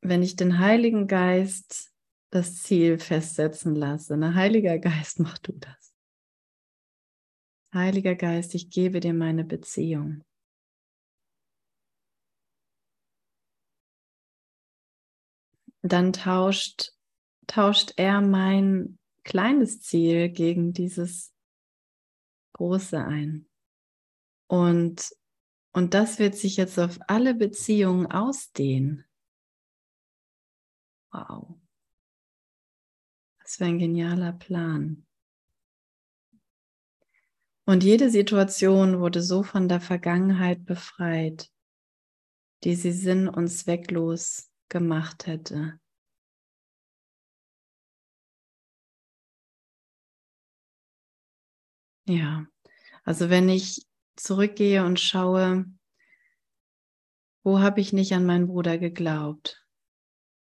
wenn 0.00 0.22
ich 0.22 0.34
den 0.34 0.58
Heiligen 0.58 1.06
Geist 1.06 1.92
das 2.30 2.62
Ziel 2.62 2.98
festsetzen 2.98 3.76
lasse, 3.76 4.16
ne? 4.16 4.34
Heiliger 4.34 4.78
Geist, 4.78 5.20
mach 5.20 5.38
du 5.38 5.52
das. 5.52 5.94
Heiliger 7.72 8.16
Geist, 8.16 8.54
ich 8.54 8.70
gebe 8.70 8.98
dir 8.98 9.14
meine 9.14 9.44
Beziehung. 9.44 10.24
Dann 15.82 16.12
tauscht 16.12 16.92
tauscht 17.50 17.94
er 17.96 18.20
mein 18.20 18.98
kleines 19.24 19.80
Ziel 19.80 20.28
gegen 20.28 20.72
dieses 20.72 21.34
große 22.52 23.02
ein. 23.04 23.48
Und, 24.46 25.10
und 25.72 25.94
das 25.94 26.20
wird 26.20 26.36
sich 26.36 26.56
jetzt 26.56 26.78
auf 26.78 26.98
alle 27.08 27.34
Beziehungen 27.34 28.06
ausdehnen. 28.06 29.04
Wow. 31.10 31.56
Das 33.42 33.58
wäre 33.58 33.70
ein 33.70 33.78
genialer 33.78 34.32
Plan. 34.32 35.04
Und 37.64 37.82
jede 37.82 38.10
Situation 38.10 39.00
wurde 39.00 39.22
so 39.22 39.42
von 39.42 39.68
der 39.68 39.80
Vergangenheit 39.80 40.64
befreit, 40.64 41.50
die 42.62 42.76
sie 42.76 42.92
sinn- 42.92 43.28
und 43.28 43.48
zwecklos 43.48 44.50
gemacht 44.68 45.26
hätte. 45.26 45.80
Ja, 52.06 52.46
also 53.04 53.30
wenn 53.30 53.48
ich 53.48 53.86
zurückgehe 54.16 54.84
und 54.84 55.00
schaue, 55.00 55.64
wo 57.42 57.60
habe 57.60 57.80
ich 57.80 57.92
nicht 57.92 58.12
an 58.12 58.26
meinen 58.26 58.46
Bruder 58.46 58.78
geglaubt? 58.78 59.66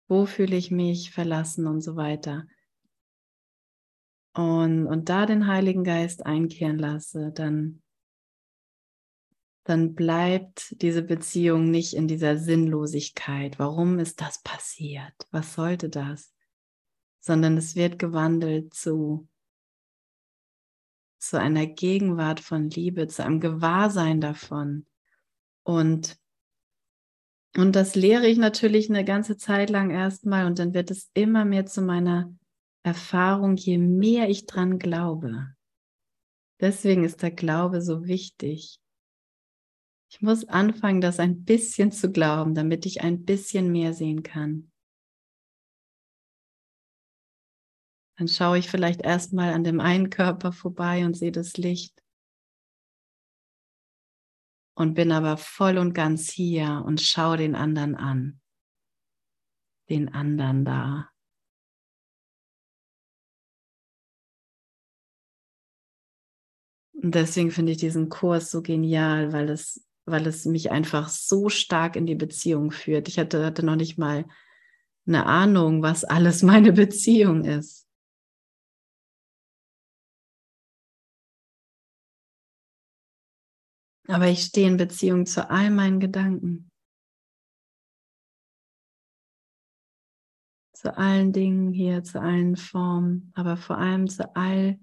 Wo 0.07 0.25
fühle 0.25 0.55
ich 0.55 0.71
mich 0.71 1.11
verlassen 1.11 1.67
und 1.67 1.81
so 1.81 1.95
weiter? 1.95 2.47
Und, 4.33 4.87
und 4.87 5.09
da 5.09 5.25
den 5.25 5.47
Heiligen 5.47 5.83
Geist 5.83 6.25
einkehren 6.25 6.79
lasse, 6.79 7.31
dann, 7.31 7.83
dann 9.65 9.93
bleibt 9.93 10.81
diese 10.81 11.03
Beziehung 11.03 11.69
nicht 11.69 11.93
in 11.93 12.07
dieser 12.07 12.37
Sinnlosigkeit. 12.37 13.59
Warum 13.59 13.99
ist 13.99 14.19
das 14.19 14.41
passiert? 14.41 15.13
Was 15.31 15.53
sollte 15.53 15.89
das? 15.89 16.33
Sondern 17.19 17.57
es 17.57 17.75
wird 17.75 17.99
gewandelt 17.99 18.73
zu 18.73 19.28
zu 21.19 21.39
einer 21.39 21.67
Gegenwart 21.67 22.39
von 22.39 22.69
Liebe, 22.69 23.07
zu 23.07 23.23
einem 23.23 23.39
Gewahrsein 23.39 24.21
davon. 24.21 24.85
Und, 25.63 26.17
und 27.55 27.75
das 27.75 27.95
lehre 27.95 28.27
ich 28.27 28.37
natürlich 28.37 28.89
eine 28.89 29.05
ganze 29.05 29.37
Zeit 29.37 29.69
lang 29.69 29.91
erstmal 29.91 30.45
und 30.45 30.59
dann 30.59 30.73
wird 30.73 30.91
es 30.91 31.11
immer 31.13 31.45
mehr 31.45 31.65
zu 31.65 31.81
meiner 31.81 32.33
Erfahrung, 32.83 33.57
je 33.57 33.77
mehr 33.77 34.29
ich 34.29 34.45
dran 34.45 34.79
glaube. 34.79 35.53
Deswegen 36.59 37.03
ist 37.03 37.21
der 37.21 37.31
Glaube 37.31 37.81
so 37.81 38.05
wichtig. 38.05 38.79
Ich 40.11 40.21
muss 40.21 40.47
anfangen, 40.47 41.01
das 41.01 41.19
ein 41.19 41.43
bisschen 41.43 41.91
zu 41.91 42.11
glauben, 42.11 42.55
damit 42.55 42.85
ich 42.85 43.01
ein 43.01 43.25
bisschen 43.25 43.71
mehr 43.71 43.93
sehen 43.93 44.23
kann. 44.23 44.71
Dann 48.19 48.27
schaue 48.27 48.57
ich 48.57 48.69
vielleicht 48.69 49.01
erstmal 49.01 49.53
an 49.53 49.63
dem 49.63 49.79
einen 49.79 50.09
Körper 50.09 50.51
vorbei 50.51 51.05
und 51.05 51.15
sehe 51.15 51.31
das 51.31 51.55
Licht. 51.55 52.03
Und 54.75 54.93
bin 54.93 55.13
aber 55.13 55.37
voll 55.37 55.77
und 55.77 55.93
ganz 55.93 56.29
hier 56.29 56.83
und 56.85 56.99
schaue 56.99 57.37
den 57.37 57.55
anderen 57.55 57.95
an. 57.95 58.41
Den 59.89 60.13
anderen 60.13 60.65
da. 60.65 61.09
Und 67.01 67.15
deswegen 67.15 67.51
finde 67.51 67.71
ich 67.71 67.77
diesen 67.77 68.09
Kurs 68.09 68.51
so 68.51 68.61
genial, 68.61 69.31
weil 69.31 69.47
es, 69.49 69.87
weil 70.03 70.27
es 70.27 70.43
mich 70.43 70.71
einfach 70.71 71.07
so 71.07 71.47
stark 71.47 71.95
in 71.95 72.05
die 72.05 72.15
Beziehung 72.15 72.71
führt. 72.71 73.07
Ich 73.07 73.17
hatte, 73.17 73.45
hatte 73.45 73.65
noch 73.65 73.77
nicht 73.77 73.97
mal 73.97 74.25
eine 75.07 75.25
Ahnung, 75.25 75.81
was 75.81 76.03
alles 76.03 76.43
meine 76.43 76.73
Beziehung 76.73 77.45
ist. 77.45 77.88
Aber 84.09 84.27
ich 84.27 84.43
stehe 84.43 84.67
in 84.67 84.77
Beziehung 84.77 85.27
zu 85.27 85.51
all 85.51 85.69
meinen 85.69 85.99
Gedanken. 85.99 86.71
Zu 90.73 90.97
allen 90.97 91.31
Dingen 91.31 91.71
hier, 91.73 92.03
zu 92.03 92.19
allen 92.19 92.55
Formen, 92.55 93.31
aber 93.35 93.55
vor 93.55 93.77
allem 93.77 94.07
zu 94.07 94.35
all 94.35 94.79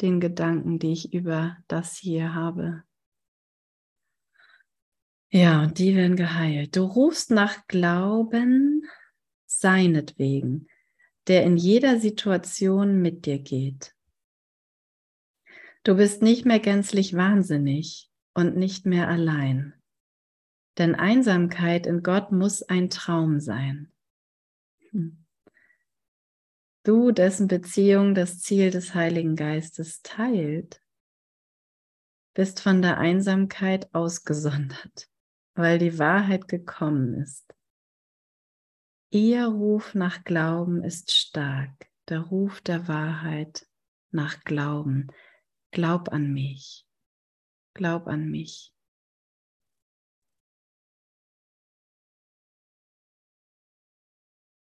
den 0.00 0.20
Gedanken, 0.20 0.78
die 0.78 0.92
ich 0.92 1.12
über 1.12 1.58
das 1.68 1.98
hier 1.98 2.32
habe. 2.34 2.82
Ja, 5.30 5.62
und 5.62 5.78
die 5.78 5.94
werden 5.94 6.16
geheilt. 6.16 6.74
Du 6.74 6.84
rufst 6.84 7.30
nach 7.30 7.66
Glauben 7.66 8.88
seinetwegen, 9.46 10.68
der 11.26 11.44
in 11.44 11.58
jeder 11.58 12.00
Situation 12.00 13.02
mit 13.02 13.26
dir 13.26 13.38
geht. 13.38 13.94
Du 15.84 15.96
bist 15.96 16.22
nicht 16.22 16.46
mehr 16.46 16.60
gänzlich 16.60 17.14
wahnsinnig, 17.14 18.11
und 18.34 18.56
nicht 18.56 18.86
mehr 18.86 19.08
allein. 19.08 19.74
Denn 20.78 20.94
Einsamkeit 20.94 21.86
in 21.86 22.02
Gott 22.02 22.32
muss 22.32 22.62
ein 22.62 22.88
Traum 22.88 23.40
sein. 23.40 23.92
Hm. 24.90 25.24
Du, 26.84 27.12
dessen 27.12 27.46
Beziehung 27.46 28.14
das 28.14 28.40
Ziel 28.40 28.70
des 28.70 28.94
Heiligen 28.94 29.36
Geistes 29.36 30.02
teilt, 30.02 30.82
bist 32.34 32.60
von 32.60 32.82
der 32.82 32.98
Einsamkeit 32.98 33.94
ausgesondert, 33.94 35.08
weil 35.54 35.78
die 35.78 35.98
Wahrheit 35.98 36.48
gekommen 36.48 37.14
ist. 37.14 37.54
Ihr 39.10 39.44
Ruf 39.46 39.94
nach 39.94 40.24
Glauben 40.24 40.82
ist 40.82 41.12
stark, 41.12 41.90
der 42.08 42.20
Ruf 42.20 42.62
der 42.62 42.88
Wahrheit 42.88 43.68
nach 44.10 44.42
Glauben. 44.44 45.08
Glaub 45.70 46.08
an 46.08 46.32
mich. 46.32 46.86
Glaub 47.74 48.06
an 48.06 48.30
mich. 48.30 48.70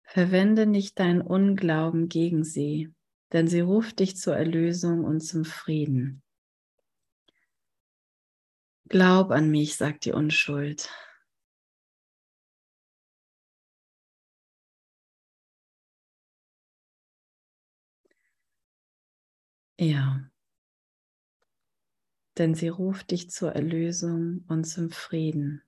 Verwende 0.04 0.66
nicht 0.66 0.98
deinen 0.98 1.22
Unglauben 1.22 2.08
gegen 2.10 2.44
sie, 2.44 2.92
denn 3.32 3.48
sie 3.48 3.60
ruft 3.60 3.98
dich 4.00 4.16
zur 4.16 4.36
Erlösung 4.36 5.04
und 5.04 5.20
zum 5.20 5.46
Frieden. 5.46 6.22
Glaub 8.88 9.30
an 9.30 9.50
mich, 9.50 9.76
sagt 9.76 10.04
die 10.04 10.12
Unschuld. 10.12 10.90
Ja 19.78 20.31
denn 22.38 22.54
sie 22.54 22.68
ruft 22.68 23.10
dich 23.10 23.30
zur 23.30 23.52
Erlösung 23.52 24.44
und 24.48 24.64
zum 24.64 24.90
Frieden. 24.90 25.62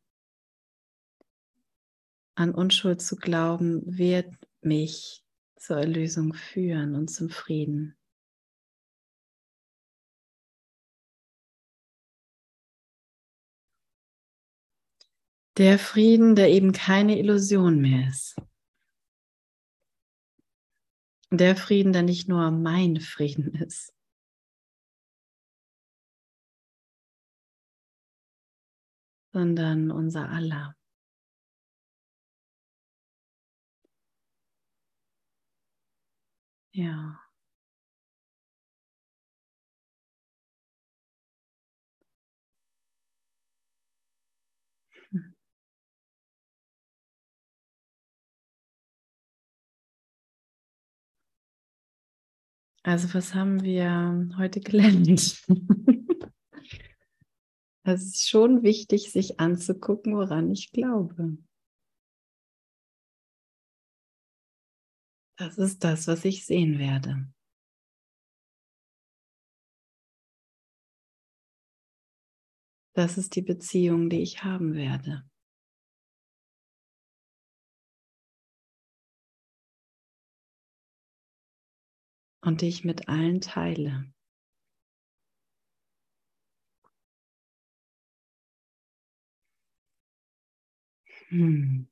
An 2.37 2.55
Unschuld 2.55 3.01
zu 3.01 3.17
glauben 3.17 3.83
wird 3.99 4.35
mich 4.61 5.25
zur 5.57 5.77
Erlösung 5.77 6.35
führen 6.35 6.95
und 6.95 7.09
zum 7.09 7.31
Frieden. 7.31 7.97
Der 15.57 15.79
Frieden, 15.79 16.35
der 16.35 16.51
eben 16.51 16.73
keine 16.73 17.17
Illusion 17.17 17.81
mehr 17.81 18.09
ist. 18.09 18.35
Der 21.31 21.55
Frieden, 21.55 21.93
der 21.93 22.03
nicht 22.03 22.29
nur 22.29 22.51
mein 22.51 23.01
Frieden 23.01 23.55
ist, 23.55 23.94
sondern 29.35 29.91
unser 29.91 30.30
aller. 30.30 30.76
Ja. 36.72 37.20
Also 52.85 53.12
was 53.14 53.35
haben 53.35 53.62
wir 53.62 54.28
heute 54.39 54.61
gelernt? 54.61 55.43
Es 57.87 58.03
ist 58.03 58.28
schon 58.30 58.62
wichtig, 58.62 59.12
sich 59.12 59.41
anzugucken, 59.41 60.16
woran 60.16 60.51
ich 60.51 60.72
glaube. 60.72 61.37
Das 65.37 65.59
ist 65.59 65.85
das, 65.85 66.07
was 66.07 66.24
ich 66.24 66.47
sehen 66.47 66.78
werde. 66.78 67.30
Das 72.95 73.18
ist 73.18 73.35
die 73.37 73.43
Beziehung, 73.43 74.09
die 74.09 74.22
ich 74.22 74.45
haben 74.45 74.74
werde. 74.74 75.28
Und 82.41 82.62
die 82.62 82.68
ich 82.68 82.85
mit 82.85 83.09
allen 83.09 83.41
teile. 83.41 84.14
Hm. 91.35 91.89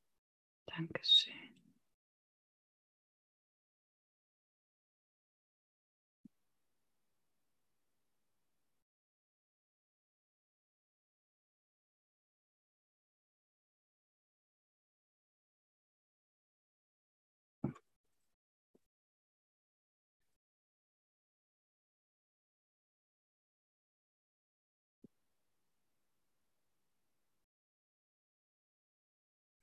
Dankeschön. 0.66 1.41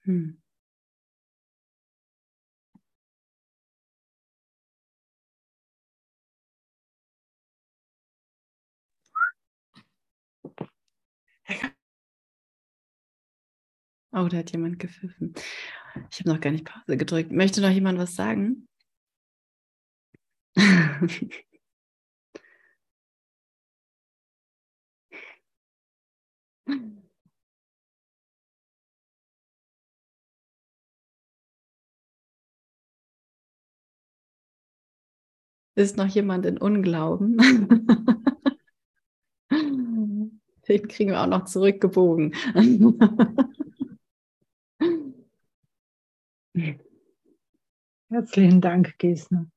Hm. 0.09 0.39
Oh, 14.13 14.27
da 14.27 14.37
hat 14.37 14.51
jemand 14.51 14.79
gepfiffen. 14.79 15.33
Ich 16.11 16.19
habe 16.19 16.29
noch 16.29 16.39
gar 16.41 16.51
nicht 16.51 16.65
Pause 16.65 16.97
gedrückt. 16.97 17.31
Möchte 17.31 17.61
noch 17.61 17.69
jemand 17.69 17.99
was 17.99 18.15
sagen? 18.15 18.67
Ist 35.79 35.95
noch 35.95 36.07
jemand 36.07 36.45
in 36.45 36.57
Unglauben? 36.57 37.37
Den 39.49 40.87
kriegen 40.89 41.11
wir 41.11 41.21
auch 41.21 41.27
noch 41.27 41.45
zurückgebogen. 41.45 42.33
Herzlichen 48.09 48.59
Dank, 48.59 48.99
Gesner. 48.99 49.49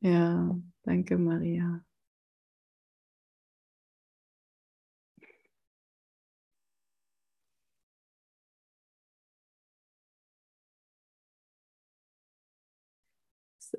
Ja, 0.00 0.58
danke, 0.84 1.18
Maria. 1.18 1.84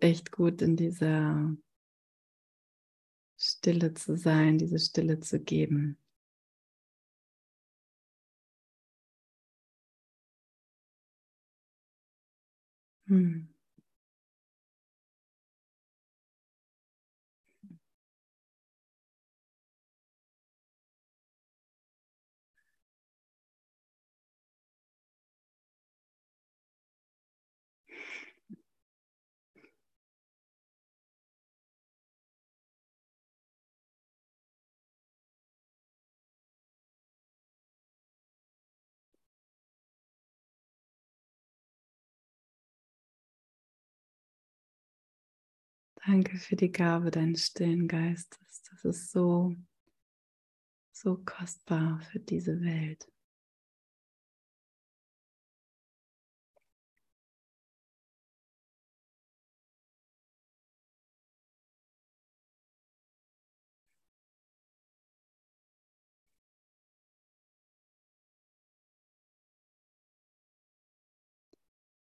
Echt 0.01 0.31
gut 0.31 0.61
in 0.61 0.75
dieser 0.75 1.55
Stille 3.41 3.93
zu 3.93 4.17
sein, 4.17 4.57
diese 4.57 4.77
Stille 4.79 5.19
zu 5.21 5.39
geben. 5.39 5.97
Hm. 13.07 13.48
Danke 46.11 46.37
für 46.37 46.55
die 46.55 46.71
Gabe 46.71 47.11
deines 47.11 47.45
stillen 47.45 47.87
Geistes. 47.87 48.63
Das 48.71 48.83
ist 48.83 49.11
so, 49.11 49.55
so 50.91 51.21
kostbar 51.23 52.01
für 52.01 52.19
diese 52.19 52.59
Welt. 52.61 53.07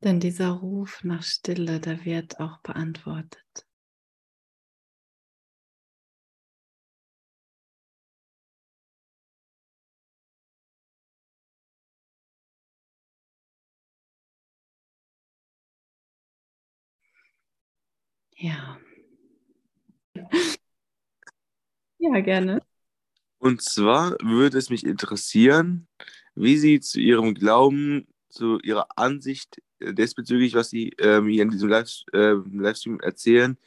Denn 0.05 0.20
dieser 0.20 0.51
Ruf 0.51 1.03
nach 1.03 1.24
Stille, 1.24 1.80
der 1.80 2.05
wird 2.05 2.38
auch 2.38 2.59
beantwortet. 2.59 3.66
Ja. 18.41 18.78
Ja, 21.99 22.20
gerne. 22.20 22.62
Und 23.38 23.61
zwar 23.61 24.16
würde 24.22 24.57
es 24.57 24.70
mich 24.70 24.84
interessieren, 24.84 25.86
wie 26.34 26.57
Sie 26.57 26.80
zu 26.80 27.01
Ihrem 27.01 27.34
Glauben, 27.34 28.09
zu 28.30 28.59
Ihrer 28.61 28.86
Ansicht 28.97 29.61
desbezüglich, 29.78 30.55
was 30.55 30.70
Sie 30.70 30.95
ähm, 30.99 31.28
hier 31.28 31.43
in 31.43 31.51
diesem 31.51 31.68
Live 31.68 32.03
äh, 32.14 32.32
Livestream 32.32 33.01
erzählen, 33.01 33.59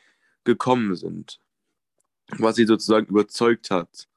gekommen 0.43 0.95
sind. 0.95 1.39
Was 2.39 2.55
Sie 2.55 2.65
sozusagen 2.65 3.05
überzeugt 3.05 3.69
hat. 3.69 4.07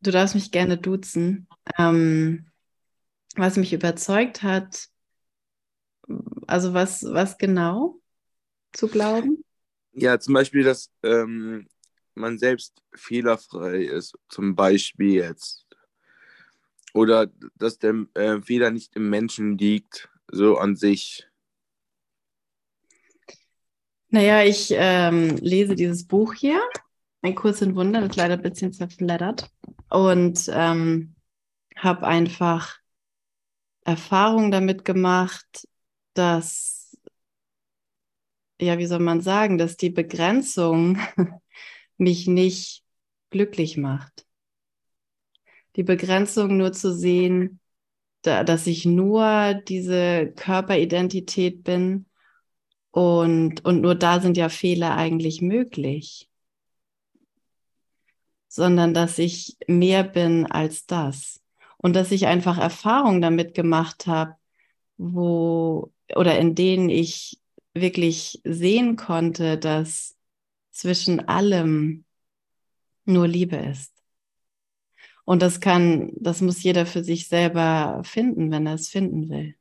Du 0.00 0.10
darfst 0.10 0.34
mich 0.34 0.50
gerne 0.50 0.78
duzen. 0.78 1.48
Ähm, 1.78 2.46
was 3.36 3.56
mich 3.56 3.74
überzeugt 3.74 4.42
hat, 4.42 4.88
also 6.46 6.72
was, 6.74 7.02
was 7.02 7.36
genau? 7.36 8.01
Zu 8.72 8.88
glauben? 8.88 9.44
Ja, 9.92 10.18
zum 10.18 10.34
Beispiel, 10.34 10.62
dass 10.62 10.90
ähm, 11.02 11.66
man 12.14 12.38
selbst 12.38 12.82
fehlerfrei 12.94 13.84
ist, 13.84 14.14
zum 14.28 14.54
Beispiel 14.54 15.14
jetzt. 15.14 15.66
Oder 16.94 17.30
dass 17.56 17.78
der 17.78 18.06
äh, 18.14 18.40
Fehler 18.40 18.70
nicht 18.70 18.96
im 18.96 19.08
Menschen 19.10 19.56
liegt, 19.56 20.10
so 20.30 20.56
an 20.56 20.76
sich. 20.76 21.26
Naja, 24.08 24.42
ich 24.44 24.68
ähm, 24.72 25.36
lese 25.38 25.74
dieses 25.74 26.06
Buch 26.06 26.34
hier, 26.34 26.60
Ein 27.22 27.34
Kurs 27.34 27.62
in 27.62 27.76
Wunder, 27.76 28.00
das 28.00 28.10
ist 28.10 28.16
leider 28.16 28.34
ein 28.34 28.42
bisschen 28.42 28.72
zerfleddert. 28.72 29.50
Und 29.88 30.50
ähm, 30.52 31.14
habe 31.76 32.06
einfach 32.06 32.78
Erfahrung 33.84 34.50
damit 34.50 34.84
gemacht, 34.84 35.68
dass 36.14 36.81
ja, 38.62 38.78
wie 38.78 38.86
soll 38.86 39.00
man 39.00 39.20
sagen, 39.20 39.58
dass 39.58 39.76
die 39.76 39.90
Begrenzung 39.90 40.98
mich 41.96 42.26
nicht 42.26 42.84
glücklich 43.30 43.76
macht. 43.76 44.26
Die 45.76 45.82
Begrenzung 45.82 46.56
nur 46.56 46.72
zu 46.72 46.94
sehen, 46.94 47.60
da, 48.22 48.44
dass 48.44 48.66
ich 48.66 48.84
nur 48.84 49.54
diese 49.66 50.32
Körperidentität 50.36 51.64
bin 51.64 52.06
und, 52.92 53.64
und 53.64 53.80
nur 53.80 53.94
da 53.94 54.20
sind 54.20 54.36
ja 54.36 54.48
Fehler 54.48 54.96
eigentlich 54.96 55.42
möglich, 55.42 56.30
sondern 58.48 58.94
dass 58.94 59.18
ich 59.18 59.56
mehr 59.66 60.04
bin 60.04 60.46
als 60.46 60.86
das 60.86 61.40
und 61.78 61.96
dass 61.96 62.12
ich 62.12 62.26
einfach 62.26 62.58
Erfahrungen 62.58 63.22
damit 63.22 63.54
gemacht 63.54 64.06
habe, 64.06 64.36
wo 64.98 65.90
oder 66.14 66.38
in 66.38 66.54
denen 66.54 66.90
ich 66.90 67.41
wirklich 67.74 68.40
sehen 68.44 68.96
konnte, 68.96 69.58
dass 69.58 70.16
zwischen 70.70 71.20
allem 71.28 72.04
nur 73.04 73.28
Liebe 73.28 73.56
ist. 73.56 73.92
Und 75.24 75.40
das 75.42 75.60
kann, 75.60 76.12
das 76.16 76.40
muss 76.40 76.62
jeder 76.62 76.86
für 76.86 77.04
sich 77.04 77.28
selber 77.28 78.02
finden, 78.04 78.50
wenn 78.50 78.66
er 78.66 78.74
es 78.74 78.88
finden 78.88 79.28
will. 79.30 79.54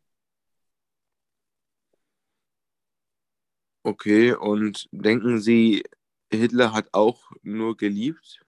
Okay, 3.83 4.33
und 4.33 4.87
denken 4.91 5.39
Sie, 5.39 5.83
Hitler 6.31 6.73
hat 6.73 6.89
auch 6.93 7.31
nur 7.41 7.77
geliebt? 7.77 8.41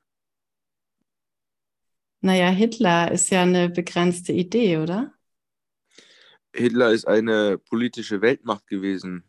Naja, 2.21 2.49
Hitler 2.49 3.11
ist 3.11 3.29
ja 3.29 3.41
eine 3.43 3.69
begrenzte 3.69 4.31
Idee, 4.31 4.77
oder? 4.77 5.13
Hitler 6.55 6.91
ist 6.91 7.07
eine 7.07 7.57
politische 7.57 8.21
Weltmacht 8.21 8.67
gewesen. 8.67 9.23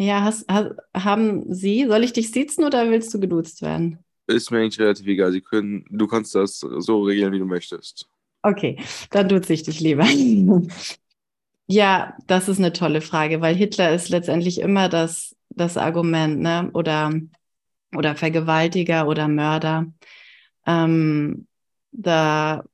Ja, 0.00 0.22
hast, 0.22 0.46
hast, 0.50 0.72
haben 0.94 1.52
Sie, 1.52 1.86
soll 1.86 2.04
ich 2.04 2.12
dich 2.12 2.30
sitzen 2.30 2.64
oder 2.64 2.90
willst 2.90 3.12
du 3.12 3.20
geduzt 3.20 3.60
werden? 3.60 3.98
Ist 4.26 4.50
mir 4.50 4.60
eigentlich 4.60 4.80
relativ 4.80 5.06
egal. 5.06 5.32
Sie 5.32 5.42
können, 5.42 5.84
du 5.90 6.06
kannst 6.06 6.34
das 6.34 6.60
so 6.60 7.02
regeln, 7.02 7.32
wie 7.32 7.38
du 7.38 7.44
möchtest. 7.44 8.08
Okay, 8.42 8.78
dann 9.10 9.28
duze 9.28 9.52
ich 9.52 9.64
dich 9.64 9.80
lieber. 9.80 10.06
ja, 11.66 12.16
das 12.26 12.48
ist 12.48 12.58
eine 12.58 12.72
tolle 12.72 13.02
Frage, 13.02 13.40
weil 13.42 13.54
Hitler 13.54 13.94
ist 13.94 14.08
letztendlich 14.08 14.60
immer 14.60 14.88
das, 14.88 15.36
das 15.50 15.76
Argument, 15.76 16.40
ne? 16.40 16.70
Oder 16.72 17.12
oder 17.94 18.16
Vergewaltiger 18.16 19.06
oder 19.06 19.28
Mörder. 19.28 19.86
Ähm, 20.66 21.46
da 21.92 22.64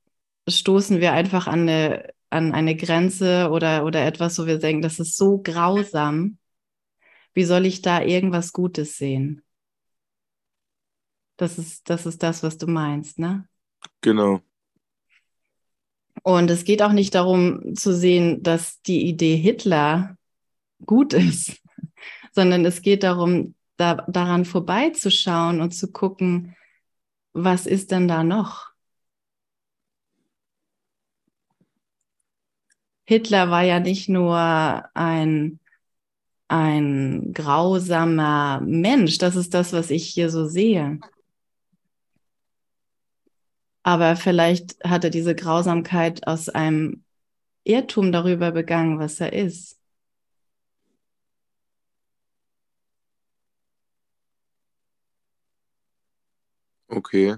stoßen 0.48 1.00
wir 1.00 1.12
einfach 1.12 1.46
an 1.46 1.60
eine, 1.62 2.10
an 2.30 2.52
eine 2.52 2.76
Grenze 2.76 3.50
oder, 3.50 3.84
oder 3.84 4.04
etwas, 4.04 4.38
wo 4.38 4.46
wir 4.46 4.58
denken, 4.58 4.82
das 4.82 4.98
ist 4.98 5.16
so 5.16 5.38
grausam. 5.38 6.38
Wie 7.36 7.44
soll 7.44 7.66
ich 7.66 7.82
da 7.82 8.00
irgendwas 8.00 8.54
Gutes 8.54 8.96
sehen? 8.96 9.42
Das 11.36 11.58
ist, 11.58 11.90
das 11.90 12.06
ist 12.06 12.22
das, 12.22 12.42
was 12.42 12.56
du 12.56 12.66
meinst, 12.66 13.18
ne? 13.18 13.46
Genau. 14.00 14.40
Und 16.22 16.50
es 16.50 16.64
geht 16.64 16.80
auch 16.80 16.92
nicht 16.92 17.14
darum 17.14 17.76
zu 17.76 17.94
sehen, 17.94 18.42
dass 18.42 18.80
die 18.80 19.06
Idee 19.06 19.36
Hitler 19.36 20.16
gut 20.86 21.12
ist, 21.12 21.62
sondern 22.32 22.64
es 22.64 22.80
geht 22.80 23.02
darum, 23.02 23.54
da, 23.76 23.96
daran 24.08 24.46
vorbeizuschauen 24.46 25.60
und 25.60 25.72
zu 25.72 25.92
gucken, 25.92 26.56
was 27.34 27.66
ist 27.66 27.90
denn 27.90 28.08
da 28.08 28.24
noch? 28.24 28.70
Hitler 33.04 33.50
war 33.50 33.62
ja 33.62 33.78
nicht 33.78 34.08
nur 34.08 34.38
ein, 34.94 35.60
ein 36.48 37.32
grausamer 37.32 38.60
Mensch, 38.64 39.18
das 39.18 39.36
ist 39.36 39.54
das, 39.54 39.72
was 39.72 39.90
ich 39.90 40.06
hier 40.06 40.30
so 40.30 40.46
sehe. 40.46 41.00
Aber 43.82 44.16
vielleicht 44.16 44.76
hat 44.84 45.04
er 45.04 45.10
diese 45.10 45.34
Grausamkeit 45.34 46.26
aus 46.26 46.48
einem 46.48 47.04
Irrtum 47.64 48.12
darüber 48.12 48.52
begangen, 48.52 48.98
was 48.98 49.20
er 49.20 49.32
ist. 49.32 49.78
Okay. 56.88 57.36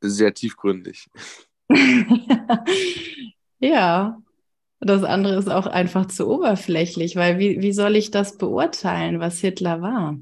Sehr 0.00 0.32
tiefgründig. 0.34 1.10
ja, 3.58 4.20
das 4.80 5.04
andere 5.04 5.36
ist 5.36 5.48
auch 5.50 5.66
einfach 5.66 6.06
zu 6.06 6.28
oberflächlich, 6.28 7.16
weil 7.16 7.38
wie, 7.38 7.60
wie 7.60 7.72
soll 7.72 7.96
ich 7.96 8.10
das 8.10 8.38
beurteilen, 8.38 9.20
was 9.20 9.40
Hitler 9.40 9.82
war? 9.82 10.18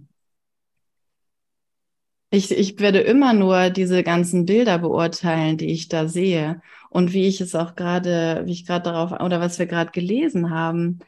Ich, 2.31 2.51
ich 2.51 2.79
werde 2.79 3.01
immer 3.01 3.33
nur 3.33 3.71
diese 3.71 4.03
ganzen 4.03 4.45
Bilder 4.45 4.79
beurteilen, 4.79 5.57
die 5.57 5.73
ich 5.73 5.89
da 5.89 6.09
sehe 6.09 6.61
und 6.91 7.13
wie 7.15 7.27
ich 7.27 7.41
es 7.41 7.55
auch 7.55 7.75
gerade, 7.75 8.43
wie 8.45 8.53
ich 8.53 8.67
gerade 8.67 8.85
darauf, 8.85 9.13
oder 9.21 9.41
was 9.41 9.59
wir 9.59 9.67
gerade 9.67 9.93
gelesen 9.93 10.51
haben, 10.51 10.99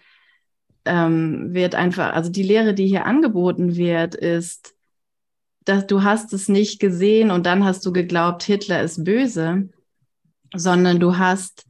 ähm, 0.85 1.53
wird 1.53 1.75
einfach, 1.75 2.15
also 2.15 2.31
die 2.31 2.43
Lehre, 2.43 2.73
die 2.75 2.87
hier 2.87 3.05
angeboten 3.05 3.77
wird, 3.77 4.15
ist, 4.15 4.75
dass 5.65 5.87
du 5.87 6.03
hast 6.03 6.33
es 6.33 6.49
nicht 6.49 6.81
gesehen 6.81 7.31
und 7.31 7.47
dann 7.47 7.65
hast 7.65 7.85
du 7.85 7.93
geglaubt, 7.93 8.43
Hitler 8.43 8.83
ist 8.83 9.05
böse, 9.05 9.69
sondern 10.55 11.01
du 11.01 11.19
hast, 11.19 11.67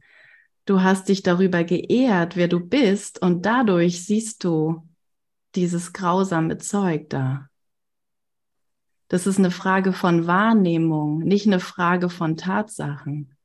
du 0.65 0.81
hast 0.81 1.09
dich 1.09 1.23
darüber 1.23 1.63
geehrt, 1.63 2.35
wer 2.35 2.47
du 2.47 2.59
bist 2.59 3.21
und 3.21 3.45
dadurch 3.45 4.05
siehst 4.05 4.43
du 4.43 4.87
dieses 5.55 5.93
grausame 5.93 6.57
Zeug 6.57 7.09
da. 7.09 7.47
Das 9.07 9.27
ist 9.27 9.39
eine 9.39 9.51
Frage 9.51 9.91
von 9.91 10.25
Wahrnehmung, 10.27 11.19
nicht 11.19 11.45
eine 11.45 11.59
Frage 11.59 12.09
von 12.09 12.37
Tatsachen. 12.37 13.35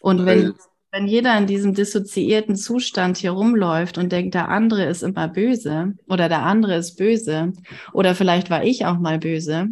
Und 0.00 0.26
wenn, 0.26 0.54
wenn 0.90 1.06
jeder 1.06 1.38
in 1.38 1.46
diesem 1.46 1.74
dissoziierten 1.74 2.56
Zustand 2.56 3.18
hier 3.18 3.30
rumläuft 3.30 3.98
und 3.98 4.10
denkt, 4.10 4.34
der 4.34 4.48
andere 4.48 4.84
ist 4.84 5.02
immer 5.02 5.28
böse 5.28 5.94
oder 6.08 6.28
der 6.28 6.42
andere 6.42 6.76
ist 6.76 6.96
böse 6.96 7.52
oder 7.92 8.14
vielleicht 8.14 8.50
war 8.50 8.64
ich 8.64 8.84
auch 8.84 8.98
mal 8.98 9.18
böse 9.18 9.68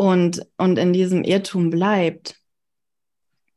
und, 0.00 0.46
und 0.56 0.78
in 0.78 0.92
diesem 0.92 1.24
Irrtum 1.24 1.68
bleibt, 1.68 2.36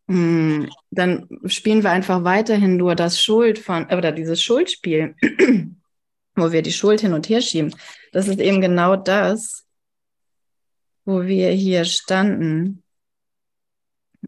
hm, 0.08 0.70
dann 0.92 1.30
spielen 1.46 1.84
wir 1.84 1.92
einfach 1.92 2.24
weiterhin 2.24 2.76
nur 2.76 2.96
das 2.96 3.22
Schuld 3.22 3.60
von, 3.60 3.86
oder 3.86 4.12
dieses 4.12 4.42
Schuldspiel, 4.42 5.16
wo 6.36 6.52
wir 6.52 6.62
die 6.62 6.74
Schuld 6.74 7.02
hin 7.02 7.14
und 7.14 7.30
her 7.30 7.42
schieben. 7.42 7.74
Das 8.12 8.28
ist 8.28 8.40
eben 8.40 8.60
genau 8.60 8.98
das, 8.98 9.66
wo 11.06 11.24
wir 11.24 11.52
hier 11.52 11.86
standen 11.86 12.84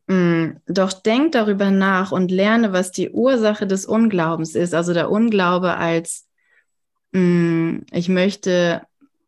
Mm, 0.08 0.58
doch 0.68 0.94
denk 0.94 1.32
darüber 1.32 1.72
nach 1.72 2.12
und 2.12 2.30
lerne, 2.30 2.74
was 2.74 2.92
die 2.92 3.10
Ursache 3.12 3.66
des 3.66 3.86
Unglaubens 3.86 4.54
ist. 4.54 4.74
Also 4.74 4.94
der 4.94 5.10
Unglaube 5.10 5.78
als 5.78 6.28
mm, 7.14 7.80
ich 7.92 8.10
möchte, 8.10 8.82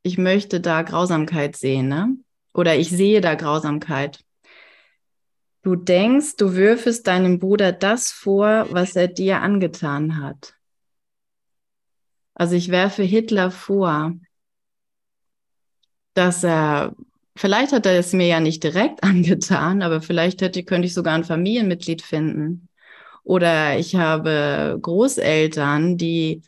ich 0.04 0.18
möchte 0.18 0.60
da 0.60 0.82
Grausamkeit 0.84 1.56
sehen, 1.56 1.88
ne? 1.88 2.18
Oder 2.58 2.76
ich 2.76 2.90
sehe 2.90 3.22
da 3.22 3.36
Grausamkeit. 3.36 4.20
Du 5.62 5.76
denkst, 5.76 6.38
du 6.38 6.56
würfest 6.56 7.06
deinem 7.06 7.38
Bruder 7.38 7.72
das 7.72 8.12
vor, 8.12 8.66
was 8.72 8.96
er 8.96 9.08
dir 9.08 9.42
angetan 9.42 10.22
hat. 10.22 10.56
Also 12.34 12.56
ich 12.56 12.70
werfe 12.70 13.04
Hitler 13.04 13.52
vor, 13.52 14.14
dass 16.14 16.44
er 16.44 16.96
Vielleicht 17.40 17.72
hat 17.72 17.86
er 17.86 18.00
es 18.00 18.14
mir 18.14 18.26
ja 18.26 18.40
nicht 18.40 18.64
direkt 18.64 19.04
angetan, 19.04 19.84
aber 19.84 20.02
vielleicht 20.02 20.42
hätte, 20.42 20.64
könnte 20.64 20.88
ich 20.88 20.96
sogar 20.96 21.14
ein 21.14 21.24
Familienmitglied 21.24 22.02
finden. 22.02 22.68
Oder 23.24 23.78
ich 23.78 23.96
habe 23.96 24.80
Großeltern, 24.82 25.98
die 25.98 26.42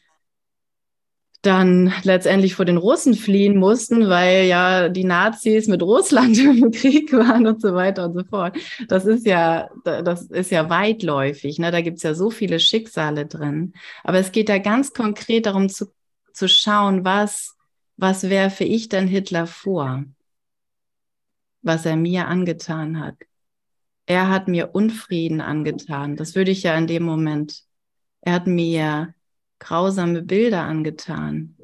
dann 1.42 1.94
letztendlich 2.04 2.56
vor 2.56 2.66
den 2.66 2.78
Russen 2.78 3.14
fliehen 3.14 3.58
mussten, 3.58 4.10
weil 4.10 4.46
ja 4.46 4.90
die 4.90 5.06
Nazis 5.06 5.68
mit 5.68 5.82
Russland 5.82 6.38
im 6.40 6.72
Krieg 6.72 7.14
waren 7.14 7.48
und 7.48 7.62
so 7.62 7.74
weiter 7.74 8.06
und 8.06 8.14
so 8.14 8.24
fort. 8.24 8.58
Das 8.88 9.06
ist 9.06 9.26
ja, 9.26 9.70
das 9.84 10.24
ist 10.24 10.52
ja 10.52 10.70
weitläufig. 10.70 11.60
Ne? 11.60 11.72
Da 11.72 11.82
gibt 11.82 11.98
es 11.98 12.04
ja 12.04 12.14
so 12.14 12.30
viele 12.30 12.60
Schicksale 12.60 13.26
drin. 13.26 13.74
Aber 14.04 14.18
es 14.20 14.32
geht 14.32 14.50
da 14.50 14.58
ganz 14.58 14.94
konkret 14.94 15.46
darum 15.46 15.70
zu, 15.70 15.88
zu 16.34 16.48
schauen, 16.50 17.06
was, 17.06 17.56
was 17.98 18.30
werfe 18.30 18.66
ich 18.66 18.90
denn 18.90 19.08
Hitler 19.08 19.48
vor? 19.48 20.04
was 21.62 21.86
er 21.86 21.96
mir 21.96 22.28
angetan 22.28 23.00
hat. 23.00 23.16
Er 24.06 24.30
hat 24.30 24.48
mir 24.48 24.74
Unfrieden 24.74 25.42
angetan. 25.42 26.16
Das 26.16 26.36
würde 26.36 26.52
ich 26.52 26.64
ja 26.64 26.76
in 26.76 26.88
dem 26.88 27.04
Moment. 27.04 27.64
Er 28.22 28.34
hat 28.34 28.48
mir 28.48 29.14
grausame 29.60 30.22
Bilder 30.22 30.64
angetan. 30.64 31.56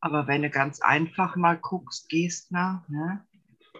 Aber 0.00 0.26
wenn 0.26 0.42
du 0.42 0.50
ganz 0.50 0.80
einfach 0.80 1.36
mal 1.36 1.58
guckst, 1.58 2.08
gehst 2.08 2.50
nach, 2.50 2.88
ne, 2.88 3.24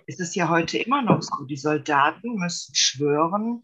ist 0.07 0.21
es 0.21 0.35
ja 0.35 0.49
heute 0.49 0.79
immer 0.79 1.03
noch 1.03 1.23
so. 1.23 1.45
Die 1.45 1.57
Soldaten 1.57 2.35
müssen 2.35 2.75
schwören, 2.75 3.63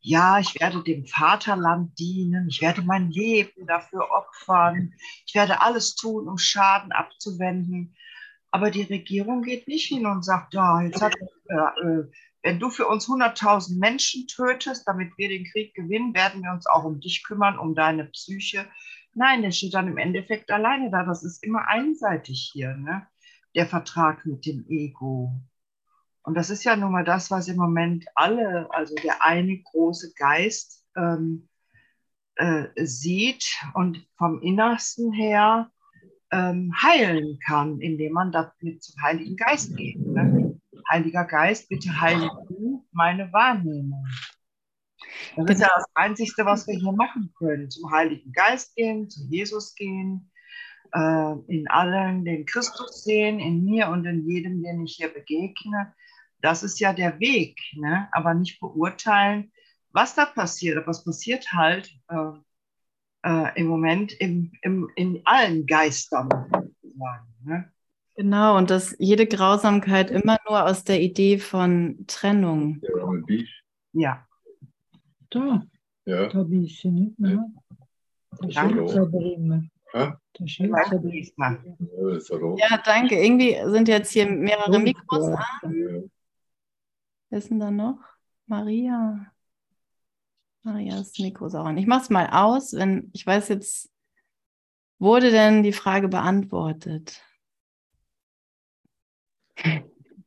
ja, 0.00 0.40
ich 0.40 0.60
werde 0.60 0.82
dem 0.82 1.06
Vaterland 1.06 1.96
dienen, 1.98 2.48
ich 2.48 2.60
werde 2.60 2.82
mein 2.82 3.10
Leben 3.10 3.66
dafür 3.68 4.10
opfern, 4.10 4.94
ich 5.26 5.34
werde 5.34 5.60
alles 5.60 5.94
tun, 5.94 6.28
um 6.28 6.38
Schaden 6.38 6.90
abzuwenden. 6.90 7.94
Aber 8.50 8.70
die 8.70 8.82
Regierung 8.82 9.42
geht 9.42 9.68
nicht 9.68 9.86
hin 9.86 10.06
und 10.06 10.24
sagt, 10.24 10.54
ja, 10.54 10.82
jetzt 10.82 11.00
hat, 11.00 11.14
äh, 11.14 11.86
äh 11.86 12.10
wenn 12.42 12.58
du 12.58 12.70
für 12.70 12.86
uns 12.86 13.06
100.000 13.06 13.78
Menschen 13.78 14.26
tötest, 14.26 14.86
damit 14.86 15.16
wir 15.16 15.28
den 15.28 15.44
Krieg 15.44 15.74
gewinnen, 15.74 16.14
werden 16.14 16.42
wir 16.42 16.52
uns 16.52 16.66
auch 16.66 16.84
um 16.84 17.00
dich 17.00 17.24
kümmern, 17.24 17.58
um 17.58 17.74
deine 17.74 18.06
Psyche. 18.06 18.66
Nein, 19.14 19.42
der 19.42 19.52
steht 19.52 19.74
dann 19.74 19.88
im 19.88 19.98
Endeffekt 19.98 20.50
alleine 20.50 20.90
da. 20.90 21.04
Das 21.04 21.22
ist 21.22 21.44
immer 21.44 21.68
einseitig 21.68 22.50
hier, 22.52 22.74
ne? 22.76 23.06
der 23.54 23.66
Vertrag 23.66 24.26
mit 24.26 24.46
dem 24.46 24.64
Ego. 24.68 25.32
Und 26.22 26.34
das 26.34 26.50
ist 26.50 26.64
ja 26.64 26.76
nun 26.76 26.92
mal 26.92 27.04
das, 27.04 27.30
was 27.30 27.48
im 27.48 27.56
Moment 27.56 28.06
alle, 28.14 28.68
also 28.70 28.94
der 28.96 29.24
eine 29.24 29.58
große 29.58 30.12
Geist 30.16 30.84
ähm, 30.96 31.48
äh, 32.36 32.66
sieht 32.76 33.44
und 33.74 34.06
vom 34.16 34.40
Innersten 34.40 35.12
her 35.12 35.70
ähm, 36.30 36.72
heilen 36.80 37.38
kann, 37.44 37.80
indem 37.80 38.12
man 38.12 38.32
damit 38.32 38.82
zum 38.82 39.02
Heiligen 39.02 39.36
Geist 39.36 39.76
geht. 39.76 39.98
Ne? 39.98 40.41
Heiliger 40.90 41.24
Geist, 41.24 41.68
bitte 41.68 42.00
heile 42.00 42.30
du 42.48 42.86
meine 42.92 43.32
Wahrnehmung. 43.32 44.06
Das 45.36 45.50
ist 45.50 45.60
ja 45.60 45.70
das 45.74 45.84
Einzige, 45.94 46.44
was 46.44 46.66
wir 46.66 46.74
hier 46.74 46.92
machen 46.92 47.32
können. 47.38 47.70
Zum 47.70 47.90
Heiligen 47.90 48.32
Geist 48.32 48.74
gehen, 48.76 49.10
zu 49.10 49.24
Jesus 49.28 49.74
gehen, 49.74 50.30
äh, 50.92 51.32
in 51.48 51.68
allen 51.68 52.24
den 52.24 52.46
Christus 52.46 53.04
sehen, 53.04 53.40
in 53.40 53.64
mir 53.64 53.88
und 53.88 54.04
in 54.04 54.28
jedem, 54.28 54.62
den 54.62 54.84
ich 54.84 54.96
hier 54.96 55.12
begegne. 55.12 55.94
Das 56.40 56.62
ist 56.62 56.80
ja 56.80 56.92
der 56.92 57.18
Weg, 57.20 57.58
ne? 57.74 58.08
aber 58.12 58.34
nicht 58.34 58.60
beurteilen, 58.60 59.52
was 59.90 60.14
da 60.14 60.26
passiert. 60.26 60.78
Aber 60.78 60.90
es 60.90 61.04
passiert 61.04 61.52
halt, 61.52 61.92
äh, 62.08 62.32
äh, 63.24 63.60
im 63.60 63.66
Moment 63.66 64.12
im, 64.12 64.52
im, 64.62 64.90
in 64.96 65.22
allen 65.24 65.66
Geistern. 65.66 66.28
ne? 67.44 67.72
Genau, 68.14 68.58
und 68.58 68.70
dass 68.70 68.94
jede 68.98 69.26
Grausamkeit 69.26 70.10
immer 70.10 70.38
nur 70.48 70.64
aus 70.64 70.84
der 70.84 71.00
Idee 71.00 71.38
von 71.38 72.04
Trennung. 72.06 72.80
Ja. 73.92 74.26
Da. 75.30 75.62
Ja. 76.04 76.28
Da 76.28 76.44
du, 76.44 76.66
ne? 76.86 77.14
Ja. 77.18 77.50
Danke. 78.52 78.86
Ja? 79.94 80.18
Ja, 82.56 82.82
danke. 82.84 83.22
Irgendwie 83.22 83.56
sind 83.70 83.88
jetzt 83.88 84.10
hier 84.12 84.26
mehrere 84.26 84.78
Mikros 84.78 85.28
an. 85.28 86.10
Wer 87.28 87.38
ist 87.38 87.50
denn 87.50 87.60
da 87.60 87.70
noch? 87.70 87.98
Maria. 88.46 89.26
Marias 90.62 91.18
Mikro 91.18 91.46
ist 91.46 91.54
auch 91.54 91.64
an. 91.64 91.76
Ich 91.76 91.86
mache 91.86 92.02
es 92.02 92.10
mal 92.10 92.28
aus, 92.30 92.72
wenn 92.74 93.10
ich 93.12 93.26
weiß 93.26 93.48
jetzt, 93.48 93.90
wurde 94.98 95.30
denn 95.30 95.62
die 95.62 95.72
Frage 95.72 96.08
beantwortet? 96.08 97.22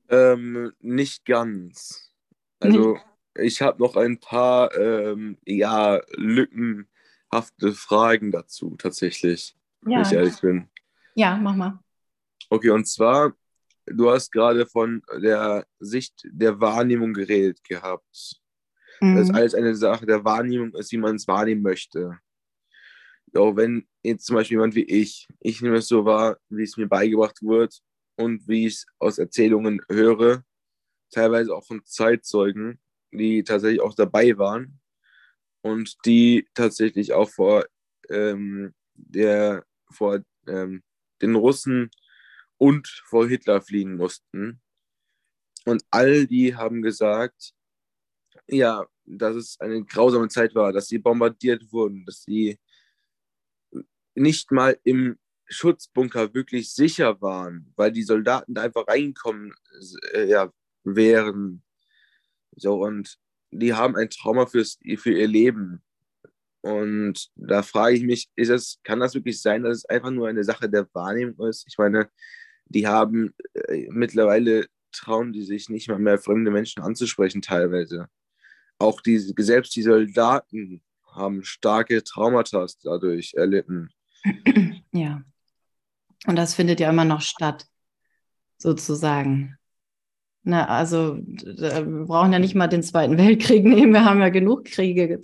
Ähm, 0.10 0.72
nicht 0.82 1.26
ganz. 1.26 2.12
Also 2.60 2.98
ich 3.36 3.62
habe 3.62 3.82
noch 3.82 3.96
ein 3.96 4.20
paar 4.20 4.74
ähm, 4.78 5.38
ja, 5.46 6.02
lückenhafte 6.16 7.74
Fragen 7.74 8.32
dazu 8.32 8.76
tatsächlich, 8.78 9.56
ja. 9.86 9.98
wenn 9.98 10.02
ich 10.02 10.14
ehrlich 10.14 10.42
bin. 10.42 10.70
Ja, 11.16 11.36
mach 11.38 11.56
mal. 11.56 11.80
Okay, 12.50 12.70
und 12.70 12.86
zwar, 12.88 13.34
du 13.86 14.12
hast 14.12 14.32
gerade 14.32 14.66
von 14.66 15.02
der 15.22 15.66
Sicht 15.80 16.22
der 16.26 16.60
Wahrnehmung 16.60 17.14
geredet 17.14 17.64
gehabt. 17.64 18.42
Mhm. 19.02 19.16
Dass 19.18 19.30
alles 19.32 19.56
eine 19.56 19.76
Sache 19.76 20.06
der 20.06 20.24
Wahrnehmung 20.24 20.74
ist, 20.76 20.92
wie 20.92 20.98
man 20.98 21.16
es 21.16 21.28
wahrnehmen 21.28 21.62
möchte. 21.62 22.18
Auch 23.34 23.56
wenn 23.58 23.86
jetzt 24.02 24.26
zum 24.26 24.38
Beispiel 24.38 24.56
jemand 24.56 24.76
wie 24.76 24.86
ich, 24.86 25.28
ich 25.42 25.62
nehme 25.62 25.78
es 25.78 25.90
so 25.90 26.06
wahr, 26.06 26.38
wie 26.48 26.64
es 26.64 26.78
mir 26.78 26.88
beigebracht 26.88 27.42
wird 27.42 27.82
und 28.16 28.48
wie 28.48 28.68
ich 28.68 28.76
es 28.76 28.86
aus 29.00 29.18
Erzählungen 29.18 29.82
höre, 29.90 30.44
teilweise 31.12 31.56
auch 31.56 31.66
von 31.66 31.84
Zeitzeugen, 31.86 32.80
die 33.12 33.44
tatsächlich 33.44 33.82
auch 33.82 33.96
dabei 33.96 34.38
waren 34.38 34.80
und 35.62 35.98
die 36.06 36.48
tatsächlich 36.54 37.14
auch 37.14 37.30
vor, 37.30 37.66
ähm, 38.10 38.74
der, 38.94 39.66
vor 39.92 40.22
ähm, 40.48 40.84
den 41.22 41.36
Russen 41.36 41.92
und 42.58 42.88
vor 43.06 43.28
Hitler 43.28 43.62
fliehen 43.62 43.96
mussten. 43.96 44.62
Und 45.66 45.84
all 45.90 46.28
die 46.28 46.56
haben 46.56 46.82
gesagt, 46.82 47.54
ja, 48.48 48.86
dass 49.06 49.36
es 49.36 49.60
eine 49.60 49.84
grausame 49.84 50.28
Zeit 50.28 50.54
war, 50.56 50.72
dass 50.72 50.88
sie 50.88 51.00
bombardiert 51.00 51.72
wurden, 51.72 52.06
dass 52.06 52.24
sie 52.24 52.60
nicht 54.14 54.52
mal 54.52 54.78
im 54.84 55.18
Schutzbunker 55.48 56.34
wirklich 56.34 56.74
sicher 56.74 57.22
waren, 57.22 57.72
weil 57.76 57.92
die 57.92 58.04
Soldaten 58.04 58.54
da 58.54 58.64
einfach 58.64 58.88
reinkommen 58.88 59.54
äh, 60.14 60.28
ja, 60.28 60.52
wären. 60.84 61.64
So, 62.56 62.82
und 62.82 63.18
die 63.52 63.74
haben 63.74 63.96
ein 63.96 64.10
Trauma 64.10 64.46
fürs, 64.46 64.80
für 64.98 65.12
ihr 65.12 65.28
Leben. 65.28 65.82
Und 66.62 67.30
da 67.36 67.62
frage 67.62 67.96
ich 67.96 68.04
mich, 68.04 68.30
ist 68.36 68.50
es, 68.50 68.80
kann 68.84 69.00
das 69.00 69.14
wirklich 69.14 69.42
sein, 69.42 69.64
dass 69.64 69.78
es 69.78 69.86
einfach 69.86 70.10
nur 70.10 70.28
eine 70.28 70.44
Sache 70.44 70.70
der 70.70 70.88
Wahrnehmung 70.94 71.48
ist? 71.48 71.66
Ich 71.68 71.78
meine, 71.78 72.10
die 72.66 72.88
haben 72.88 73.36
äh, 73.54 73.88
mittlerweile 73.92 74.68
trauen 74.96 75.34
die 75.34 75.44
sich 75.44 75.70
nicht 75.70 75.90
mal 75.90 76.00
mehr 76.00 76.18
fremde 76.18 76.52
Menschen 76.52 76.82
anzusprechen 76.82 77.42
teilweise. 77.42 78.08
Auch 78.80 79.02
die, 79.02 79.18
selbst 79.20 79.76
die 79.76 79.84
Soldaten 79.84 80.82
haben 81.06 81.44
starke 81.44 82.04
Traumata 82.04 82.66
dadurch 82.84 83.34
erlitten. 83.36 83.90
Ja. 84.92 85.24
Und 86.26 86.36
das 86.36 86.56
findet 86.56 86.80
ja 86.80 86.90
immer 86.90 87.06
noch 87.06 87.22
statt, 87.22 87.66
sozusagen. 88.58 89.58
Na, 90.44 90.68
also 90.68 91.18
wir 91.18 92.06
brauchen 92.06 92.34
ja 92.34 92.40
nicht 92.40 92.56
mal 92.56 92.68
den 92.68 92.84
Zweiten 92.84 93.18
Weltkrieg 93.18 93.64
nehmen, 93.66 93.94
wir 93.94 94.06
haben 94.06 94.22
ja 94.22 94.30
genug 94.30 94.66
Kriege, 94.66 95.22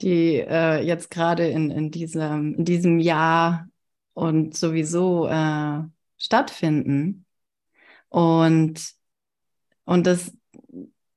die 0.00 0.36
äh, 0.36 0.82
jetzt 0.82 1.10
gerade 1.10 1.48
in, 1.48 1.70
in, 1.70 1.90
diesem, 1.90 2.54
in 2.54 2.64
diesem 2.64 2.98
Jahr 2.98 3.68
und 4.14 4.56
sowieso 4.56 5.26
äh, 5.26 5.82
stattfinden. 6.18 7.24
Und, 8.08 8.92
und, 9.84 10.06
das, 10.06 10.32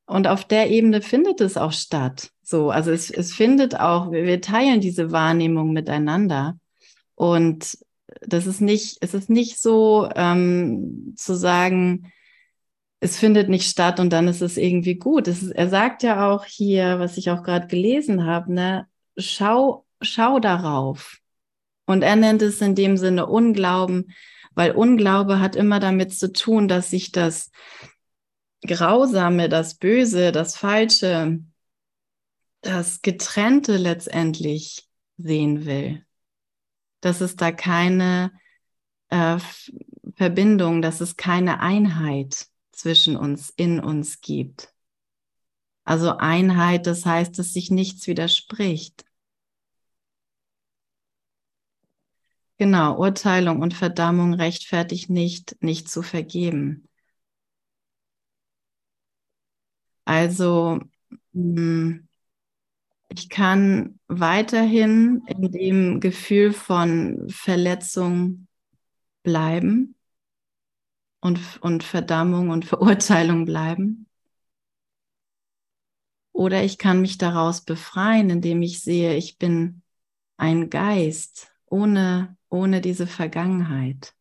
und 0.05 0.27
auf 0.27 0.45
der 0.45 0.69
Ebene 0.69 1.01
findet 1.01 1.41
es 1.41 1.57
auch 1.57 1.71
statt. 1.73 2.29
So, 2.41 2.71
also 2.71 2.91
es, 2.91 3.09
es 3.09 3.34
findet 3.34 3.79
auch, 3.79 4.11
wir 4.11 4.41
teilen 4.41 4.81
diese 4.81 5.11
Wahrnehmung 5.11 5.73
miteinander. 5.73 6.57
Und 7.15 7.77
das 8.22 8.47
ist 8.47 8.61
nicht, 8.61 8.97
es 9.01 9.14
ist 9.14 9.30
nicht 9.30 9.59
so 9.59 10.09
ähm, 10.16 11.14
zu 11.18 11.36
sagen, 11.36 12.11
es 12.99 13.18
findet 13.18 13.49
nicht 13.49 13.70
statt 13.70 13.99
und 13.99 14.11
dann 14.11 14.28
ist 14.28 14.41
es 14.41 14.57
irgendwie 14.57 14.95
gut. 14.95 15.28
Ist, 15.28 15.51
er 15.51 15.70
sagt 15.70 16.03
ja 16.03 16.30
auch 16.32 16.45
hier, 16.45 16.99
was 16.99 17.18
ich 17.18 17.30
auch 17.30 17.43
gerade 17.43 17.68
gelesen 17.68 18.26
habe, 18.26 18.53
ne, 18.53 18.88
schau, 19.18 19.86
schau 20.01 20.39
darauf. 20.39 21.18
Und 21.86 22.01
er 22.01 22.16
nennt 22.16 22.41
es 22.41 22.61
in 22.61 22.76
dem 22.76 22.95
Sinne 22.95 23.26
Unglauben, 23.26 24.14
weil 24.55 24.72
Unglaube 24.72 25.39
hat 25.39 25.55
immer 25.55 25.80
damit 25.80 26.14
zu 26.14 26.32
tun, 26.32 26.68
dass 26.68 26.91
sich 26.91 27.11
das 27.11 27.51
Grausame, 28.66 29.49
das 29.49 29.76
Böse, 29.76 30.32
das 30.32 30.55
Falsche, 30.55 31.39
das 32.61 33.01
Getrennte 33.01 33.76
letztendlich 33.76 34.88
sehen 35.18 35.66
will 35.66 36.05
dass 37.03 37.21
es 37.21 37.35
da 37.35 37.51
keine 37.51 38.31
äh, 39.09 39.37
Verbindung, 40.15 40.81
dass 40.81 41.01
es 41.01 41.17
keine 41.17 41.59
Einheit 41.59 42.47
zwischen 42.71 43.17
uns, 43.17 43.49
in 43.49 43.79
uns 43.79 44.21
gibt. 44.21 44.73
Also 45.85 46.15
Einheit, 46.17 46.87
das 46.87 47.05
heißt, 47.05 47.37
dass 47.37 47.53
sich 47.53 47.69
nichts 47.71 48.07
widerspricht. 48.07 49.05
Genau, 52.57 52.97
Urteilung 52.97 53.61
und 53.61 53.73
Verdammung 53.73 54.33
rechtfertigt 54.33 55.09
nicht, 55.09 55.57
nicht 55.61 55.89
zu 55.89 56.01
vergeben. 56.01 56.88
Also, 60.05 60.80
mh, 61.34 61.59
hm, 61.61 62.07
ich 63.15 63.30
kann 63.30 63.99
weiterhin 64.07 65.22
in 65.27 65.52
dem 65.52 65.99
Gefühl 65.99 66.52
von 66.52 67.30
Verletzung 67.30 68.48
bleiben 69.22 69.95
und, 71.22 71.40
und 71.61 71.84
Verdammung 71.84 72.49
und 72.49 72.65
Verurteilung 72.65 73.45
bleiben. 73.45 74.07
Oder 76.31 76.64
ich 76.64 76.80
kann 76.80 77.02
mich 77.02 77.19
daraus 77.19 77.61
befreien, 77.61 78.31
indem 78.31 78.64
ich 78.64 78.81
sehe, 78.81 79.15
ich 79.15 79.38
bin 79.38 79.84
ein 80.38 80.72
Geist 80.72 81.52
ohne, 81.65 82.35
ohne 82.49 82.81
diese 82.81 83.06
Vergangenheit, 83.06 84.15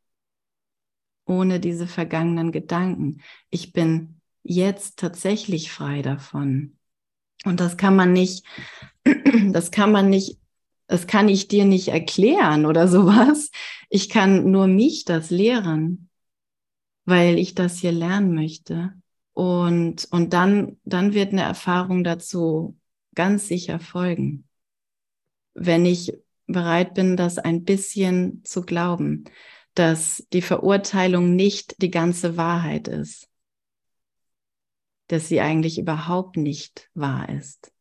ohne 1.24 1.60
diese 1.60 1.86
vergangenen 1.86 2.52
Gedanken. 2.52 3.22
Ich 3.48 3.72
bin 3.72 4.20
jetzt 4.42 4.98
tatsächlich 4.98 5.72
frei 5.72 6.02
davon. 6.02 6.76
Und 7.44 7.60
das 7.60 7.76
kann 7.76 7.96
man 7.96 8.12
nicht, 8.12 8.44
das 9.50 9.70
kann 9.70 9.92
man 9.92 10.10
nicht, 10.10 10.38
das 10.86 11.06
kann 11.06 11.28
ich 11.28 11.48
dir 11.48 11.64
nicht 11.64 11.88
erklären 11.88 12.66
oder 12.66 12.88
sowas. 12.88 13.50
Ich 13.88 14.08
kann 14.08 14.50
nur 14.50 14.66
mich 14.66 15.04
das 15.04 15.30
lehren, 15.30 16.08
weil 17.04 17.38
ich 17.38 17.54
das 17.54 17.78
hier 17.78 17.92
lernen 17.92 18.34
möchte. 18.34 18.92
Und, 19.34 20.06
und 20.10 20.32
dann, 20.34 20.78
dann 20.84 21.14
wird 21.14 21.32
eine 21.32 21.42
Erfahrung 21.42 22.04
dazu 22.04 22.76
ganz 23.14 23.48
sicher 23.48 23.80
folgen. 23.80 24.46
Wenn 25.54 25.86
ich 25.86 26.12
bereit 26.46 26.94
bin, 26.94 27.16
das 27.16 27.38
ein 27.38 27.64
bisschen 27.64 28.42
zu 28.44 28.62
glauben, 28.62 29.24
dass 29.74 30.26
die 30.32 30.42
Verurteilung 30.42 31.34
nicht 31.34 31.80
die 31.80 31.90
ganze 31.90 32.36
Wahrheit 32.36 32.88
ist 32.88 33.31
dass 35.08 35.28
sie 35.28 35.40
eigentlich 35.40 35.78
überhaupt 35.78 36.36
nicht 36.36 36.90
wahr 36.94 37.28
ist. 37.28 37.72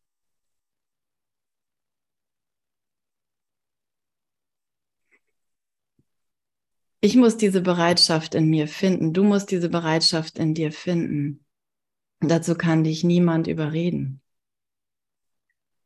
Ich 7.03 7.15
muss 7.15 7.35
diese 7.35 7.61
Bereitschaft 7.61 8.35
in 8.35 8.49
mir 8.49 8.68
finden. 8.68 9.11
Du 9.11 9.23
musst 9.23 9.49
diese 9.49 9.69
Bereitschaft 9.69 10.38
in 10.38 10.53
dir 10.53 10.72
finden. 10.72 11.43
Dazu 12.19 12.53
kann 12.53 12.84
dich 12.84 13.03
niemand 13.03 13.48
überreden. 13.48 14.22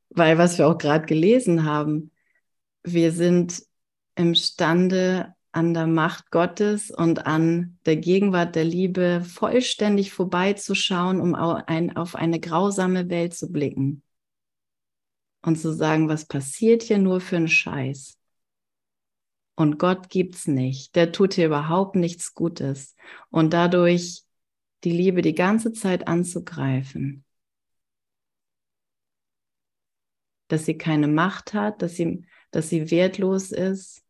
Weil 0.09 0.37
was 0.37 0.57
wir 0.57 0.67
auch 0.67 0.77
gerade 0.77 1.05
gelesen 1.05 1.63
haben, 1.63 2.11
wir 2.83 3.13
sind 3.13 3.63
imstande, 4.15 5.34
an 5.55 5.73
der 5.73 5.87
Macht 5.87 6.31
Gottes 6.31 6.91
und 6.91 7.25
an 7.25 7.79
der 7.85 7.95
Gegenwart 7.95 8.55
der 8.55 8.65
Liebe 8.65 9.21
vollständig 9.23 10.11
vorbeizuschauen, 10.11 11.21
um 11.21 11.33
auf 11.33 12.15
eine 12.15 12.39
grausame 12.41 13.09
Welt 13.09 13.33
zu 13.33 13.49
blicken 13.49 14.03
und 15.41 15.55
zu 15.57 15.73
sagen, 15.73 16.09
was 16.09 16.25
passiert 16.25 16.83
hier 16.83 16.97
nur 16.97 17.21
für 17.21 17.37
einen 17.37 17.47
Scheiß? 17.47 18.19
Und 19.55 19.79
Gott 19.79 20.09
gibt's 20.09 20.45
nicht. 20.45 20.93
Der 20.97 21.13
tut 21.13 21.35
hier 21.35 21.45
überhaupt 21.45 21.95
nichts 21.95 22.33
Gutes. 22.33 22.93
Und 23.29 23.53
dadurch 23.53 24.23
die 24.83 24.91
Liebe 24.91 25.21
die 25.21 25.35
ganze 25.35 25.71
Zeit 25.71 26.09
anzugreifen. 26.09 27.23
Dass 30.49 30.65
sie 30.65 30.77
keine 30.77 31.07
Macht 31.07 31.53
hat, 31.53 31.81
dass 31.81 31.95
sie, 31.95 32.25
dass 32.51 32.67
sie 32.67 32.91
wertlos 32.91 33.53
ist, 33.53 34.04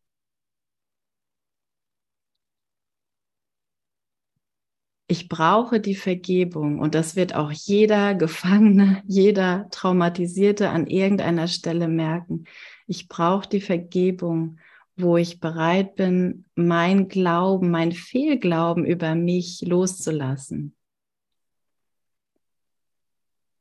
ich 5.08 5.30
brauche 5.30 5.80
die 5.80 5.96
Vergebung 5.96 6.80
und 6.80 6.96
das 6.96 7.16
wird 7.16 7.36
auch 7.36 7.52
jeder 7.52 8.16
Gefangene, 8.16 9.04
jeder 9.06 9.70
Traumatisierte 9.70 10.70
an 10.70 10.88
irgendeiner 10.88 11.48
Stelle 11.48 11.88
merken. 11.88 12.46
Ich 12.88 13.08
brauche 13.08 13.48
die 13.48 13.62
Vergebung, 13.62 14.58
wo 14.96 15.18
ich 15.18 15.40
bereit 15.40 15.96
bin, 15.96 16.46
mein 16.56 17.08
Glauben, 17.08 17.70
mein 17.70 17.92
Fehlglauben 17.92 18.86
über 18.86 19.14
mich 19.14 19.62
loszulassen. 19.62 20.76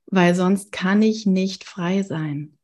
Weil 0.06 0.34
sonst 0.34 0.72
kann 0.72 1.02
ich 1.02 1.26
nicht 1.26 1.64
frei 1.64 2.02
sein. 2.02 2.56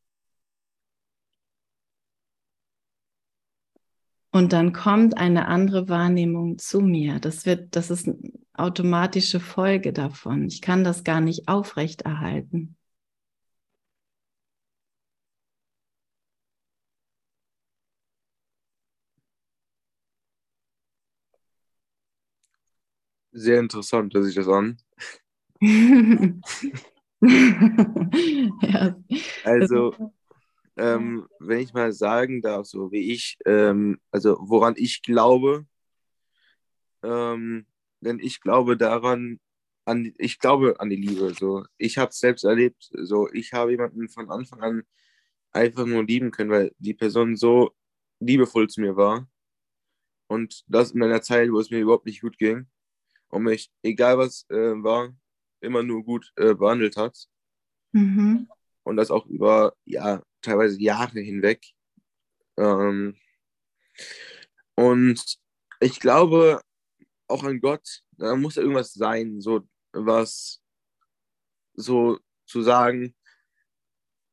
Und 4.32 4.52
dann 4.52 4.72
kommt 4.72 5.18
eine 5.18 5.48
andere 5.48 5.88
Wahrnehmung 5.88 6.58
zu 6.58 6.80
mir. 6.80 7.18
Das 7.18 7.46
wird, 7.46 7.74
das 7.74 7.90
ist 7.90 8.06
eine 8.06 8.16
automatische 8.54 9.40
Folge 9.40 9.92
davon. 9.92 10.46
Ich 10.46 10.60
kann 10.62 10.84
das 10.84 11.02
gar 11.02 11.20
nicht 11.20 11.48
aufrechterhalten. 11.48 12.76
Sehr 23.32 23.60
interessant, 23.60 24.14
dass 24.14 24.26
ich 24.26 24.34
das 24.34 24.48
an. 24.48 24.76
ja. 28.62 28.96
Also, 29.44 29.94
ähm, 30.76 31.26
wenn 31.38 31.60
ich 31.60 31.72
mal 31.74 31.92
sagen 31.92 32.42
darf, 32.42 32.66
so 32.66 32.92
wie 32.92 33.12
ich, 33.12 33.38
ähm, 33.46 34.00
also 34.10 34.38
woran 34.40 34.74
ich 34.76 35.02
glaube, 35.02 35.66
ähm, 37.02 37.66
denn 38.00 38.18
ich 38.18 38.40
glaube 38.40 38.76
daran, 38.76 39.40
an, 39.84 40.12
ich 40.18 40.38
glaube 40.38 40.78
an 40.80 40.90
die 40.90 40.96
Liebe. 40.96 41.34
So, 41.34 41.64
ich 41.78 41.98
habe 41.98 42.10
es 42.10 42.18
selbst 42.18 42.44
erlebt. 42.44 42.90
So, 42.92 43.28
ich 43.32 43.52
habe 43.52 43.72
jemanden 43.72 44.08
von 44.08 44.30
Anfang 44.30 44.60
an 44.60 44.82
einfach 45.52 45.86
nur 45.86 46.04
lieben 46.04 46.30
können, 46.30 46.50
weil 46.50 46.72
die 46.78 46.94
Person 46.94 47.36
so 47.36 47.74
liebevoll 48.20 48.68
zu 48.68 48.80
mir 48.80 48.96
war. 48.96 49.28
Und 50.28 50.62
das 50.68 50.92
in 50.92 51.02
einer 51.02 51.22
Zeit, 51.22 51.50
wo 51.50 51.58
es 51.58 51.70
mir 51.70 51.80
überhaupt 51.80 52.06
nicht 52.06 52.20
gut 52.20 52.38
ging 52.38 52.66
und 53.28 53.42
mich, 53.42 53.70
egal 53.82 54.18
was 54.18 54.46
äh, 54.50 54.82
war, 54.82 55.12
immer 55.60 55.82
nur 55.82 56.04
gut 56.04 56.32
äh, 56.36 56.54
behandelt 56.54 56.96
hat. 56.96 57.16
Mhm. 57.92 58.48
Und 58.82 58.96
das 58.96 59.10
auch 59.10 59.26
über 59.26 59.74
ja, 59.84 60.22
teilweise 60.42 60.80
Jahre 60.80 61.20
hinweg. 61.20 61.64
Ähm, 62.56 63.16
und 64.74 65.38
ich 65.80 66.00
glaube 66.00 66.60
auch 67.28 67.44
an 67.44 67.60
Gott, 67.60 68.02
da 68.12 68.34
muss 68.36 68.56
ja 68.56 68.62
irgendwas 68.62 68.92
sein, 68.92 69.40
so 69.40 69.66
was 69.92 70.60
so 71.74 72.18
zu 72.46 72.62
sagen, 72.62 73.14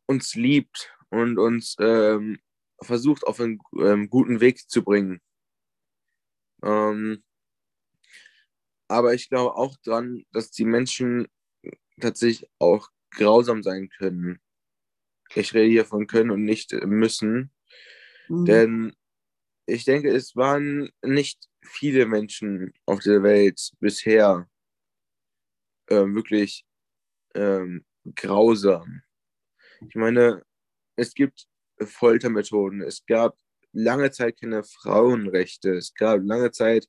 uns 0.08 0.36
liebt 0.36 0.94
und 1.10 1.38
uns 1.38 1.76
ähm, 1.80 2.40
versucht 2.82 3.26
auf 3.26 3.40
einen 3.40 3.60
ähm, 3.80 4.10
guten 4.10 4.40
Weg 4.40 4.70
zu 4.70 4.84
bringen. 4.84 5.22
Ähm, 6.64 7.24
aber 8.88 9.14
ich 9.14 9.30
glaube 9.30 9.56
auch 9.56 9.76
dran, 9.78 10.26
dass 10.32 10.52
die 10.52 10.66
Menschen 10.66 11.28
tatsächlich 12.00 12.50
auch 12.60 12.90
grausam 13.12 13.64
sein 13.64 13.90
können. 13.90 14.40
Ich 15.36 15.54
rede 15.54 15.70
hier 15.70 15.86
von 15.86 16.08
können 16.08 16.32
und 16.32 16.44
nicht 16.44 16.72
müssen. 16.74 17.52
Mhm. 18.30 18.46
Denn 18.46 18.96
ich 19.66 19.86
denke, 19.86 20.10
es 20.10 20.36
waren 20.36 20.90
nicht 21.04 21.48
viele 21.64 22.06
Menschen 22.06 22.74
auf 22.86 23.02
der 23.02 23.24
Welt 23.24 23.72
bisher 23.80 24.50
äh, 25.88 26.06
wirklich 26.06 26.66
ähm, 27.36 27.86
grausam. 28.16 29.02
Ich 29.88 29.96
meine, 29.96 30.44
es 30.96 31.14
gibt 31.14 31.48
Foltermethoden, 31.80 32.82
es 32.82 33.06
gab 33.06 33.38
lange 33.74 34.12
Zeit 34.12 34.40
keine 34.40 34.64
Frauenrechte, 34.64 35.76
es 35.76 35.94
gab 35.94 36.22
lange 36.24 36.52
Zeit 36.52 36.88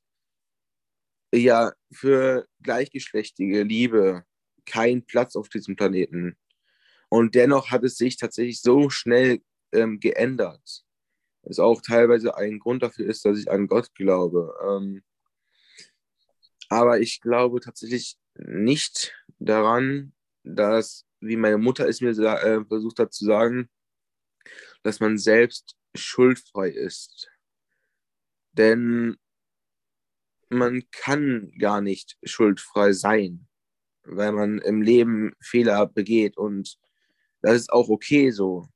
ja 1.35 1.73
für 1.93 2.49
gleichgeschlechtige 2.63 3.63
Liebe 3.63 4.25
keinen 4.69 5.05
Platz 5.05 5.37
auf 5.37 5.49
diesem 5.49 5.77
Planeten. 5.77 6.37
Und 7.09 7.35
dennoch 7.35 7.71
hat 7.71 7.85
es 7.85 7.97
sich 7.97 8.17
tatsächlich 8.17 8.61
so 8.61 8.91
schnell 8.91 9.41
ähm, 9.73 10.01
geändert. 10.01 10.85
Was 11.43 11.59
auch 11.59 11.81
teilweise 11.81 12.37
ein 12.37 12.59
Grund 12.59 12.83
dafür 12.83 13.07
ist, 13.07 13.25
dass 13.25 13.39
ich 13.39 13.51
an 13.51 13.67
Gott 13.67 13.95
glaube. 13.95 14.55
Ähm, 14.63 15.03
aber 16.69 17.01
ich 17.01 17.21
glaube 17.21 17.61
tatsächlich 17.61 18.19
nicht 18.35 19.15
daran, 19.39 20.13
dass, 20.43 21.07
wie 21.21 21.37
meine 21.37 21.59
Mutter 21.59 21.89
es 21.89 22.01
mir 22.01 22.11
äh, 22.11 22.65
versucht 22.67 22.99
hat 22.99 23.13
zu 23.13 23.25
sagen, 23.25 23.71
dass 24.83 25.01
man 25.01 25.19
selbst 25.19 25.77
schuldfrei 25.95 26.69
ist. 26.69 27.31
Denn 28.53 29.17
man 30.51 30.83
kann 30.91 31.53
gar 31.59 31.81
nicht 31.81 32.19
schuldfrei 32.23 32.93
sein, 32.93 33.48
weil 34.11 34.33
man 34.33 34.59
im 34.59 34.83
Leben 34.83 35.33
Fehler 35.41 35.87
begeht 35.87 36.37
und 36.37 36.79
das 37.43 37.55
ist 37.55 37.73
auch 37.73 37.89
okay 37.89 38.31
so, 38.31 38.67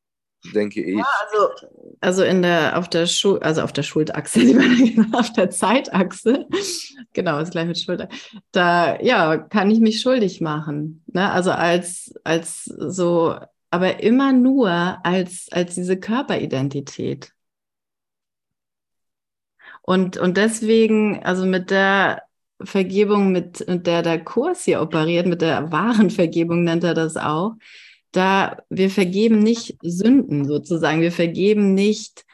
denke 0.54 0.82
ich. 0.82 0.96
Ja, 0.96 1.06
also, 1.26 1.66
also 2.00 2.22
in 2.24 2.42
der, 2.42 2.78
auf 2.78 2.88
der 2.88 3.06
Schul, 3.06 3.38
also 3.40 3.62
auf 3.62 3.72
der 3.72 3.82
Schuldachse, 3.82 4.40
auf 5.12 5.32
der 5.32 5.50
Zeitachse, 5.50 6.46
genau, 7.12 7.38
ist 7.38 7.52
gleich 7.52 7.66
mit 7.66 7.78
Schuld, 7.78 8.06
da, 8.52 9.00
ja, 9.00 9.36
kann 9.36 9.70
ich 9.70 9.80
mich 9.80 10.00
schuldig 10.00 10.40
machen. 10.40 11.02
Ne? 11.06 11.30
Also 11.30 11.50
als, 11.50 12.14
als 12.24 12.64
so, 12.64 13.36
aber 13.70 14.02
immer 14.02 14.32
nur 14.32 14.70
als, 15.04 15.48
als 15.50 15.74
diese 15.74 15.98
Körperidentität. 15.98 17.32
Und, 19.82 20.16
und 20.16 20.36
deswegen, 20.36 21.24
also 21.24 21.44
mit 21.44 21.70
der 21.70 22.22
Vergebung, 22.64 23.32
mit, 23.32 23.64
der 23.68 24.02
der 24.02 24.22
Kurs 24.22 24.64
hier 24.64 24.80
operiert, 24.80 25.26
mit 25.26 25.42
der 25.42 25.72
wahren 25.72 26.10
Vergebung 26.10 26.64
nennt 26.64 26.84
er 26.84 26.94
das 26.94 27.16
auch, 27.16 27.54
da 28.12 28.58
wir 28.68 28.90
vergeben 28.90 29.38
nicht 29.38 29.76
Sünden 29.82 30.46
sozusagen, 30.46 31.00
wir 31.00 31.12
vergeben 31.12 31.74
nicht 31.74 32.24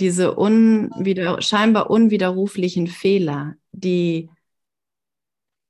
diese 0.00 0.34
unwider, 0.34 1.42
scheinbar 1.42 1.90
unwiderruflichen 1.90 2.86
Fehler, 2.86 3.54
die 3.72 4.30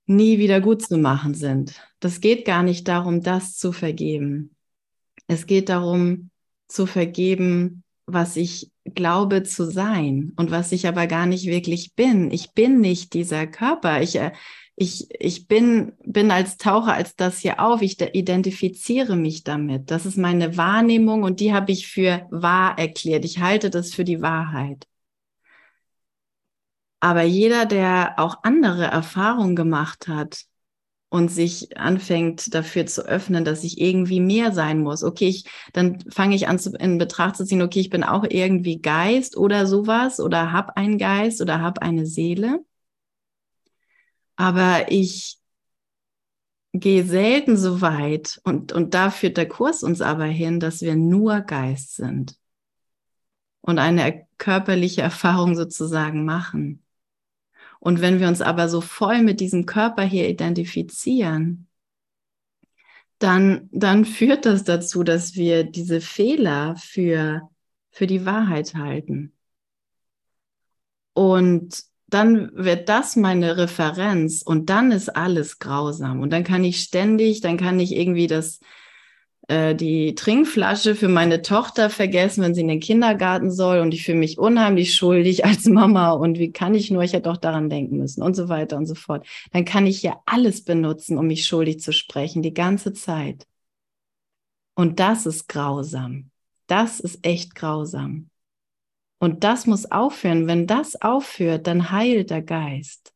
nie 0.06 0.38
wieder 0.38 0.60
gut 0.60 0.82
zu 0.82 0.96
machen 0.96 1.34
sind. 1.34 1.80
Das 2.00 2.20
geht 2.20 2.44
gar 2.44 2.62
nicht 2.62 2.88
darum, 2.88 3.22
das 3.22 3.56
zu 3.56 3.72
vergeben. 3.72 4.54
Es 5.26 5.46
geht 5.46 5.68
darum, 5.68 6.30
zu 6.68 6.86
vergeben, 6.86 7.82
was 8.06 8.36
ich 8.36 8.70
glaube 8.94 9.42
zu 9.42 9.70
sein 9.70 10.32
und 10.36 10.50
was 10.50 10.72
ich 10.72 10.86
aber 10.88 11.06
gar 11.06 11.26
nicht 11.26 11.46
wirklich 11.46 11.94
bin. 11.94 12.30
Ich 12.30 12.52
bin 12.52 12.80
nicht 12.80 13.14
dieser 13.14 13.46
Körper. 13.46 14.02
Ich, 14.02 14.16
äh, 14.16 14.32
ich, 14.76 15.08
ich 15.18 15.48
bin, 15.48 15.92
bin 16.04 16.30
als 16.30 16.56
Taucher 16.56 16.94
als 16.94 17.16
das 17.16 17.38
hier 17.38 17.60
auf, 17.60 17.82
ich 17.82 18.00
identifiziere 18.00 19.16
mich 19.16 19.44
damit. 19.44 19.90
Das 19.90 20.06
ist 20.06 20.16
meine 20.16 20.56
Wahrnehmung 20.56 21.24
und 21.24 21.40
die 21.40 21.52
habe 21.52 21.72
ich 21.72 21.88
für 21.88 22.26
wahr 22.30 22.78
erklärt. 22.78 23.24
Ich 23.24 23.40
halte 23.40 23.70
das 23.70 23.94
für 23.94 24.04
die 24.04 24.22
Wahrheit. 24.22 24.86
Aber 27.00 27.22
jeder, 27.22 27.66
der 27.66 28.14
auch 28.18 28.42
andere 28.42 28.84
Erfahrungen 28.84 29.56
gemacht 29.56 30.08
hat 30.08 30.44
und 31.10 31.30
sich 31.30 31.76
anfängt 31.78 32.54
dafür 32.54 32.86
zu 32.86 33.06
öffnen, 33.06 33.44
dass 33.44 33.64
ich 33.64 33.80
irgendwie 33.80 34.20
mehr 34.20 34.52
sein 34.52 34.80
muss. 34.80 35.02
Okay, 35.02 35.28
ich, 35.28 35.44
dann 35.72 36.00
fange 36.10 36.36
ich 36.36 36.48
an 36.48 36.58
zu, 36.58 36.72
in 36.72 36.98
Betracht 36.98 37.36
zu 37.36 37.44
ziehen, 37.44 37.62
okay, 37.62 37.80
ich 37.80 37.90
bin 37.90 38.04
auch 38.04 38.24
irgendwie 38.28 38.80
Geist 38.80 39.36
oder 39.36 39.66
sowas 39.66 40.20
oder 40.20 40.52
habe 40.52 40.76
einen 40.76 40.98
Geist 40.98 41.40
oder 41.40 41.60
habe 41.60 41.82
eine 41.82 42.06
Seele 42.06 42.60
aber 44.38 44.90
ich 44.90 45.38
gehe 46.72 47.04
selten 47.04 47.56
so 47.56 47.80
weit 47.80 48.40
und, 48.44 48.72
und 48.72 48.94
da 48.94 49.10
führt 49.10 49.36
der 49.36 49.48
Kurs 49.48 49.82
uns 49.82 50.00
aber 50.00 50.24
hin, 50.26 50.60
dass 50.60 50.80
wir 50.80 50.94
nur 50.94 51.40
Geist 51.40 51.96
sind 51.96 52.36
und 53.60 53.78
eine 53.78 54.26
körperliche 54.38 55.02
Erfahrung 55.02 55.56
sozusagen 55.56 56.24
machen. 56.24 56.84
Und 57.80 58.00
wenn 58.00 58.20
wir 58.20 58.28
uns 58.28 58.40
aber 58.40 58.68
so 58.68 58.80
voll 58.80 59.22
mit 59.22 59.40
diesem 59.40 59.66
Körper 59.66 60.02
hier 60.02 60.28
identifizieren, 60.28 61.68
dann, 63.18 63.68
dann 63.72 64.04
führt 64.04 64.46
das 64.46 64.64
dazu, 64.64 65.02
dass 65.02 65.34
wir 65.34 65.64
diese 65.64 66.00
Fehler 66.00 66.76
für, 66.76 67.48
für 67.90 68.06
die 68.06 68.24
Wahrheit 68.24 68.74
halten. 68.74 69.32
Und 71.14 71.82
dann 72.06 72.50
wird 72.54 72.88
das 72.88 73.16
meine 73.16 73.56
Referenz 73.56 74.42
und 74.42 74.70
dann 74.70 74.92
ist 74.92 75.08
alles 75.10 75.58
grausam. 75.58 76.20
Und 76.20 76.30
dann 76.30 76.44
kann 76.44 76.64
ich 76.64 76.80
ständig, 76.80 77.40
dann 77.40 77.56
kann 77.56 77.80
ich 77.80 77.94
irgendwie 77.94 78.28
das 78.28 78.60
äh, 79.48 79.74
die 79.74 80.14
Trinkflasche 80.14 80.94
für 80.94 81.08
meine 81.08 81.42
Tochter 81.42 81.90
vergessen, 81.90 82.42
wenn 82.44 82.54
sie 82.54 82.60
in 82.60 82.68
den 82.68 82.80
Kindergarten 82.80 83.50
soll 83.50 83.80
und 83.80 83.92
ich 83.94 84.04
fühle 84.04 84.18
mich 84.18 84.38
unheimlich 84.38 84.94
schuldig 84.94 85.44
als 85.44 85.66
Mama 85.66 86.12
und 86.12 86.38
wie 86.38 86.52
kann 86.52 86.74
ich 86.74 86.90
nur, 86.90 87.02
ich 87.02 87.14
hätte 87.14 87.30
doch 87.30 87.38
daran 87.38 87.70
denken 87.70 87.98
müssen 87.98 88.22
und 88.22 88.34
so 88.34 88.48
weiter 88.48 88.76
und 88.76 88.86
so 88.86 88.94
fort. 88.94 89.26
Dann 89.52 89.64
kann 89.64 89.86
ich 89.86 90.02
ja 90.02 90.20
alles 90.26 90.64
benutzen, 90.64 91.18
um 91.18 91.26
mich 91.26 91.46
schuldig 91.46 91.80
zu 91.80 91.92
sprechen, 91.92 92.42
die 92.42 92.54
ganze 92.54 92.92
Zeit. 92.92 93.46
Und 94.74 95.00
das 95.00 95.26
ist 95.26 95.48
grausam. 95.48 96.30
Das 96.66 97.00
ist 97.00 97.26
echt 97.26 97.54
grausam. 97.54 98.30
Und 99.18 99.42
das 99.44 99.66
muss 99.66 99.90
aufhören. 99.90 100.46
Wenn 100.46 100.66
das 100.66 101.00
aufhört, 101.00 101.66
dann 101.66 101.90
heilt 101.90 102.30
der 102.30 102.42
Geist. 102.42 103.12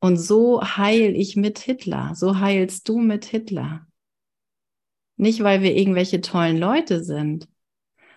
Und 0.00 0.16
so 0.16 0.62
heil 0.62 1.14
ich 1.16 1.36
mit 1.36 1.58
Hitler. 1.58 2.12
So 2.14 2.38
heilst 2.38 2.88
du 2.88 2.98
mit 2.98 3.24
Hitler. 3.24 3.86
Nicht, 5.16 5.42
weil 5.42 5.62
wir 5.62 5.76
irgendwelche 5.76 6.20
tollen 6.20 6.58
Leute 6.58 7.04
sind, 7.04 7.48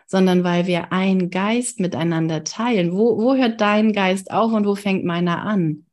sondern 0.07 0.43
weil 0.43 0.67
wir 0.67 0.91
einen 0.91 1.29
Geist 1.29 1.79
miteinander 1.79 2.43
teilen. 2.43 2.93
Wo, 2.93 3.17
wo 3.17 3.35
hört 3.35 3.61
dein 3.61 3.93
Geist 3.93 4.31
auf 4.31 4.51
und 4.53 4.65
wo 4.65 4.75
fängt 4.75 5.03
meiner 5.05 5.41
an? 5.41 5.85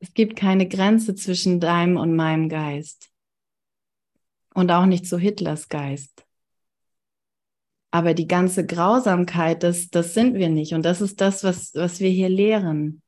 Es 0.00 0.14
gibt 0.14 0.36
keine 0.36 0.66
Grenze 0.66 1.14
zwischen 1.14 1.60
deinem 1.60 1.96
und 1.96 2.16
meinem 2.16 2.48
Geist. 2.48 3.10
Und 4.54 4.70
auch 4.72 4.86
nicht 4.86 5.06
zu 5.06 5.18
Hitlers 5.18 5.68
Geist. 5.68 6.24
Aber 7.92 8.14
die 8.14 8.26
ganze 8.26 8.64
Grausamkeit, 8.64 9.62
das, 9.62 9.90
das 9.90 10.14
sind 10.14 10.34
wir 10.34 10.48
nicht. 10.48 10.74
Und 10.74 10.84
das 10.84 11.00
ist 11.00 11.20
das, 11.20 11.44
was, 11.44 11.74
was 11.74 12.00
wir 12.00 12.10
hier 12.10 12.28
lehren. 12.28 13.02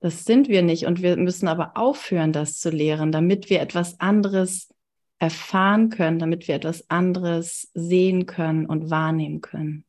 Das 0.00 0.24
sind 0.24 0.48
wir 0.48 0.62
nicht. 0.62 0.86
Und 0.86 1.02
wir 1.02 1.16
müssen 1.16 1.46
aber 1.46 1.76
aufhören, 1.76 2.32
das 2.32 2.58
zu 2.58 2.70
lehren, 2.70 3.12
damit 3.12 3.50
wir 3.50 3.60
etwas 3.60 4.00
anderes 4.00 4.72
erfahren 5.18 5.90
können, 5.90 6.18
damit 6.18 6.48
wir 6.48 6.54
etwas 6.54 6.88
anderes 6.90 7.70
sehen 7.74 8.26
können 8.26 8.66
und 8.66 8.90
wahrnehmen 8.90 9.42
können. 9.42 9.84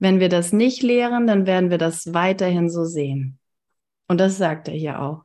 Wenn 0.00 0.18
wir 0.18 0.28
das 0.28 0.52
nicht 0.52 0.82
lehren, 0.82 1.28
dann 1.28 1.46
werden 1.46 1.70
wir 1.70 1.78
das 1.78 2.12
weiterhin 2.12 2.68
so 2.68 2.84
sehen. 2.84 3.38
Und 4.08 4.18
das 4.18 4.36
sagt 4.36 4.66
er 4.66 4.74
hier 4.74 5.00
auch. 5.00 5.24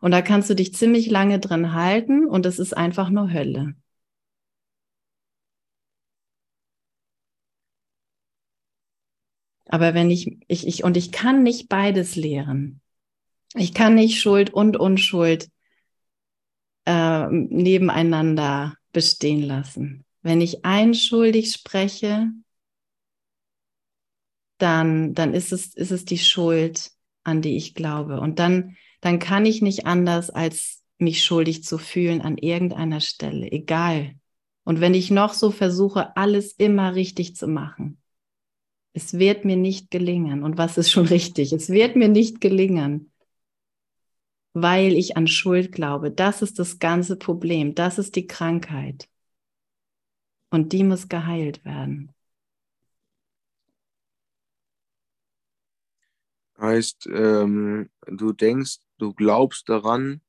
Und 0.00 0.12
da 0.12 0.22
kannst 0.22 0.48
du 0.48 0.54
dich 0.54 0.74
ziemlich 0.74 1.10
lange 1.10 1.38
drin 1.38 1.74
halten 1.74 2.26
und 2.26 2.46
es 2.46 2.58
ist 2.58 2.74
einfach 2.74 3.10
nur 3.10 3.30
Hölle. 3.32 3.74
Aber 9.68 9.94
wenn 9.94 10.10
ich, 10.10 10.38
ich, 10.46 10.66
ich, 10.66 10.84
und 10.84 10.96
ich 10.96 11.12
kann 11.12 11.42
nicht 11.42 11.68
beides 11.68 12.16
lehren. 12.16 12.80
Ich 13.54 13.72
kann 13.72 13.94
nicht 13.94 14.20
Schuld 14.20 14.52
und 14.52 14.76
Unschuld 14.76 15.48
äh, 16.86 17.26
nebeneinander 17.30 18.76
bestehen 18.92 19.42
lassen. 19.42 20.04
Wenn 20.22 20.40
ich 20.40 20.64
einschuldig 20.64 21.52
spreche, 21.52 22.30
dann, 24.58 25.14
dann 25.14 25.34
ist, 25.34 25.52
es, 25.52 25.74
ist 25.74 25.90
es 25.90 26.04
die 26.04 26.18
Schuld, 26.18 26.90
an 27.22 27.42
die 27.42 27.56
ich 27.56 27.74
glaube. 27.74 28.20
Und 28.20 28.38
dann, 28.38 28.76
dann 29.00 29.18
kann 29.18 29.46
ich 29.46 29.62
nicht 29.62 29.86
anders, 29.86 30.30
als 30.30 30.82
mich 30.98 31.24
schuldig 31.24 31.64
zu 31.64 31.78
fühlen 31.78 32.20
an 32.20 32.38
irgendeiner 32.38 33.00
Stelle, 33.00 33.50
egal. 33.50 34.14
Und 34.64 34.80
wenn 34.80 34.94
ich 34.94 35.10
noch 35.10 35.34
so 35.34 35.50
versuche, 35.50 36.16
alles 36.16 36.52
immer 36.52 36.94
richtig 36.94 37.36
zu 37.36 37.46
machen, 37.46 37.98
es 38.94 39.18
wird 39.18 39.44
mir 39.44 39.56
nicht 39.56 39.90
gelingen. 39.90 40.42
Und 40.42 40.56
was 40.56 40.78
ist 40.78 40.90
schon 40.90 41.06
richtig? 41.08 41.52
Es 41.52 41.68
wird 41.68 41.96
mir 41.96 42.08
nicht 42.08 42.40
gelingen, 42.40 43.12
weil 44.54 44.94
ich 44.94 45.16
an 45.16 45.26
Schuld 45.26 45.72
glaube. 45.72 46.10
Das 46.10 46.40
ist 46.40 46.58
das 46.58 46.78
ganze 46.78 47.16
Problem. 47.16 47.74
Das 47.74 47.98
ist 47.98 48.16
die 48.16 48.26
Krankheit. 48.26 49.08
Und 50.50 50.72
die 50.72 50.84
muss 50.84 51.08
geheilt 51.08 51.64
werden. 51.64 52.12
Heißt, 56.60 57.08
ähm, 57.12 57.90
du 58.06 58.32
denkst, 58.32 58.78
du 58.98 59.12
glaubst 59.12 59.68
daran, 59.68 60.20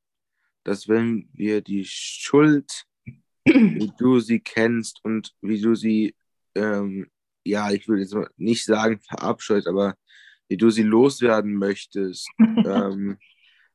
dass 0.64 0.88
wenn 0.88 1.28
wir 1.32 1.62
die 1.62 1.84
Schuld, 1.84 2.84
wie 3.44 3.92
du 3.96 4.18
sie 4.18 4.40
kennst 4.40 5.04
und 5.04 5.36
wie 5.40 5.60
du 5.60 5.76
sie 5.76 6.16
ähm, 6.56 7.06
ja, 7.46 7.70
ich 7.70 7.88
würde 7.88 8.02
jetzt 8.02 8.16
nicht 8.36 8.64
sagen 8.64 9.00
verabscheut, 9.00 9.66
aber 9.66 9.96
wie 10.48 10.56
du 10.56 10.70
sie 10.70 10.82
loswerden 10.82 11.54
möchtest, 11.54 12.28
ähm, 12.38 13.18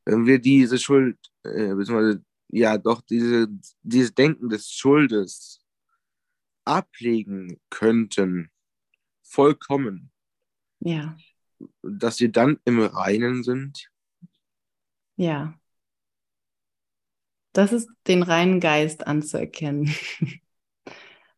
wenn 0.04 0.26
wir 0.26 0.38
diese 0.38 0.78
Schuld, 0.78 1.18
äh, 1.44 1.74
beziehungsweise 1.74 2.24
ja 2.48 2.76
doch 2.78 3.00
diese, 3.02 3.48
dieses 3.82 4.14
Denken 4.14 4.48
des 4.48 4.70
Schuldes 4.70 5.64
ablegen 6.64 7.60
könnten, 7.70 8.50
vollkommen. 9.22 10.10
Ja. 10.80 11.16
Dass 11.82 12.20
wir 12.20 12.30
dann 12.30 12.58
im 12.64 12.80
Reinen 12.80 13.42
sind. 13.42 13.88
Ja. 15.16 15.58
Das 17.52 17.72
ist 17.72 17.88
den 18.06 18.22
reinen 18.22 18.60
Geist 18.60 19.06
anzuerkennen. 19.06 19.94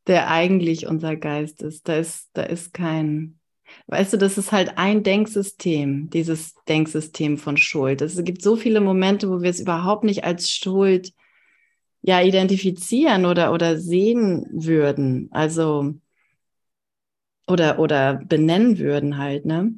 der 0.06 0.30
eigentlich 0.30 0.86
unser 0.86 1.16
Geist 1.16 1.62
ist. 1.62 1.88
Da 1.88 1.96
ist, 1.96 2.30
da 2.34 2.42
ist 2.42 2.74
kein, 2.74 3.38
weißt 3.86 4.12
du, 4.14 4.16
das 4.18 4.38
ist 4.38 4.52
halt 4.52 4.76
ein 4.78 5.02
Denksystem, 5.02 6.10
dieses 6.10 6.54
Denksystem 6.68 7.38
von 7.38 7.56
Schuld. 7.56 8.02
Es 8.02 8.22
gibt 8.24 8.42
so 8.42 8.56
viele 8.56 8.80
Momente, 8.80 9.30
wo 9.30 9.42
wir 9.42 9.50
es 9.50 9.60
überhaupt 9.60 10.04
nicht 10.04 10.24
als 10.24 10.50
Schuld 10.50 11.12
ja 12.02 12.20
identifizieren 12.20 13.24
oder, 13.26 13.52
oder 13.52 13.78
sehen 13.78 14.46
würden. 14.52 15.28
Also, 15.32 15.94
oder, 17.46 17.78
oder 17.78 18.14
benennen 18.14 18.78
würden 18.78 19.18
halt, 19.18 19.46
ne? 19.46 19.74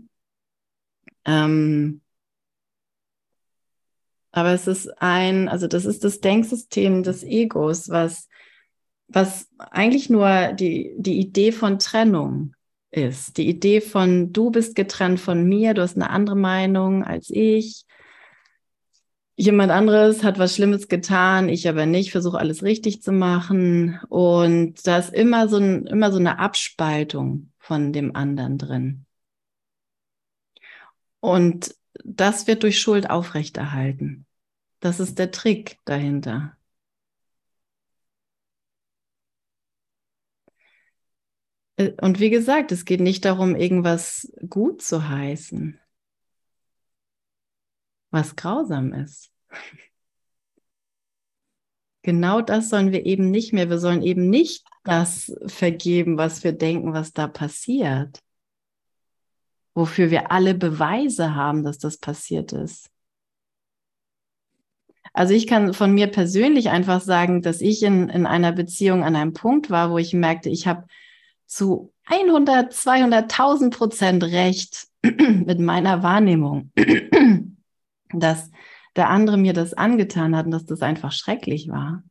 Ähm, 1.24 2.00
aber 4.32 4.52
es 4.52 4.66
ist 4.66 4.88
ein, 5.00 5.48
also 5.48 5.66
das 5.66 5.84
ist 5.86 6.04
das 6.04 6.20
Denksystem 6.20 7.02
des 7.02 7.22
Egos, 7.22 7.88
was 7.88 8.28
was 9.08 9.48
eigentlich 9.58 10.10
nur 10.10 10.52
die, 10.52 10.94
die 10.98 11.18
Idee 11.18 11.52
von 11.52 11.78
Trennung 11.78 12.54
ist. 12.90 13.36
Die 13.36 13.48
Idee 13.48 13.80
von, 13.80 14.32
du 14.32 14.50
bist 14.50 14.74
getrennt 14.74 15.20
von 15.20 15.44
mir, 15.44 15.74
du 15.74 15.82
hast 15.82 15.96
eine 15.96 16.10
andere 16.10 16.36
Meinung 16.36 17.04
als 17.04 17.30
ich. 17.30 17.84
Jemand 19.38 19.70
anderes 19.70 20.24
hat 20.24 20.38
was 20.38 20.54
Schlimmes 20.54 20.88
getan, 20.88 21.50
ich 21.50 21.68
aber 21.68 21.84
nicht, 21.84 22.10
versuche 22.10 22.38
alles 22.38 22.62
richtig 22.62 23.02
zu 23.02 23.12
machen. 23.12 24.00
Und 24.08 24.86
da 24.86 24.98
ist 24.98 25.12
immer 25.12 25.48
so, 25.48 25.58
ein, 25.58 25.86
immer 25.86 26.10
so 26.10 26.18
eine 26.18 26.38
Abspaltung 26.38 27.52
von 27.58 27.92
dem 27.92 28.16
anderen 28.16 28.56
drin. 28.56 29.04
Und 31.20 31.74
das 32.04 32.46
wird 32.46 32.62
durch 32.62 32.80
Schuld 32.80 33.10
aufrechterhalten. 33.10 34.26
Das 34.80 35.00
ist 35.00 35.18
der 35.18 35.30
Trick 35.30 35.78
dahinter. 35.84 36.55
Und 41.78 42.20
wie 42.20 42.30
gesagt, 42.30 42.72
es 42.72 42.84
geht 42.84 43.00
nicht 43.00 43.24
darum, 43.24 43.54
irgendwas 43.54 44.32
gut 44.48 44.80
zu 44.82 45.08
heißen, 45.08 45.78
was 48.10 48.36
grausam 48.36 48.92
ist. 48.92 49.30
Genau 52.02 52.40
das 52.40 52.68
sollen 52.68 52.92
wir 52.92 53.04
eben 53.04 53.32
nicht 53.32 53.52
mehr. 53.52 53.68
Wir 53.68 53.80
sollen 53.80 54.00
eben 54.00 54.30
nicht 54.30 54.64
das 54.84 55.36
vergeben, 55.48 56.16
was 56.16 56.44
wir 56.44 56.52
denken, 56.52 56.92
was 56.92 57.12
da 57.12 57.26
passiert. 57.26 58.20
Wofür 59.74 60.12
wir 60.12 60.30
alle 60.30 60.54
Beweise 60.54 61.34
haben, 61.34 61.64
dass 61.64 61.78
das 61.78 61.98
passiert 61.98 62.52
ist. 62.52 62.92
Also 65.12 65.34
ich 65.34 65.48
kann 65.48 65.74
von 65.74 65.94
mir 65.94 66.06
persönlich 66.06 66.70
einfach 66.70 67.00
sagen, 67.00 67.42
dass 67.42 67.60
ich 67.60 67.82
in, 67.82 68.08
in 68.08 68.24
einer 68.24 68.52
Beziehung 68.52 69.02
an 69.02 69.16
einem 69.16 69.32
Punkt 69.32 69.68
war, 69.68 69.90
wo 69.90 69.98
ich 69.98 70.12
merkte, 70.12 70.48
ich 70.48 70.68
habe 70.68 70.86
zu 71.46 71.92
100, 72.06 72.72
200.000 72.72 73.70
Prozent 73.70 74.24
recht 74.24 74.88
mit 75.02 75.58
meiner 75.58 76.02
Wahrnehmung, 76.02 76.72
dass 78.12 78.50
der 78.96 79.10
andere 79.10 79.36
mir 79.36 79.52
das 79.52 79.74
angetan 79.74 80.36
hat 80.36 80.46
und 80.46 80.52
dass 80.52 80.66
das 80.66 80.82
einfach 80.82 81.12
schrecklich 81.12 81.68
war. 81.68 82.02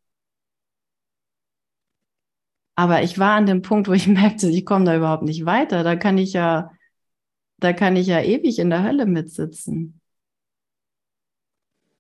Aber 2.76 3.04
ich 3.04 3.18
war 3.18 3.36
an 3.36 3.46
dem 3.46 3.62
Punkt, 3.62 3.88
wo 3.88 3.94
ich 3.94 4.08
merkte, 4.08 4.50
ich 4.50 4.66
komme 4.66 4.86
da 4.86 4.96
überhaupt 4.96 5.24
nicht 5.24 5.46
weiter. 5.46 5.84
Da 5.84 5.96
kann 5.96 6.18
ich 6.18 6.34
ja, 6.34 6.72
da 7.58 7.74
kann 7.74 7.96
ich 7.96 8.08
ja 8.08 8.22
ewig 8.22 8.60
in 8.60 8.70
der 8.70 8.84
Hölle 8.84 9.06
mitsitzen. 9.06 10.02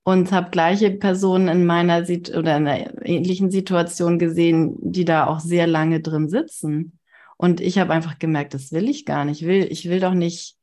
Und 0.03 0.31
habe 0.31 0.51
gleiche 0.51 0.91
Personen 0.91 1.47
in 1.47 1.65
meiner 1.65 2.01
oder 2.03 2.57
in 2.57 2.67
einer 2.67 3.03
ähnlichen 3.05 3.49
Situation 3.49 4.19
gesehen, 4.19 4.77
die 4.79 5.03
da 5.03 5.25
auch 5.25 5.39
sehr 5.39 5.65
lange 5.65 5.99
drin 5.99 6.29
sitzen. 6.29 6.99
Und 7.37 7.61
ich 7.61 7.77
habe 7.77 7.93
einfach 7.93 8.19
gemerkt, 8.19 8.53
das 8.53 8.71
will 8.71 8.89
ich 8.89 9.05
gar 9.05 9.25
nicht. 9.25 9.41
Ich 9.41 9.47
will, 9.47 9.67
ich 9.69 9.89
will 9.89 9.99
doch 9.99 10.13
nicht 10.13 10.57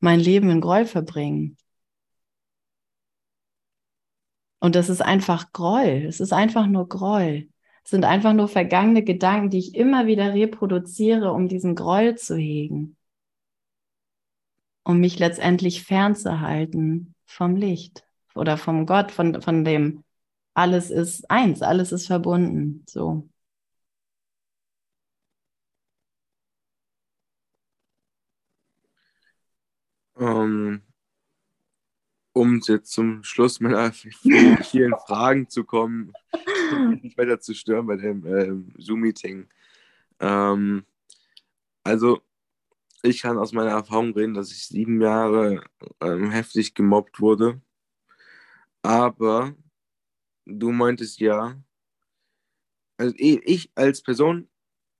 mein 0.00 0.20
Leben 0.20 0.50
in 0.50 0.60
Groll 0.60 0.86
verbringen. 0.86 1.56
Und 4.58 4.74
das 4.74 4.88
ist 4.88 5.00
einfach 5.02 5.52
Groll. 5.52 6.04
Es 6.06 6.20
ist 6.20 6.32
einfach 6.32 6.66
nur 6.66 6.88
Groll. 6.88 7.48
Es 7.84 7.90
sind 7.90 8.04
einfach 8.04 8.34
nur 8.34 8.48
vergangene 8.48 9.02
Gedanken, 9.02 9.50
die 9.50 9.58
ich 9.58 9.74
immer 9.74 10.06
wieder 10.06 10.34
reproduziere, 10.34 11.32
um 11.32 11.48
diesen 11.48 11.74
Groll 11.74 12.16
zu 12.16 12.36
hegen. 12.36 12.96
Um 14.84 15.00
mich 15.00 15.18
letztendlich 15.18 15.82
fernzuhalten 15.84 17.14
vom 17.26 17.56
Licht 17.56 18.04
oder 18.34 18.56
vom 18.58 18.86
Gott, 18.86 19.12
von, 19.12 19.40
von 19.40 19.64
dem 19.64 20.04
alles 20.54 20.90
ist 20.90 21.30
eins, 21.30 21.62
alles 21.62 21.92
ist 21.92 22.06
verbunden. 22.06 22.84
So. 22.88 23.29
Um, 30.20 30.82
um 32.34 32.60
jetzt 32.60 32.92
zum 32.92 33.24
Schluss 33.24 33.58
meiner 33.58 33.90
vielen 33.90 34.94
Fragen 35.06 35.48
zu 35.48 35.64
kommen, 35.64 36.12
nicht 37.02 37.16
weiter 37.16 37.40
zu 37.40 37.54
stören 37.54 37.86
bei 37.86 37.96
dem 37.96 38.26
äh, 38.26 38.82
Zoom-Meeting. 38.82 39.48
Ähm, 40.18 40.84
also, 41.82 42.20
ich 43.02 43.22
kann 43.22 43.38
aus 43.38 43.52
meiner 43.52 43.70
Erfahrung 43.70 44.12
reden, 44.12 44.34
dass 44.34 44.52
ich 44.52 44.66
sieben 44.66 45.00
Jahre 45.00 45.64
ähm, 46.02 46.30
heftig 46.30 46.74
gemobbt 46.74 47.18
wurde. 47.18 47.62
Aber 48.82 49.54
du 50.44 50.70
meintest 50.70 51.18
ja, 51.20 51.58
also 52.98 53.14
ich 53.16 53.70
als 53.74 54.02
Person 54.02 54.50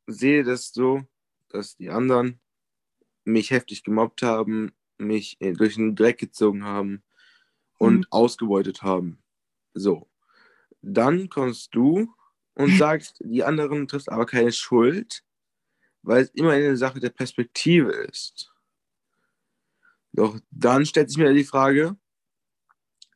sehe 0.06 0.44
das 0.44 0.72
so, 0.72 1.02
dass 1.50 1.76
die 1.76 1.90
anderen 1.90 2.40
mich 3.24 3.50
heftig 3.50 3.84
gemobbt 3.84 4.22
haben, 4.22 4.72
mich 5.00 5.38
durch 5.40 5.74
den 5.74 5.96
Dreck 5.96 6.18
gezogen 6.18 6.64
haben 6.64 7.02
und 7.78 7.98
mhm. 7.98 8.06
ausgebeutet 8.10 8.82
haben. 8.82 9.22
So. 9.74 10.08
Dann 10.82 11.28
kommst 11.28 11.74
du 11.74 12.14
und 12.54 12.70
sagst, 12.78 13.20
die 13.24 13.42
anderen 13.42 13.88
trifft 13.88 14.10
aber 14.10 14.26
keine 14.26 14.52
Schuld, 14.52 15.24
weil 16.02 16.22
es 16.22 16.30
immer 16.30 16.52
eine 16.52 16.76
Sache 16.76 17.00
der 17.00 17.10
Perspektive 17.10 17.92
ist. 17.92 18.52
Doch 20.12 20.38
dann 20.50 20.86
stellt 20.86 21.08
sich 21.08 21.18
mir 21.18 21.32
die 21.32 21.44
Frage, 21.44 21.96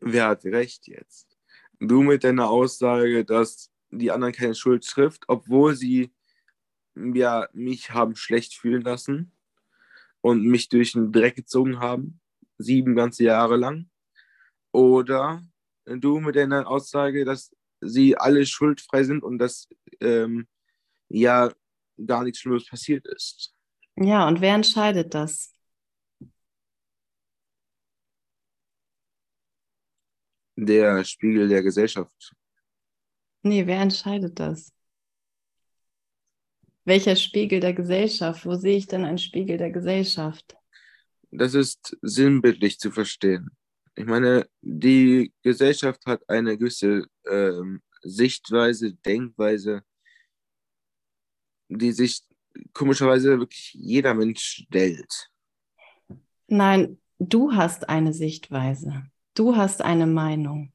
wer 0.00 0.28
hat 0.28 0.44
recht 0.44 0.86
jetzt? 0.86 1.36
Du 1.80 2.02
mit 2.02 2.24
deiner 2.24 2.48
Aussage, 2.48 3.24
dass 3.24 3.70
die 3.90 4.10
anderen 4.10 4.32
keine 4.32 4.54
Schuld 4.54 4.86
trifft, 4.86 5.24
obwohl 5.28 5.74
sie 5.74 6.12
ja, 6.94 7.48
mich 7.52 7.90
haben 7.90 8.14
schlecht 8.14 8.54
fühlen 8.54 8.82
lassen 8.82 9.33
und 10.24 10.42
mich 10.42 10.70
durch 10.70 10.92
den 10.92 11.12
Dreck 11.12 11.36
gezogen 11.36 11.80
haben, 11.80 12.18
sieben 12.56 12.96
ganze 12.96 13.24
Jahre 13.24 13.56
lang. 13.56 13.90
Oder 14.72 15.42
du 15.84 16.18
mit 16.18 16.34
deiner 16.34 16.66
Aussage, 16.66 17.26
dass 17.26 17.54
sie 17.82 18.16
alle 18.16 18.46
schuldfrei 18.46 19.04
sind 19.04 19.22
und 19.22 19.38
dass 19.38 19.68
ähm, 20.00 20.48
ja 21.10 21.52
gar 22.06 22.24
nichts 22.24 22.38
Schlimmes 22.38 22.66
passiert 22.66 23.06
ist. 23.06 23.54
Ja, 23.96 24.26
und 24.26 24.40
wer 24.40 24.54
entscheidet 24.54 25.12
das? 25.12 25.52
Der 30.56 31.04
Spiegel 31.04 31.48
der 31.48 31.62
Gesellschaft. 31.62 32.34
Nee, 33.42 33.66
wer 33.66 33.82
entscheidet 33.82 34.40
das? 34.40 34.73
Welcher 36.84 37.16
Spiegel 37.16 37.60
der 37.60 37.72
Gesellschaft? 37.72 38.44
Wo 38.44 38.54
sehe 38.54 38.76
ich 38.76 38.86
denn 38.86 39.04
einen 39.04 39.18
Spiegel 39.18 39.56
der 39.56 39.70
Gesellschaft? 39.70 40.56
Das 41.30 41.54
ist 41.54 41.96
sinnbildlich 42.02 42.78
zu 42.78 42.90
verstehen. 42.90 43.50
Ich 43.96 44.04
meine, 44.04 44.46
die 44.60 45.32
Gesellschaft 45.42 46.04
hat 46.06 46.28
eine 46.28 46.58
gewisse 46.58 47.06
ähm, 47.26 47.80
Sichtweise, 48.02 48.94
Denkweise, 48.94 49.82
die 51.68 51.92
sich 51.92 52.22
komischerweise 52.72 53.38
wirklich 53.38 53.72
jeder 53.74 54.14
Mensch 54.14 54.64
stellt. 54.66 55.30
Nein, 56.48 57.00
du 57.18 57.52
hast 57.52 57.88
eine 57.88 58.12
Sichtweise. 58.12 59.06
Du 59.34 59.56
hast 59.56 59.80
eine 59.80 60.06
Meinung. 60.06 60.72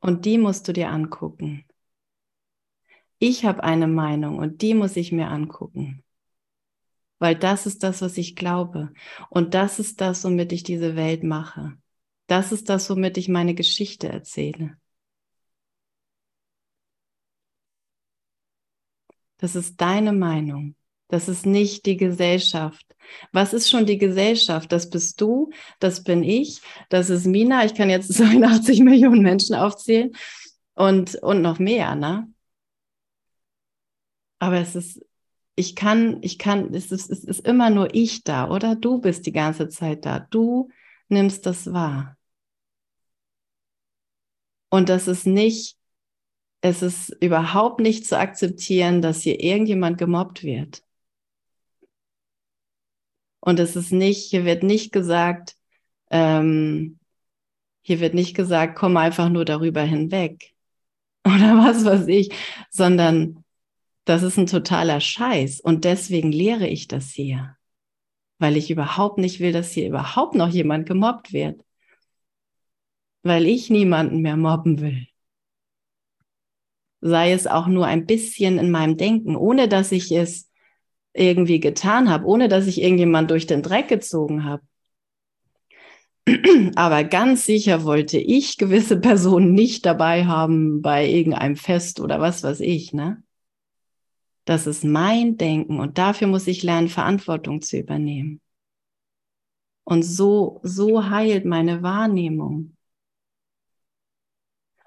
Und 0.00 0.24
die 0.24 0.38
musst 0.38 0.66
du 0.66 0.72
dir 0.72 0.90
angucken. 0.90 1.64
Ich 3.20 3.44
habe 3.44 3.62
eine 3.62 3.86
Meinung 3.86 4.38
und 4.38 4.62
die 4.62 4.74
muss 4.74 4.96
ich 4.96 5.12
mir 5.12 5.28
angucken 5.28 6.02
weil 7.20 7.36
das 7.36 7.66
ist 7.66 7.84
das, 7.84 8.02
was 8.02 8.18
ich 8.18 8.34
glaube. 8.34 8.92
Und 9.28 9.54
das 9.54 9.78
ist 9.78 10.00
das, 10.00 10.24
womit 10.24 10.52
ich 10.52 10.64
diese 10.64 10.96
Welt 10.96 11.22
mache. 11.22 11.74
Das 12.26 12.50
ist 12.50 12.68
das, 12.68 12.90
womit 12.90 13.18
ich 13.18 13.28
meine 13.28 13.54
Geschichte 13.54 14.08
erzähle. 14.08 14.76
Das 19.36 19.54
ist 19.54 19.80
deine 19.80 20.12
Meinung. 20.12 20.74
Das 21.08 21.28
ist 21.28 21.44
nicht 21.44 21.86
die 21.86 21.96
Gesellschaft. 21.96 22.84
Was 23.32 23.52
ist 23.52 23.68
schon 23.68 23.84
die 23.84 23.98
Gesellschaft? 23.98 24.70
Das 24.72 24.88
bist 24.88 25.20
du, 25.20 25.50
das 25.78 26.04
bin 26.04 26.22
ich, 26.22 26.60
das 26.88 27.10
ist 27.10 27.26
Mina. 27.26 27.64
Ich 27.64 27.74
kann 27.74 27.90
jetzt 27.90 28.14
82 28.14 28.80
Millionen 28.80 29.22
Menschen 29.22 29.56
aufzählen 29.56 30.12
und, 30.74 31.16
und 31.16 31.42
noch 31.42 31.58
mehr, 31.58 31.94
ne? 31.96 32.32
Aber 34.40 34.58
es 34.58 34.74
ist 34.74 35.00
ich 35.60 35.76
kann, 35.76 36.22
ich 36.22 36.38
kann, 36.38 36.72
es 36.74 36.90
ist, 36.90 37.10
es 37.10 37.22
ist 37.24 37.46
immer 37.46 37.68
nur 37.70 37.94
ich 37.94 38.24
da, 38.24 38.48
oder? 38.50 38.76
Du 38.76 38.98
bist 38.98 39.26
die 39.26 39.32
ganze 39.32 39.68
Zeit 39.68 40.06
da. 40.06 40.20
Du 40.20 40.70
nimmst 41.08 41.44
das 41.46 41.72
wahr. 41.72 42.16
Und 44.70 44.88
das 44.88 45.06
ist 45.08 45.26
nicht, 45.26 45.76
es 46.62 46.82
ist 46.82 47.10
überhaupt 47.20 47.80
nicht 47.80 48.06
zu 48.06 48.18
akzeptieren, 48.18 49.02
dass 49.02 49.22
hier 49.22 49.40
irgendjemand 49.40 49.98
gemobbt 49.98 50.42
wird. 50.44 50.82
Und 53.40 53.58
es 53.58 53.76
ist 53.76 53.92
nicht, 53.92 54.30
hier 54.30 54.44
wird 54.44 54.62
nicht 54.62 54.92
gesagt, 54.92 55.56
ähm, 56.10 56.98
hier 57.82 58.00
wird 58.00 58.14
nicht 58.14 58.34
gesagt, 58.34 58.76
komm 58.76 58.96
einfach 58.96 59.28
nur 59.28 59.44
darüber 59.44 59.82
hinweg. 59.82 60.54
Oder 61.26 61.58
was 61.58 61.84
weiß 61.84 62.06
ich, 62.08 62.32
sondern 62.70 63.39
das 64.10 64.24
ist 64.24 64.36
ein 64.36 64.46
totaler 64.46 65.00
Scheiß. 65.00 65.60
Und 65.60 65.84
deswegen 65.84 66.32
lehre 66.32 66.66
ich 66.66 66.88
das 66.88 67.10
hier. 67.10 67.56
Weil 68.40 68.56
ich 68.56 68.68
überhaupt 68.68 69.18
nicht 69.18 69.38
will, 69.38 69.52
dass 69.52 69.70
hier 69.70 69.86
überhaupt 69.86 70.34
noch 70.34 70.48
jemand 70.48 70.86
gemobbt 70.86 71.32
wird. 71.32 71.62
Weil 73.22 73.46
ich 73.46 73.70
niemanden 73.70 74.20
mehr 74.20 74.36
mobben 74.36 74.80
will. 74.80 75.06
Sei 77.00 77.30
es 77.32 77.46
auch 77.46 77.68
nur 77.68 77.86
ein 77.86 78.04
bisschen 78.04 78.58
in 78.58 78.72
meinem 78.72 78.96
Denken, 78.96 79.36
ohne 79.36 79.68
dass 79.68 79.92
ich 79.92 80.10
es 80.10 80.50
irgendwie 81.12 81.60
getan 81.60 82.10
habe, 82.10 82.26
ohne 82.26 82.48
dass 82.48 82.66
ich 82.66 82.82
irgendjemand 82.82 83.30
durch 83.30 83.46
den 83.46 83.62
Dreck 83.62 83.86
gezogen 83.86 84.44
habe. 84.44 84.62
Aber 86.74 87.04
ganz 87.04 87.46
sicher 87.46 87.84
wollte 87.84 88.18
ich 88.18 88.58
gewisse 88.58 88.98
Personen 88.98 89.54
nicht 89.54 89.86
dabei 89.86 90.24
haben 90.24 90.82
bei 90.82 91.06
irgendeinem 91.08 91.54
Fest 91.54 92.00
oder 92.00 92.20
was 92.20 92.42
weiß 92.42 92.58
ich, 92.60 92.92
ne? 92.92 93.22
Das 94.50 94.66
ist 94.66 94.82
mein 94.82 95.36
Denken 95.36 95.78
und 95.78 95.96
dafür 95.96 96.26
muss 96.26 96.48
ich 96.48 96.64
lernen, 96.64 96.88
Verantwortung 96.88 97.62
zu 97.62 97.78
übernehmen. 97.78 98.40
Und 99.84 100.02
so, 100.02 100.58
so 100.64 101.08
heilt 101.08 101.44
meine 101.44 101.84
Wahrnehmung. 101.84 102.76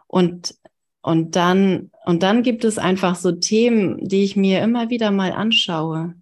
Und, 0.05 0.59
und 1.01 1.37
dann, 1.37 1.91
und 2.03 2.23
dann 2.23 2.43
gibt 2.43 2.65
es 2.65 2.77
einfach 2.77 3.15
so 3.15 3.31
Themen, 3.31 4.05
die 4.05 4.25
ich 4.25 4.35
mir 4.35 4.61
immer 4.61 4.89
wieder 4.89 5.11
mal 5.11 5.31
anschaue. 5.31 6.15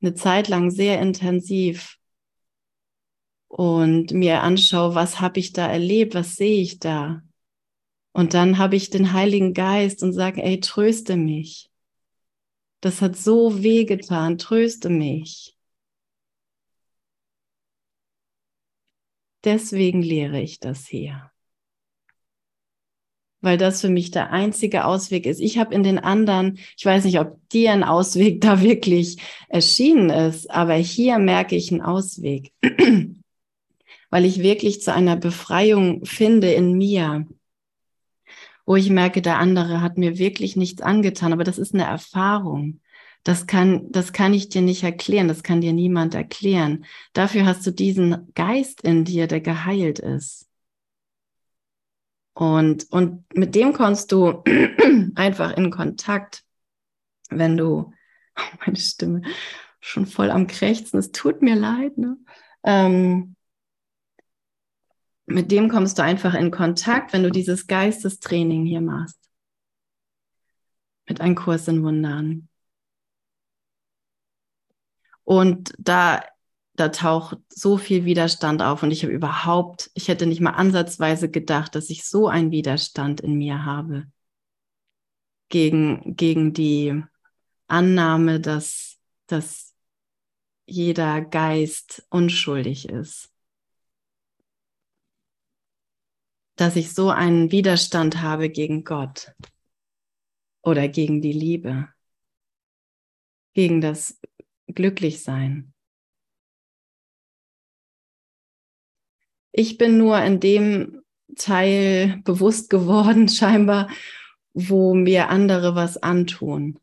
Eine 0.00 0.14
Zeit 0.14 0.48
lang 0.48 0.70
sehr 0.70 1.02
intensiv. 1.02 1.98
Und 3.46 4.12
mir 4.12 4.40
anschaue, 4.42 4.94
was 4.94 5.20
habe 5.20 5.38
ich 5.38 5.52
da 5.52 5.70
erlebt, 5.70 6.14
was 6.14 6.36
sehe 6.36 6.62
ich 6.62 6.78
da. 6.78 7.20
Und 8.12 8.32
dann 8.32 8.56
habe 8.56 8.76
ich 8.76 8.88
den 8.88 9.12
Heiligen 9.12 9.52
Geist 9.52 10.02
und 10.02 10.14
sage, 10.14 10.42
ey, 10.42 10.60
tröste 10.60 11.18
mich. 11.18 11.69
Das 12.80 13.02
hat 13.02 13.16
so 13.16 13.62
weh 13.62 13.84
getan. 13.84 14.38
Tröste 14.38 14.88
mich. 14.88 15.56
Deswegen 19.44 20.02
lehre 20.02 20.40
ich 20.40 20.60
das 20.60 20.86
hier. 20.86 21.30
Weil 23.42 23.56
das 23.56 23.80
für 23.80 23.88
mich 23.88 24.10
der 24.10 24.32
einzige 24.32 24.84
Ausweg 24.84 25.24
ist. 25.24 25.40
Ich 25.40 25.56
habe 25.58 25.74
in 25.74 25.82
den 25.82 25.98
anderen, 25.98 26.58
ich 26.76 26.84
weiß 26.84 27.04
nicht, 27.04 27.20
ob 27.20 27.38
dir 27.48 27.72
ein 27.72 27.84
Ausweg 27.84 28.40
da 28.42 28.60
wirklich 28.60 29.16
erschienen 29.48 30.10
ist, 30.10 30.50
aber 30.50 30.74
hier 30.74 31.18
merke 31.18 31.56
ich 31.56 31.72
einen 31.72 31.80
Ausweg. 31.80 32.52
Weil 34.10 34.24
ich 34.24 34.42
wirklich 34.42 34.82
zu 34.82 34.92
einer 34.92 35.16
Befreiung 35.16 36.04
finde 36.04 36.52
in 36.52 36.76
mir 36.76 37.26
wo 38.70 38.76
ich 38.76 38.88
merke, 38.88 39.20
der 39.20 39.40
andere 39.40 39.80
hat 39.80 39.98
mir 39.98 40.16
wirklich 40.16 40.54
nichts 40.54 40.80
angetan, 40.80 41.32
aber 41.32 41.42
das 41.42 41.58
ist 41.58 41.74
eine 41.74 41.82
Erfahrung. 41.82 42.80
Das 43.24 43.48
kann, 43.48 43.90
das 43.90 44.12
kann 44.12 44.32
ich 44.32 44.48
dir 44.48 44.62
nicht 44.62 44.84
erklären, 44.84 45.26
das 45.26 45.42
kann 45.42 45.60
dir 45.60 45.72
niemand 45.72 46.14
erklären. 46.14 46.84
Dafür 47.12 47.46
hast 47.46 47.66
du 47.66 47.72
diesen 47.72 48.32
Geist 48.34 48.82
in 48.82 49.04
dir, 49.04 49.26
der 49.26 49.40
geheilt 49.40 49.98
ist. 49.98 50.48
Und, 52.32 52.86
und 52.92 53.24
mit 53.34 53.56
dem 53.56 53.72
kommst 53.72 54.12
du 54.12 54.44
einfach 55.16 55.56
in 55.56 55.72
Kontakt, 55.72 56.44
wenn 57.28 57.56
du, 57.56 57.92
oh, 58.38 58.56
meine 58.64 58.76
Stimme 58.76 59.22
schon 59.80 60.06
voll 60.06 60.30
am 60.30 60.46
Krächzen, 60.46 61.00
es 61.00 61.10
tut 61.10 61.42
mir 61.42 61.56
leid, 61.56 61.98
ne? 61.98 62.18
Ähm, 62.62 63.34
mit 65.30 65.50
dem 65.50 65.68
kommst 65.68 65.98
du 65.98 66.02
einfach 66.02 66.34
in 66.34 66.50
Kontakt, 66.50 67.12
wenn 67.12 67.22
du 67.22 67.30
dieses 67.30 67.66
Geistestraining 67.66 68.66
hier 68.66 68.80
machst. 68.80 69.18
Mit 71.08 71.20
einem 71.20 71.34
Kurs 71.34 71.68
in 71.68 71.82
Wundern. 71.82 72.48
Und 75.24 75.72
da, 75.78 76.24
da 76.74 76.88
taucht 76.88 77.38
so 77.48 77.76
viel 77.76 78.04
Widerstand 78.04 78.62
auf 78.62 78.82
und 78.82 78.90
ich 78.90 79.04
habe 79.04 79.12
überhaupt, 79.12 79.90
ich 79.94 80.08
hätte 80.08 80.26
nicht 80.26 80.40
mal 80.40 80.50
ansatzweise 80.50 81.30
gedacht, 81.30 81.74
dass 81.74 81.90
ich 81.90 82.04
so 82.04 82.26
einen 82.28 82.50
Widerstand 82.50 83.20
in 83.20 83.34
mir 83.34 83.64
habe 83.64 84.06
gegen, 85.48 86.16
gegen 86.16 86.52
die 86.52 87.02
Annahme, 87.68 88.40
dass, 88.40 88.98
dass 89.26 89.74
jeder 90.66 91.20
Geist 91.20 92.06
unschuldig 92.10 92.88
ist. 92.88 93.29
Dass 96.60 96.76
ich 96.76 96.92
so 96.92 97.08
einen 97.08 97.50
Widerstand 97.52 98.20
habe 98.20 98.50
gegen 98.50 98.84
Gott 98.84 99.32
oder 100.60 100.88
gegen 100.88 101.22
die 101.22 101.32
Liebe, 101.32 101.88
gegen 103.54 103.80
das 103.80 104.20
Glücklichsein. 104.66 105.72
Ich 109.52 109.78
bin 109.78 109.96
nur 109.96 110.22
in 110.22 110.38
dem 110.38 111.02
Teil 111.34 112.20
bewusst 112.24 112.68
geworden, 112.68 113.26
scheinbar, 113.30 113.88
wo 114.52 114.92
mir 114.92 115.30
andere 115.30 115.74
was 115.74 115.96
antun. 115.96 116.78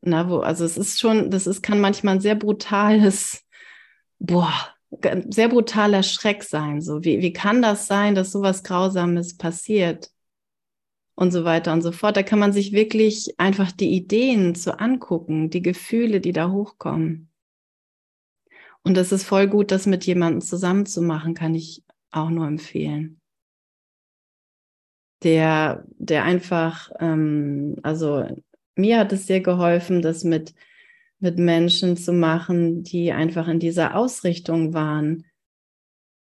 Na, 0.00 0.30
wo, 0.30 0.38
also 0.38 0.64
es 0.64 0.78
ist 0.78 0.98
schon, 1.00 1.30
das 1.30 1.46
ist, 1.46 1.62
kann 1.62 1.80
manchmal 1.82 2.14
ein 2.14 2.20
sehr 2.22 2.34
brutales, 2.34 3.44
boah, 4.18 4.74
sehr 5.28 5.48
brutaler 5.48 6.02
Schreck 6.02 6.42
sein. 6.42 6.80
So, 6.80 7.04
wie, 7.04 7.20
wie 7.20 7.32
kann 7.32 7.62
das 7.62 7.86
sein, 7.86 8.14
dass 8.14 8.32
sowas 8.32 8.62
Grausames 8.62 9.36
passiert? 9.36 10.10
Und 11.18 11.30
so 11.32 11.44
weiter 11.44 11.72
und 11.72 11.80
so 11.80 11.92
fort. 11.92 12.16
Da 12.16 12.22
kann 12.22 12.38
man 12.38 12.52
sich 12.52 12.72
wirklich 12.72 13.34
einfach 13.38 13.72
die 13.72 13.94
Ideen 13.94 14.54
zu 14.54 14.78
angucken, 14.78 15.48
die 15.48 15.62
Gefühle, 15.62 16.20
die 16.20 16.32
da 16.32 16.50
hochkommen. 16.50 17.30
Und 18.82 18.96
es 18.98 19.12
ist 19.12 19.24
voll 19.24 19.48
gut, 19.48 19.70
das 19.70 19.86
mit 19.86 20.04
jemandem 20.04 20.42
zusammen 20.42 20.86
zu 20.86 21.02
machen, 21.02 21.34
kann 21.34 21.54
ich 21.54 21.82
auch 22.10 22.30
nur 22.30 22.46
empfehlen. 22.46 23.20
Der, 25.22 25.84
der 25.98 26.24
einfach, 26.24 26.90
ähm, 27.00 27.76
also 27.82 28.24
mir 28.76 28.98
hat 28.98 29.12
es 29.12 29.26
sehr 29.26 29.40
geholfen, 29.40 30.02
das 30.02 30.22
mit, 30.22 30.54
mit 31.18 31.38
Menschen 31.38 31.96
zu 31.96 32.12
machen, 32.12 32.82
die 32.82 33.12
einfach 33.12 33.48
in 33.48 33.58
dieser 33.58 33.96
Ausrichtung 33.96 34.74
waren, 34.74 35.24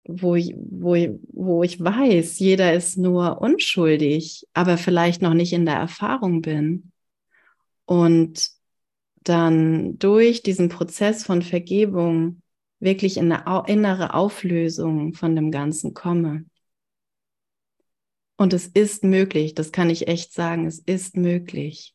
wo 0.07 0.35
ich, 0.35 0.55
wo, 0.57 0.95
ich, 0.95 1.11
wo 1.33 1.63
ich 1.63 1.83
weiß, 1.83 2.39
jeder 2.39 2.73
ist 2.73 2.97
nur 2.97 3.41
unschuldig, 3.41 4.47
aber 4.53 4.77
vielleicht 4.77 5.21
noch 5.21 5.33
nicht 5.33 5.53
in 5.53 5.65
der 5.65 5.75
Erfahrung 5.75 6.41
bin. 6.41 6.91
Und 7.85 8.49
dann 9.23 9.97
durch 9.99 10.41
diesen 10.43 10.69
Prozess 10.69 11.23
von 11.23 11.41
Vergebung 11.41 12.41
wirklich 12.79 13.17
in 13.17 13.31
eine 13.31 13.63
innere 13.67 14.13
Auflösung 14.13 15.13
von 15.13 15.35
dem 15.35 15.51
Ganzen 15.51 15.93
komme. 15.93 16.45
Und 18.37 18.53
es 18.53 18.67
ist 18.67 19.03
möglich, 19.03 19.53
das 19.53 19.73
kann 19.73 19.89
ich 19.89 20.07
echt 20.07 20.33
sagen, 20.33 20.65
es 20.65 20.79
ist 20.79 21.17
möglich. 21.17 21.93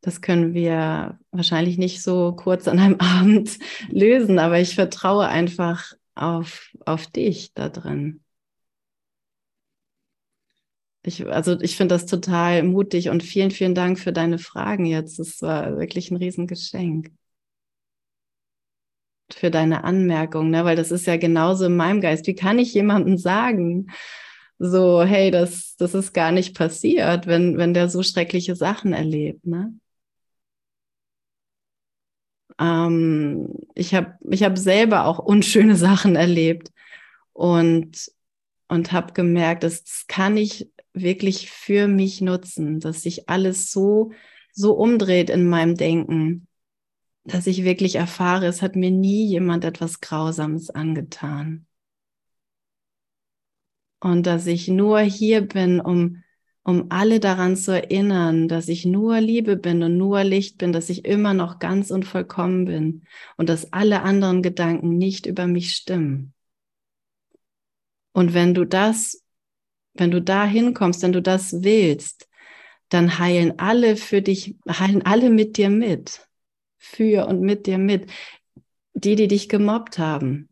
Das 0.00 0.20
können 0.20 0.54
wir 0.54 1.18
wahrscheinlich 1.30 1.78
nicht 1.78 2.02
so 2.02 2.32
kurz 2.32 2.68
an 2.68 2.78
einem 2.78 2.96
Abend 3.00 3.58
lösen, 3.88 4.38
aber 4.38 4.60
ich 4.60 4.74
vertraue 4.74 5.26
einfach 5.26 5.92
auf, 6.14 6.70
auf 6.84 7.06
dich 7.06 7.52
da 7.54 7.68
drin. 7.68 8.20
Ich, 11.06 11.24
also 11.24 11.60
ich 11.60 11.76
finde 11.76 11.94
das 11.94 12.06
total 12.06 12.64
mutig 12.64 13.10
und 13.10 13.22
vielen, 13.22 13.52
vielen 13.52 13.76
Dank 13.76 13.98
für 13.98 14.12
deine 14.12 14.38
Fragen 14.38 14.86
jetzt. 14.86 15.20
Es 15.20 15.40
war 15.40 15.78
wirklich 15.78 16.10
ein 16.10 16.16
Riesengeschenk. 16.16 17.12
Für 19.32 19.50
deine 19.50 19.84
Anmerkung, 19.84 20.50
ne? 20.50 20.64
weil 20.64 20.76
das 20.76 20.90
ist 20.90 21.06
ja 21.06 21.16
genauso 21.16 21.66
in 21.66 21.76
meinem 21.76 22.00
Geist. 22.00 22.26
Wie 22.26 22.34
kann 22.34 22.58
ich 22.58 22.74
jemandem 22.74 23.18
sagen, 23.18 23.88
so, 24.58 25.02
hey, 25.02 25.30
das, 25.30 25.76
das 25.76 25.94
ist 25.94 26.12
gar 26.12 26.32
nicht 26.32 26.56
passiert, 26.56 27.26
wenn, 27.26 27.56
wenn 27.58 27.74
der 27.74 27.88
so 27.88 28.02
schreckliche 28.02 28.56
Sachen 28.56 28.92
erlebt, 28.92 29.46
ne? 29.46 29.74
Ähm, 32.58 33.54
ich 33.74 33.94
habe 33.94 34.18
ich 34.30 34.42
hab 34.42 34.58
selber 34.58 35.06
auch 35.06 35.18
unschöne 35.18 35.76
Sachen 35.76 36.16
erlebt 36.16 36.72
und, 37.32 38.10
und 38.68 38.92
habe 38.92 39.12
gemerkt, 39.12 39.62
das, 39.62 40.06
kann 40.08 40.36
ich 40.36 40.70
wirklich 40.92 41.50
für 41.50 41.88
mich 41.88 42.20
nutzen, 42.20 42.80
dass 42.80 43.02
sich 43.02 43.28
alles 43.28 43.70
so, 43.70 44.12
so 44.52 44.74
umdreht 44.74 45.28
in 45.28 45.46
meinem 45.46 45.76
Denken, 45.76 46.46
dass 47.24 47.46
ich 47.46 47.64
wirklich 47.64 47.96
erfahre, 47.96 48.46
es 48.46 48.62
hat 48.62 48.76
mir 48.76 48.90
nie 48.90 49.26
jemand 49.26 49.64
etwas 49.64 50.00
Grausames 50.00 50.70
angetan. 50.70 51.66
Und 54.00 54.26
dass 54.26 54.46
ich 54.46 54.68
nur 54.68 55.00
hier 55.00 55.42
bin, 55.46 55.80
um 55.80 56.22
um 56.66 56.86
alle 56.88 57.20
daran 57.20 57.56
zu 57.56 57.70
erinnern, 57.70 58.48
dass 58.48 58.66
ich 58.66 58.84
nur 58.84 59.20
Liebe 59.20 59.56
bin 59.56 59.84
und 59.84 59.96
nur 59.96 60.24
Licht 60.24 60.58
bin, 60.58 60.72
dass 60.72 60.90
ich 60.90 61.04
immer 61.04 61.32
noch 61.32 61.60
ganz 61.60 61.92
und 61.92 62.04
vollkommen 62.04 62.64
bin 62.64 63.04
und 63.36 63.48
dass 63.48 63.72
alle 63.72 64.02
anderen 64.02 64.42
Gedanken 64.42 64.98
nicht 64.98 65.26
über 65.26 65.46
mich 65.46 65.74
stimmen. 65.74 66.34
Und 68.12 68.34
wenn 68.34 68.52
du 68.52 68.64
das, 68.64 69.22
wenn 69.94 70.10
du 70.10 70.20
da 70.20 70.44
hinkommst, 70.44 71.02
wenn 71.04 71.12
du 71.12 71.22
das 71.22 71.62
willst, 71.62 72.28
dann 72.88 73.20
heilen 73.20 73.60
alle 73.60 73.96
für 73.96 74.20
dich, 74.20 74.56
heilen 74.68 75.02
alle 75.06 75.30
mit 75.30 75.58
dir 75.58 75.70
mit. 75.70 76.26
Für 76.78 77.28
und 77.28 77.42
mit 77.42 77.68
dir 77.68 77.78
mit. 77.78 78.10
Die, 78.92 79.14
die 79.14 79.28
dich 79.28 79.48
gemobbt 79.48 79.98
haben. 79.98 80.48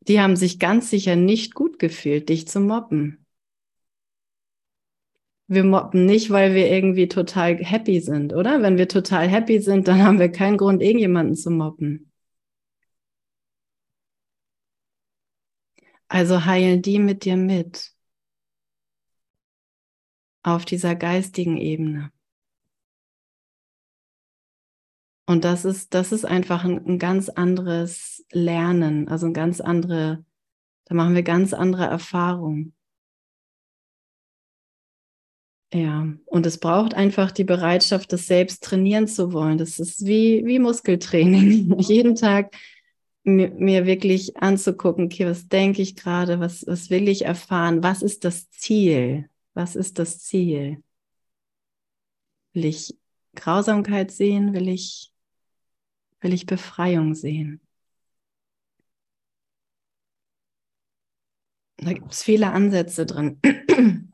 Die 0.00 0.18
haben 0.18 0.36
sich 0.36 0.58
ganz 0.58 0.88
sicher 0.88 1.14
nicht 1.14 1.54
gut 1.54 1.78
gefühlt, 1.78 2.30
dich 2.30 2.48
zu 2.48 2.60
mobben. 2.60 3.26
Wir 5.48 5.64
mobben 5.64 6.04
nicht, 6.06 6.30
weil 6.30 6.54
wir 6.54 6.70
irgendwie 6.70 7.08
total 7.08 7.56
happy 7.56 8.00
sind, 8.00 8.34
oder? 8.34 8.62
Wenn 8.62 8.76
wir 8.78 8.88
total 8.88 9.28
happy 9.28 9.60
sind, 9.60 9.88
dann 9.88 10.02
haben 10.02 10.18
wir 10.18 10.30
keinen 10.30 10.58
Grund, 10.58 10.82
irgendjemanden 10.82 11.36
zu 11.36 11.50
mobben. 11.50 12.12
Also 16.08 16.44
heilen 16.44 16.82
die 16.82 16.98
mit 16.98 17.24
dir 17.24 17.36
mit 17.36 17.92
auf 20.42 20.64
dieser 20.64 20.94
geistigen 20.94 21.56
Ebene. 21.56 22.12
Und 25.26 25.44
das 25.44 25.66
ist, 25.66 25.92
das 25.92 26.12
ist 26.12 26.24
einfach 26.24 26.64
ein, 26.64 26.86
ein 26.86 26.98
ganz 26.98 27.28
anderes 27.28 28.24
Lernen, 28.32 29.08
also 29.08 29.26
ein 29.26 29.34
ganz 29.34 29.60
andere, 29.60 30.24
da 30.86 30.94
machen 30.94 31.14
wir 31.14 31.22
ganz 31.22 31.52
andere 31.52 31.84
Erfahrungen. 31.84 32.77
Ja, 35.72 36.06
und 36.24 36.46
es 36.46 36.58
braucht 36.58 36.94
einfach 36.94 37.30
die 37.30 37.44
Bereitschaft, 37.44 38.12
das 38.12 38.26
selbst 38.26 38.64
trainieren 38.64 39.06
zu 39.06 39.32
wollen. 39.32 39.58
Das 39.58 39.78
ist 39.78 40.06
wie, 40.06 40.42
wie 40.46 40.58
Muskeltraining. 40.58 41.78
Jeden 41.78 42.14
Tag 42.14 42.56
mir, 43.22 43.50
mir 43.50 43.84
wirklich 43.86 44.36
anzugucken, 44.38 45.06
okay, 45.06 45.26
was 45.26 45.48
denke 45.48 45.82
ich 45.82 45.94
gerade, 45.96 46.40
was, 46.40 46.66
was 46.66 46.88
will 46.90 47.08
ich 47.08 47.24
erfahren, 47.26 47.82
was 47.82 48.02
ist 48.02 48.24
das 48.24 48.48
Ziel? 48.50 49.28
Was 49.54 49.76
ist 49.76 49.98
das 49.98 50.20
Ziel? 50.20 50.82
Will 52.54 52.64
ich 52.66 52.96
Grausamkeit 53.34 54.10
sehen? 54.10 54.54
Will 54.54 54.68
ich, 54.68 55.12
will 56.20 56.32
ich 56.32 56.46
Befreiung 56.46 57.14
sehen? 57.14 57.60
Da 61.76 61.92
gibt 61.92 62.12
es 62.12 62.22
viele 62.22 62.52
Ansätze 62.52 63.06
drin. 63.06 63.40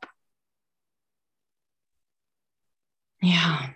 Ja. 3.25 3.73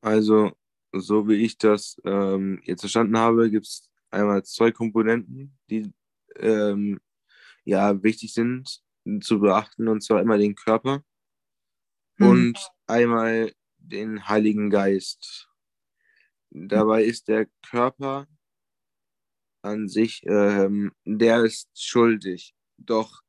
Also, 0.00 0.52
so 0.92 1.28
wie 1.28 1.44
ich 1.44 1.58
das 1.58 2.00
ähm, 2.04 2.62
jetzt 2.64 2.80
verstanden 2.80 3.18
habe, 3.18 3.50
gibt 3.50 3.66
es 3.66 3.90
einmal 4.10 4.42
zwei 4.44 4.72
Komponenten, 4.72 5.58
die 5.68 5.92
ähm, 6.36 6.98
ja 7.64 8.02
wichtig 8.02 8.32
sind 8.32 8.82
zu 9.20 9.40
beachten, 9.40 9.88
und 9.88 10.02
zwar 10.02 10.20
einmal 10.20 10.38
den 10.38 10.54
Körper 10.54 11.04
hm. 12.16 12.26
und 12.26 12.70
einmal 12.86 13.52
den 13.76 14.26
Heiligen 14.26 14.70
Geist. 14.70 15.50
dabei 16.50 17.04
ist 17.04 17.28
der 17.28 17.46
Körper 17.68 18.26
an 19.62 19.86
sich, 19.86 20.22
ähm, 20.24 20.92
der 21.04 21.44
ist 21.44 21.68
schuldig, 21.78 22.54
doch 22.78 23.20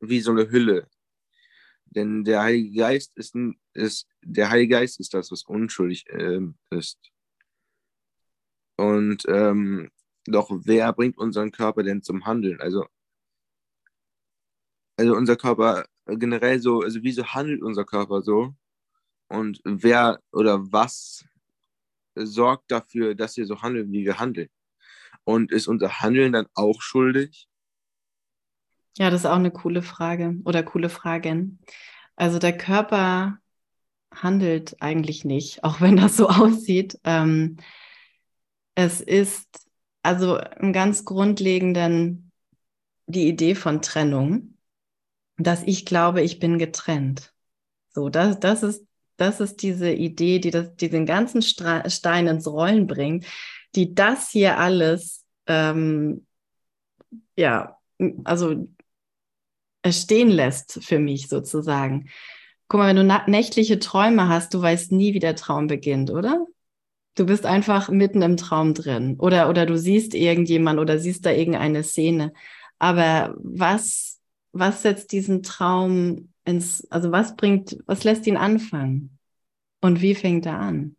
wie 0.00 0.20
so 0.20 0.30
eine 0.30 0.50
Hülle. 0.50 0.88
Denn 1.96 2.24
der 2.24 2.42
Heilige 2.42 2.78
Geist 2.78 3.16
ist, 3.16 3.34
ist 3.72 4.06
der 4.22 4.50
Heilige 4.50 4.74
Geist 4.74 5.00
ist 5.00 5.14
das, 5.14 5.32
was 5.32 5.44
unschuldig 5.44 6.04
ähm, 6.10 6.56
ist. 6.70 6.98
Und 8.76 9.24
ähm, 9.28 9.90
doch 10.26 10.50
wer 10.50 10.92
bringt 10.92 11.16
unseren 11.16 11.50
Körper 11.50 11.82
denn 11.82 12.02
zum 12.02 12.26
Handeln? 12.26 12.60
Also, 12.60 12.86
also 14.98 15.16
unser 15.16 15.36
Körper 15.36 15.86
generell 16.06 16.60
so, 16.60 16.82
also 16.82 17.02
wieso 17.02 17.24
handelt 17.24 17.62
unser 17.62 17.86
Körper 17.86 18.20
so? 18.20 18.54
Und 19.28 19.60
wer 19.64 20.20
oder 20.32 20.70
was 20.70 21.24
sorgt 22.14 22.70
dafür, 22.70 23.14
dass 23.14 23.38
wir 23.38 23.46
so 23.46 23.62
handeln, 23.62 23.90
wie 23.90 24.04
wir 24.04 24.18
handeln? 24.18 24.50
Und 25.24 25.50
ist 25.50 25.66
unser 25.66 26.00
Handeln 26.00 26.32
dann 26.32 26.46
auch 26.54 26.82
schuldig? 26.82 27.48
Ja, 28.98 29.10
das 29.10 29.20
ist 29.20 29.26
auch 29.26 29.36
eine 29.36 29.50
coole 29.50 29.82
Frage 29.82 30.36
oder 30.44 30.62
coole 30.62 30.88
Fragen. 30.88 31.58
Also 32.16 32.38
der 32.38 32.56
Körper 32.56 33.38
handelt 34.14 34.76
eigentlich 34.80 35.24
nicht, 35.24 35.62
auch 35.64 35.80
wenn 35.80 35.96
das 35.96 36.16
so 36.16 36.28
aussieht. 36.28 36.98
Ähm, 37.04 37.58
es 38.74 39.00
ist 39.00 39.66
also 40.02 40.38
im 40.60 40.72
ganz 40.72 41.04
grundlegenden 41.04 42.30
die 43.06 43.28
Idee 43.28 43.54
von 43.54 43.82
Trennung, 43.82 44.56
dass 45.36 45.62
ich 45.62 45.86
glaube, 45.86 46.22
ich 46.22 46.38
bin 46.38 46.58
getrennt. 46.58 47.32
So, 47.90 48.08
das, 48.08 48.40
das 48.40 48.62
ist 48.62 48.86
das 49.16 49.40
ist 49.40 49.62
diese 49.62 49.90
Idee, 49.90 50.38
die, 50.38 50.50
das, 50.50 50.76
die 50.76 50.90
den 50.90 51.06
ganzen 51.06 51.42
Stra 51.42 51.88
Stein 51.88 52.26
ins 52.26 52.46
Rollen 52.46 52.86
bringt, 52.86 53.24
die 53.74 53.94
das 53.94 54.30
hier 54.30 54.58
alles, 54.58 55.24
ähm, 55.46 56.26
ja, 57.36 57.78
also 58.24 58.68
stehen 59.92 60.28
lässt 60.28 60.84
für 60.84 60.98
mich 60.98 61.28
sozusagen. 61.28 62.08
Guck 62.68 62.80
mal, 62.80 62.94
wenn 62.94 63.08
du 63.08 63.30
nächtliche 63.30 63.78
Träume 63.78 64.28
hast, 64.28 64.52
du 64.54 64.60
weißt 64.60 64.92
nie, 64.92 65.14
wie 65.14 65.20
der 65.20 65.36
Traum 65.36 65.66
beginnt, 65.66 66.10
oder? 66.10 66.46
Du 67.14 67.26
bist 67.26 67.46
einfach 67.46 67.88
mitten 67.88 68.22
im 68.22 68.36
Traum 68.36 68.74
drin 68.74 69.16
oder, 69.18 69.48
oder 69.48 69.64
du 69.64 69.78
siehst 69.78 70.14
irgendjemand 70.14 70.78
oder 70.78 70.98
siehst 70.98 71.24
da 71.24 71.30
irgendeine 71.30 71.82
Szene. 71.82 72.32
Aber 72.78 73.34
was, 73.38 74.20
was 74.52 74.82
setzt 74.82 75.12
diesen 75.12 75.42
Traum 75.42 76.32
ins, 76.44 76.86
also 76.90 77.12
was 77.12 77.36
bringt, 77.36 77.78
was 77.86 78.04
lässt 78.04 78.26
ihn 78.26 78.36
anfangen? 78.36 79.18
Und 79.80 80.02
wie 80.02 80.14
fängt 80.14 80.46
er 80.46 80.58
an? 80.58 80.96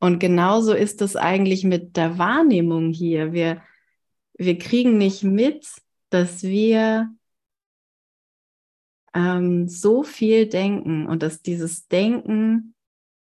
Und 0.00 0.18
genauso 0.18 0.74
ist 0.74 1.00
es 1.00 1.16
eigentlich 1.16 1.64
mit 1.64 1.96
der 1.96 2.18
Wahrnehmung 2.18 2.92
hier. 2.92 3.32
Wir, 3.32 3.62
wir 4.36 4.58
kriegen 4.58 4.98
nicht 4.98 5.22
mit, 5.22 5.66
dass 6.14 6.44
wir 6.44 7.12
ähm, 9.14 9.68
so 9.68 10.04
viel 10.04 10.48
denken 10.48 11.06
und 11.06 11.24
dass 11.24 11.42
dieses 11.42 11.88
Denken 11.88 12.74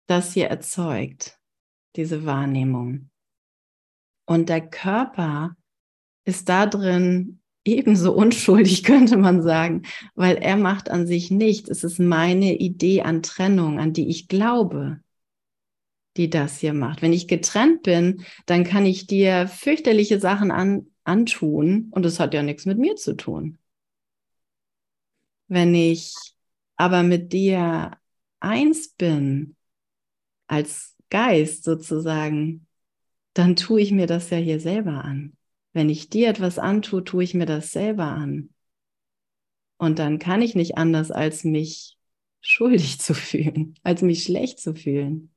das 0.07 0.33
hier 0.33 0.47
erzeugt, 0.47 1.37
diese 1.97 2.25
Wahrnehmung. 2.25 3.09
Und 4.25 4.47
der 4.47 4.61
Körper 4.61 5.57
ist 6.23 6.47
da 6.47 6.65
drin 6.67 7.41
ebenso 7.65 8.13
unschuldig, 8.15 8.83
könnte 8.83 9.17
man 9.17 9.41
sagen, 9.41 9.83
weil 10.15 10.37
er 10.37 10.55
macht 10.55 10.89
an 10.89 11.05
sich 11.05 11.31
nichts. 11.31 11.69
Es 11.69 11.83
ist 11.83 11.99
meine 11.99 12.55
Idee 12.55 13.01
an 13.01 13.23
Trennung, 13.23 13.79
an 13.79 13.91
die 13.91 14.07
ich 14.07 14.29
glaube, 14.29 15.01
die 16.15 16.29
das 16.29 16.59
hier 16.59 16.73
macht. 16.73 17.01
Wenn 17.01 17.13
ich 17.13 17.27
getrennt 17.27 17.83
bin, 17.83 18.23
dann 18.45 18.63
kann 18.63 18.85
ich 18.85 19.05
dir 19.05 19.47
fürchterliche 19.47 20.19
Sachen 20.19 20.51
an, 20.51 20.88
antun 21.09 21.89
und 21.91 22.05
es 22.05 22.19
hat 22.19 22.33
ja 22.33 22.43
nichts 22.43 22.65
mit 22.65 22.77
mir 22.77 22.95
zu 22.95 23.15
tun. 23.15 23.57
Wenn 25.47 25.73
ich 25.73 26.15
aber 26.75 27.03
mit 27.03 27.33
dir 27.33 27.97
eins 28.39 28.89
bin, 28.89 29.55
als 30.47 30.95
Geist 31.09 31.63
sozusagen, 31.63 32.67
dann 33.33 33.55
tue 33.55 33.81
ich 33.81 33.91
mir 33.91 34.07
das 34.07 34.29
ja 34.29 34.37
hier 34.37 34.59
selber 34.59 35.03
an. 35.03 35.35
Wenn 35.73 35.89
ich 35.89 36.09
dir 36.09 36.29
etwas 36.29 36.59
antue, 36.59 37.03
tue 37.03 37.23
ich 37.23 37.33
mir 37.33 37.45
das 37.45 37.71
selber 37.71 38.05
an. 38.05 38.49
Und 39.77 39.99
dann 39.99 40.19
kann 40.19 40.41
ich 40.41 40.55
nicht 40.55 40.77
anders, 40.77 41.11
als 41.11 41.43
mich 41.43 41.97
schuldig 42.41 42.99
zu 42.99 43.13
fühlen, 43.13 43.75
als 43.83 44.01
mich 44.01 44.23
schlecht 44.23 44.59
zu 44.59 44.75
fühlen. 44.75 45.31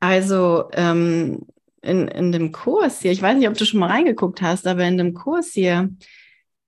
Also 0.00 0.68
ähm, 0.72 1.46
in, 1.84 2.08
in 2.08 2.32
dem 2.32 2.52
Kurs 2.52 3.00
hier, 3.00 3.12
ich 3.12 3.22
weiß 3.22 3.36
nicht, 3.36 3.48
ob 3.48 3.54
du 3.56 3.64
schon 3.64 3.80
mal 3.80 3.90
reingeguckt 3.90 4.42
hast, 4.42 4.66
aber 4.66 4.84
in 4.84 4.98
dem 4.98 5.14
Kurs 5.14 5.52
hier 5.52 5.90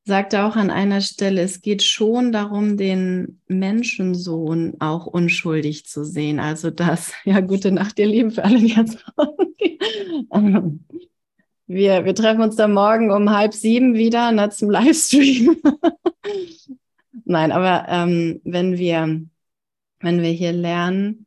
sagt 0.06 0.34
er 0.34 0.46
auch 0.46 0.54
an 0.54 0.70
einer 0.70 1.00
Stelle, 1.00 1.42
es 1.42 1.60
geht 1.62 1.82
schon 1.82 2.30
darum, 2.30 2.76
den 2.76 3.40
Menschensohn 3.48 4.74
auch 4.78 5.06
unschuldig 5.06 5.84
zu 5.86 6.04
sehen. 6.04 6.38
Also 6.38 6.70
das, 6.70 7.12
ja, 7.24 7.40
gute 7.40 7.72
Nacht, 7.72 7.98
ihr 7.98 8.06
Lieben, 8.06 8.30
für 8.30 8.44
alle, 8.44 8.58
die 8.58 8.68
jetzt 8.68 9.04
wir, 11.66 12.04
wir 12.04 12.14
treffen 12.14 12.42
uns 12.42 12.54
dann 12.54 12.72
morgen 12.72 13.10
um 13.10 13.30
halb 13.30 13.52
sieben 13.52 13.94
wieder 13.94 14.30
na, 14.30 14.48
zum 14.50 14.70
Livestream. 14.70 15.60
Nein, 17.24 17.50
aber 17.50 17.86
ähm, 17.88 18.40
wenn 18.44 18.78
wir, 18.78 19.22
wenn 19.98 20.22
wir 20.22 20.30
hier 20.30 20.52
lernen, 20.52 21.26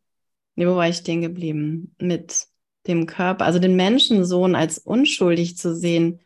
nee, 0.56 0.66
wo 0.66 0.76
war 0.76 0.88
ich 0.88 0.98
stehen 0.98 1.22
geblieben? 1.22 1.94
Mit 2.00 2.49
dem 2.90 3.06
Körper, 3.06 3.46
also 3.46 3.60
den 3.60 3.76
Menschensohn 3.78 4.56
als 4.56 4.80
unschuldig 4.80 5.58
zu 5.58 5.76
sehen, 5.76 6.20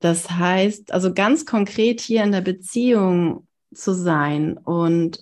das 0.00 0.30
heißt, 0.30 0.92
also 0.92 1.14
ganz 1.14 1.46
konkret 1.46 2.00
hier 2.00 2.24
in 2.24 2.32
der 2.32 2.42
Beziehung 2.42 3.46
zu 3.72 3.94
sein 3.94 4.58
und, 4.58 5.18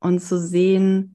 und 0.00 0.20
zu 0.20 0.40
sehen, 0.40 1.14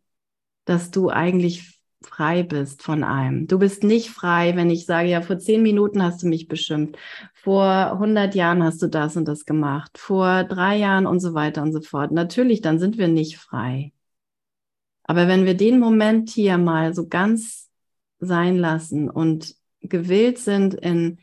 dass 0.64 0.90
du 0.90 1.10
eigentlich 1.10 1.82
frei 2.02 2.44
bist 2.44 2.82
von 2.84 3.04
allem. 3.04 3.48
Du 3.48 3.60
bist 3.60 3.84
nicht 3.84 4.10
frei, 4.10 4.56
wenn 4.56 4.70
ich 4.70 4.86
sage, 4.86 5.10
ja, 5.10 5.22
vor 5.22 5.38
zehn 5.38 5.62
Minuten 5.64 6.02
hast 6.04 6.24
du 6.24 6.28
mich 6.28 6.48
beschimpft, 6.48 6.98
vor 7.34 7.66
100 7.66 8.36
Jahren 8.36 8.64
hast 8.64 8.82
du 8.82 8.88
das 8.88 9.18
und 9.18 9.28
das 9.28 9.46
gemacht, 9.46 9.98
vor 9.98 10.44
drei 10.46 10.78
Jahren 10.78 11.06
und 11.06 11.20
so 11.20 11.34
weiter 11.34 11.62
und 11.62 11.74
so 11.74 11.82
fort. 11.82 12.12
Natürlich, 12.12 12.62
dann 12.62 12.80
sind 12.80 12.98
wir 12.98 13.08
nicht 13.10 13.38
frei. 13.38 13.92
Aber 15.04 15.28
wenn 15.28 15.46
wir 15.46 15.56
den 15.56 15.80
Moment 15.80 16.30
hier 16.30 16.58
mal 16.58 16.94
so 16.94 17.08
ganz 17.08 17.70
sein 18.20 18.58
lassen 18.58 19.10
und 19.10 19.56
gewillt 19.82 20.40
sind, 20.40 20.74
in 20.74 21.20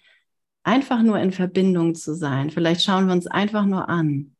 einfach 0.62 1.02
nur 1.02 1.18
in 1.18 1.32
Verbindung 1.32 1.94
zu 1.94 2.14
sein. 2.14 2.50
Vielleicht 2.50 2.82
schauen 2.82 3.06
wir 3.06 3.14
uns 3.14 3.26
einfach 3.26 3.64
nur 3.66 3.88
an. 3.88 4.36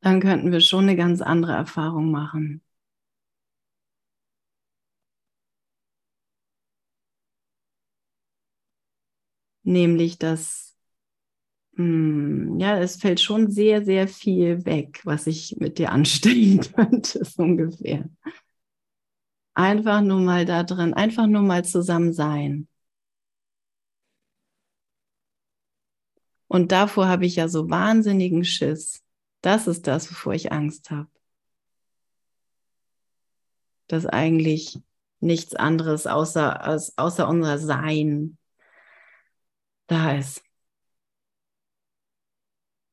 Dann 0.00 0.20
könnten 0.20 0.52
wir 0.52 0.60
schon 0.60 0.84
eine 0.84 0.96
ganz 0.96 1.20
andere 1.22 1.52
Erfahrung 1.52 2.10
machen. 2.10 2.62
Nämlich, 9.62 10.18
dass 10.18 10.73
ja, 11.76 12.78
es 12.78 12.96
fällt 12.96 13.20
schon 13.20 13.50
sehr, 13.50 13.84
sehr 13.84 14.06
viel 14.06 14.64
weg, 14.64 15.00
was 15.04 15.26
ich 15.26 15.56
mit 15.58 15.78
dir 15.78 15.90
anstellen 15.90 16.60
könnte, 16.74 17.24
so 17.24 17.42
ungefähr. 17.42 18.08
Einfach 19.54 20.00
nur 20.00 20.20
mal 20.20 20.44
da 20.44 20.62
drin, 20.62 20.94
einfach 20.94 21.26
nur 21.26 21.42
mal 21.42 21.64
zusammen 21.64 22.12
sein. 22.12 22.68
Und 26.46 26.70
davor 26.70 27.08
habe 27.08 27.26
ich 27.26 27.36
ja 27.36 27.48
so 27.48 27.68
wahnsinnigen 27.68 28.44
Schiss. 28.44 29.02
Das 29.40 29.66
ist 29.66 29.88
das, 29.88 30.08
wovor 30.10 30.34
ich 30.34 30.52
Angst 30.52 30.92
habe. 30.92 31.10
Dass 33.88 34.06
eigentlich 34.06 34.78
nichts 35.18 35.56
anderes 35.56 36.06
außer, 36.06 36.78
außer 36.96 37.28
unser 37.28 37.58
Sein 37.58 38.38
da 39.88 40.16
ist. 40.16 40.43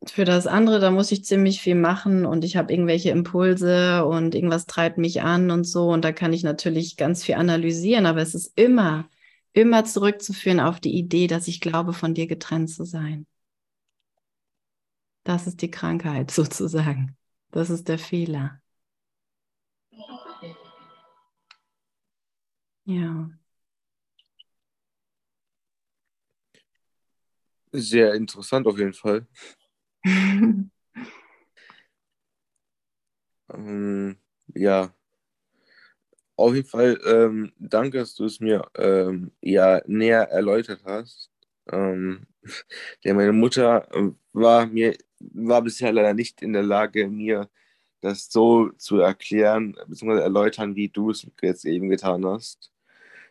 Für 0.07 0.25
das 0.25 0.47
andere, 0.47 0.79
da 0.79 0.89
muss 0.91 1.11
ich 1.11 1.23
ziemlich 1.25 1.61
viel 1.61 1.75
machen 1.75 2.25
und 2.25 2.43
ich 2.43 2.57
habe 2.57 2.73
irgendwelche 2.73 3.11
Impulse 3.11 4.03
und 4.05 4.33
irgendwas 4.33 4.65
treibt 4.65 4.97
mich 4.97 5.21
an 5.21 5.51
und 5.51 5.63
so. 5.65 5.89
Und 5.89 6.03
da 6.03 6.11
kann 6.11 6.33
ich 6.33 6.43
natürlich 6.43 6.97
ganz 6.97 7.23
viel 7.23 7.35
analysieren, 7.35 8.07
aber 8.07 8.21
es 8.21 8.33
ist 8.33 8.51
immer, 8.57 9.07
immer 9.53 9.85
zurückzuführen 9.85 10.59
auf 10.59 10.79
die 10.79 10.95
Idee, 10.97 11.27
dass 11.27 11.47
ich 11.47 11.61
glaube, 11.61 11.93
von 11.93 12.15
dir 12.15 12.25
getrennt 12.27 12.69
zu 12.71 12.83
sein. 12.83 13.27
Das 15.23 15.47
ist 15.47 15.61
die 15.63 15.71
Krankheit 15.71 16.29
sozusagen. 16.31 17.17
Das 17.51 17.69
ist 17.71 17.87
der 17.87 17.97
Fehler. 17.99 18.61
Ja. 22.85 23.31
Sehr 27.73 28.13
interessant 28.15 28.67
auf 28.67 28.77
jeden 28.77 28.93
Fall. 28.93 29.27
Ähm, 33.53 34.17
ja. 34.55 34.93
Auf 36.35 36.55
jeden 36.55 36.67
Fall, 36.67 36.99
ähm, 37.05 37.51
danke, 37.59 37.99
dass 37.99 38.15
du 38.15 38.25
es 38.25 38.39
mir 38.39 38.63
ähm, 38.75 39.31
ja 39.41 39.81
näher 39.85 40.29
erläutert 40.29 40.81
hast. 40.85 41.29
Ähm, 41.71 42.25
denn 43.03 43.15
meine 43.15 43.33
Mutter 43.33 43.87
äh, 43.95 44.11
war 44.33 44.65
mir 44.67 44.95
war 45.19 45.61
bisher 45.61 45.91
leider 45.93 46.13
nicht 46.15 46.41
in 46.41 46.53
der 46.53 46.63
Lage, 46.63 47.07
mir 47.07 47.49
das 48.01 48.31
so 48.31 48.69
zu 48.77 48.99
erklären 48.99 49.75
bzw. 49.87 50.19
erläutern, 50.21 50.75
wie 50.75 50.89
du 50.89 51.11
es 51.11 51.27
jetzt 51.41 51.65
eben 51.65 51.89
getan 51.89 52.25
hast. 52.25 52.71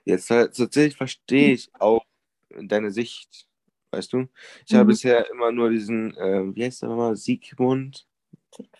Jetzt 0.05 0.29
tatsächlich 0.29 0.97
verstehe 0.97 1.53
ich 1.55 1.71
auch 1.79 2.05
deine 2.51 2.91
Sicht, 2.93 3.49
weißt 3.91 4.13
du? 4.13 4.27
Ich 4.67 4.73
mhm. 4.73 4.79
habe 4.79 4.87
bisher 4.89 5.29
immer 5.31 5.53
nur 5.53 5.71
diesen, 5.71 6.17
äh, 6.17 6.55
wie 6.55 6.65
heißt 6.65 6.83
der 6.83 6.89
nochmal, 6.89 7.17
Siegmund? 7.17 8.07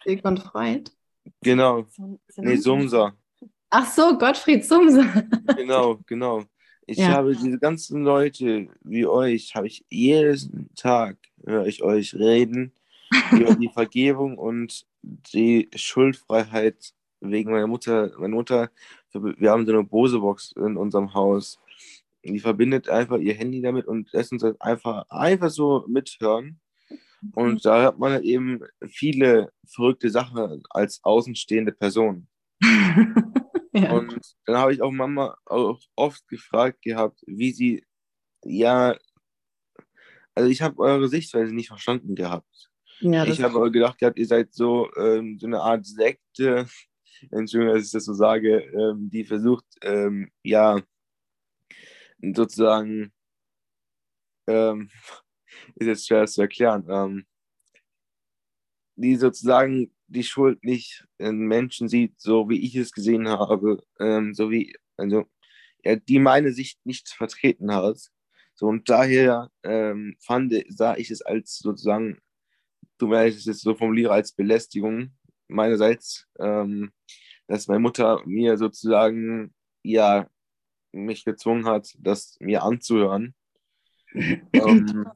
Sigmund 0.05 0.41
Freud? 0.41 0.91
Genau. 1.43 1.87
Nee, 2.37 2.57
Sumser. 2.57 3.15
Ach 3.71 3.87
so, 3.87 4.19
Gottfried 4.19 4.65
Sumser. 4.65 5.05
genau, 5.57 6.01
genau. 6.07 6.45
Ich 6.87 6.99
ja. 6.99 7.09
habe 7.09 7.37
diese 7.37 7.59
ganzen 7.59 8.03
Leute 8.03 8.69
wie 8.83 9.07
euch, 9.07 9.55
habe 9.55 9.69
ich 9.69 9.85
jeden 9.91 10.71
Tag, 10.75 11.17
höre 11.45 11.67
ich 11.67 11.83
euch 11.85 12.15
reden 12.15 12.73
über 13.31 13.55
die 13.55 13.69
Vergebung 13.73 14.37
und 14.37 14.87
die 15.03 15.71
Schuldfreiheit 15.75 16.93
wegen 17.21 17.53
meiner 17.53 17.69
Mutter. 17.69 18.11
Meine 18.19 18.35
Mutter, 18.35 18.71
wir 19.13 19.51
haben 19.51 19.67
so 19.67 19.73
eine 19.73 19.85
Bose-Box 19.85 20.53
in 20.57 20.77
unserem 20.77 21.15
Haus. 21.15 21.61
Die 22.25 22.41
verbindet 22.41 22.89
einfach 22.89 23.19
ihr 23.19 23.35
Handy 23.35 23.63
damit 23.63 23.87
und 23.87 24.13
lässt 24.13 24.33
uns 24.33 24.45
einfach, 24.61 25.05
einfach 25.09 25.51
so 25.51 25.85
mithören. 25.89 26.61
Und 27.35 27.53
mhm. 27.55 27.59
da 27.63 27.83
hört 27.83 27.99
man 27.99 28.13
halt 28.13 28.25
eben 28.25 28.61
viele 28.89 29.53
verrückte 29.67 30.11
Sachen 30.11 30.63
als 30.71 31.01
außenstehende 31.03 31.73
Person. 31.73 32.29
ja. 33.73 33.93
Und 33.93 34.19
dann 34.47 34.57
habe 34.57 34.73
ich 34.73 34.83
auch 34.83 34.91
Mama 34.91 35.37
auch 35.47 35.81
oft 35.97 36.27
gefragt 36.29 36.83
gehabt, 36.83 37.21
wie 37.27 37.53
sie, 37.53 37.85
ja, 38.45 38.97
also 40.35 40.49
ich 40.49 40.63
habe 40.63 40.79
eure 40.79 41.09
Sichtweise 41.09 41.55
nicht 41.55 41.69
verstanden 41.69 42.15
gehabt. 42.15 42.71
Ja, 43.01 43.25
ich 43.25 43.43
habe 43.43 43.71
gedacht, 43.71 43.99
ihr 44.17 44.27
seid 44.27 44.53
so, 44.53 44.91
ähm, 44.97 45.39
so 45.39 45.47
eine 45.47 45.61
Art 45.61 45.87
Sekte, 45.87 46.67
Entschuldigung, 47.31 47.75
dass 47.75 47.87
ich 47.87 47.93
das 47.93 48.05
so 48.05 48.15
sage, 48.15 48.61
ähm, 48.61 49.11
die 49.11 49.25
versucht, 49.25 49.65
ähm, 49.83 50.31
ja, 50.43 50.81
sozusagen, 52.35 53.13
ähm, 54.47 54.91
ist 55.77 55.87
jetzt 55.87 56.07
schwer 56.07 56.27
zu 56.27 56.43
erklären, 56.43 56.87
ähm, 56.89 57.27
die 58.97 59.17
sozusagen 59.17 59.93
die 60.09 60.25
Schuld 60.25 60.63
nicht 60.65 61.07
in 61.19 61.41
Menschen 61.47 61.89
sieht, 61.89 62.21
so 62.21 62.49
wie 62.49 62.61
ich 62.65 62.77
es 62.77 62.93
gesehen 62.93 63.29
habe, 63.29 63.83
ähm, 64.01 64.35
so 64.35 64.51
wie, 64.51 64.77
also, 64.97 65.25
ja, 65.85 65.97
die 65.97 66.19
meine 66.19 66.53
Sicht 66.53 66.85
nicht 66.85 67.09
vertreten 67.09 67.73
hat. 67.73 67.99
So, 68.55 68.67
und 68.67 68.91
daher 68.91 69.51
ähm, 69.63 70.17
fand, 70.21 70.53
sah 70.69 70.97
ich 70.97 71.11
es 71.11 71.23
als 71.23 71.59
sozusagen 71.59 72.21
tut 73.01 73.09
mir 73.09 73.17
leid, 73.17 73.35
das 73.35 73.47
jetzt 73.47 73.63
so 73.63 73.75
formuliere, 73.75 74.13
als 74.13 74.33
Belästigung 74.33 75.13
meinerseits, 75.49 76.27
ähm, 76.39 76.93
dass 77.49 77.67
meine 77.67 77.81
Mutter 77.81 78.23
mir 78.27 78.57
sozusagen, 78.59 79.55
ja, 79.83 80.29
mich 80.93 81.25
gezwungen 81.25 81.67
hat, 81.67 81.95
das 81.99 82.37
mir 82.41 82.63
anzuhören. 82.63 83.35
ähm, 84.53 85.07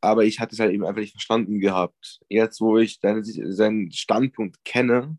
aber 0.00 0.24
ich 0.24 0.40
hatte 0.40 0.54
es 0.54 0.60
halt 0.60 0.72
eben 0.72 0.84
einfach 0.84 1.00
nicht 1.00 1.12
verstanden 1.12 1.60
gehabt. 1.60 2.20
Jetzt, 2.28 2.60
wo 2.60 2.78
ich 2.78 3.00
deine, 3.00 3.22
seinen 3.24 3.90
Standpunkt 3.90 4.64
kenne, 4.64 5.18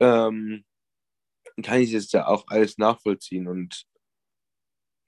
ähm, 0.00 0.64
kann 1.62 1.80
ich 1.80 1.92
es 1.92 2.12
ja 2.12 2.26
auch 2.26 2.44
alles 2.48 2.78
nachvollziehen. 2.78 3.48
Und 3.48 3.86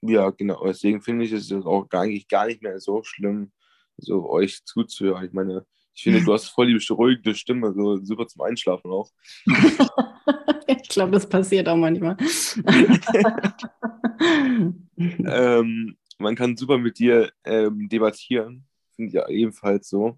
ja, 0.01 0.29
genau, 0.31 0.65
deswegen 0.65 1.01
finde 1.01 1.25
ich 1.25 1.31
es 1.31 1.51
auch 1.51 1.87
gar, 1.87 2.03
eigentlich 2.03 2.27
gar 2.27 2.47
nicht 2.47 2.61
mehr 2.61 2.79
so 2.79 3.03
schlimm, 3.03 3.51
so 3.97 4.29
euch 4.29 4.63
zuzuhören. 4.65 5.25
Ich 5.25 5.33
meine, 5.33 5.65
ich 5.93 6.03
finde, 6.03 6.21
du 6.21 6.33
hast 6.33 6.49
voll 6.49 6.67
die 6.67 6.85
beruhigende 6.85 7.35
Stimme, 7.35 7.73
so 7.73 7.97
super 7.97 8.27
zum 8.27 8.41
Einschlafen 8.41 8.91
auch. 8.91 9.09
ich 10.67 10.89
glaube, 10.89 11.11
das 11.11 11.27
passiert 11.27 11.67
auch 11.67 11.75
manchmal. 11.75 12.15
ähm, 14.97 15.97
man 16.17 16.35
kann 16.35 16.55
super 16.55 16.77
mit 16.77 16.99
dir 16.99 17.31
ähm, 17.43 17.89
debattieren, 17.89 18.65
finde 18.95 19.09
ich 19.09 19.13
ja 19.13 19.27
ebenfalls 19.27 19.89
so. 19.89 20.17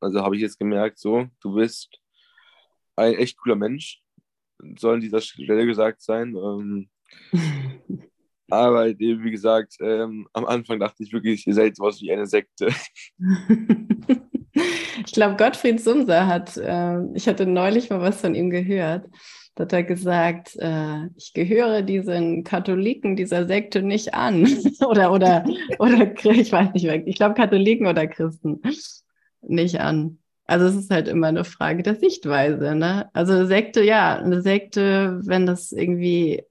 Also 0.00 0.22
habe 0.22 0.36
ich 0.36 0.42
jetzt 0.42 0.58
gemerkt, 0.58 0.98
so, 0.98 1.26
du 1.40 1.54
bist 1.54 2.00
ein 2.96 3.14
echt 3.14 3.38
cooler 3.38 3.56
Mensch, 3.56 4.02
soll 4.78 4.94
an 4.94 5.00
dieser 5.00 5.20
Stelle 5.20 5.66
gesagt 5.66 6.02
sein. 6.02 6.36
Ähm, 6.36 6.88
aber 8.50 8.86
wie 8.98 9.30
gesagt, 9.30 9.76
ähm, 9.80 10.28
am 10.32 10.46
Anfang 10.46 10.78
dachte 10.78 11.02
ich 11.02 11.12
wirklich, 11.12 11.46
ihr 11.46 11.54
seid 11.54 11.76
sowas 11.76 12.00
wie 12.00 12.12
eine 12.12 12.26
Sekte. 12.26 12.72
Ich 14.52 15.12
glaube, 15.12 15.36
Gottfried 15.36 15.80
Sumser 15.80 16.26
hat, 16.26 16.56
äh, 16.56 17.00
ich 17.14 17.28
hatte 17.28 17.46
neulich 17.46 17.90
mal 17.90 18.00
was 18.00 18.20
von 18.20 18.34
ihm 18.34 18.50
gehört, 18.50 19.06
da 19.54 19.64
hat 19.64 19.72
er 19.72 19.82
gesagt, 19.82 20.56
äh, 20.58 21.06
ich 21.16 21.32
gehöre 21.34 21.82
diesen 21.82 22.44
Katholiken 22.44 23.16
dieser 23.16 23.46
Sekte 23.46 23.82
nicht 23.82 24.14
an. 24.14 24.44
oder, 24.86 25.12
oder, 25.12 25.44
oder, 25.78 26.12
ich 26.24 26.52
weiß 26.52 26.72
nicht, 26.74 26.84
ich 26.84 27.16
glaube 27.16 27.34
Katholiken 27.34 27.86
oder 27.86 28.06
Christen 28.06 28.60
nicht 29.42 29.80
an. 29.80 30.18
Also 30.44 30.66
es 30.66 30.76
ist 30.76 30.90
halt 30.90 31.08
immer 31.08 31.26
eine 31.26 31.44
Frage 31.44 31.82
der 31.82 31.96
Sichtweise. 31.96 32.74
Ne? 32.74 33.10
Also 33.12 33.44
Sekte, 33.46 33.82
ja, 33.82 34.16
eine 34.16 34.40
Sekte, 34.40 35.20
wenn 35.24 35.44
das 35.44 35.72
irgendwie 35.72 36.42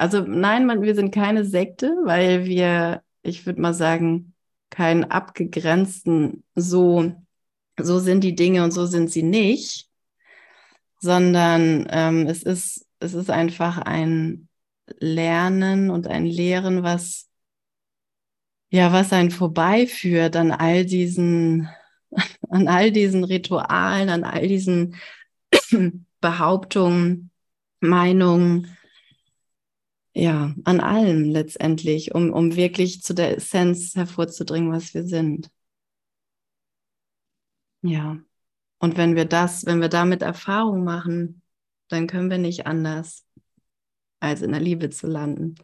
also 0.00 0.22
nein, 0.22 0.64
man, 0.64 0.80
wir 0.80 0.94
sind 0.94 1.14
keine 1.14 1.44
Sekte, 1.44 1.94
weil 2.04 2.46
wir, 2.46 3.02
ich 3.22 3.44
würde 3.44 3.60
mal 3.60 3.74
sagen, 3.74 4.32
keinen 4.70 5.04
abgegrenzten, 5.04 6.42
so, 6.54 7.12
so 7.84 7.98
sind 7.98 8.22
die 8.22 8.34
Dinge 8.34 8.64
und 8.64 8.72
so 8.72 8.86
sind 8.86 9.10
sie 9.10 9.22
nicht, 9.22 9.88
sondern 11.00 11.86
ähm, 11.90 12.26
es, 12.26 12.42
ist, 12.42 12.86
es 13.00 13.14
ist 13.14 13.30
einfach 13.30 13.78
ein 13.78 14.48
Lernen 14.98 15.90
und 15.90 16.08
ein 16.08 16.26
Lehren, 16.26 16.82
was 16.82 17.30
ja, 18.70 18.92
was 18.92 19.12
einen 19.12 19.30
vorbeiführt 19.30 20.36
an 20.36 20.52
all 20.52 20.84
diesen, 20.86 21.68
an 22.48 22.68
all 22.68 22.92
diesen 22.92 23.24
Ritualen, 23.24 24.08
an 24.08 24.24
all 24.24 24.46
diesen 24.46 24.96
Behauptungen, 26.20 27.30
Meinungen, 27.80 28.76
ja, 30.12 30.54
an 30.64 30.80
allem 30.80 31.24
letztendlich, 31.24 32.14
um, 32.14 32.32
um 32.32 32.56
wirklich 32.56 33.02
zu 33.02 33.14
der 33.14 33.36
Essenz 33.36 33.94
hervorzudringen, 33.94 34.72
was 34.72 34.92
wir 34.94 35.04
sind. 35.04 35.50
Ja. 37.82 38.18
Und 38.78 38.96
wenn 38.96 39.14
wir 39.14 39.26
das, 39.26 39.66
wenn 39.66 39.80
wir 39.80 39.88
damit 39.88 40.22
Erfahrung 40.22 40.84
machen, 40.84 41.42
dann 41.88 42.06
können 42.06 42.30
wir 42.30 42.38
nicht 42.38 42.66
anders, 42.66 43.26
als 44.20 44.42
in 44.42 44.52
der 44.52 44.60
Liebe 44.60 44.90
zu 44.90 45.06
landen. 45.06 45.56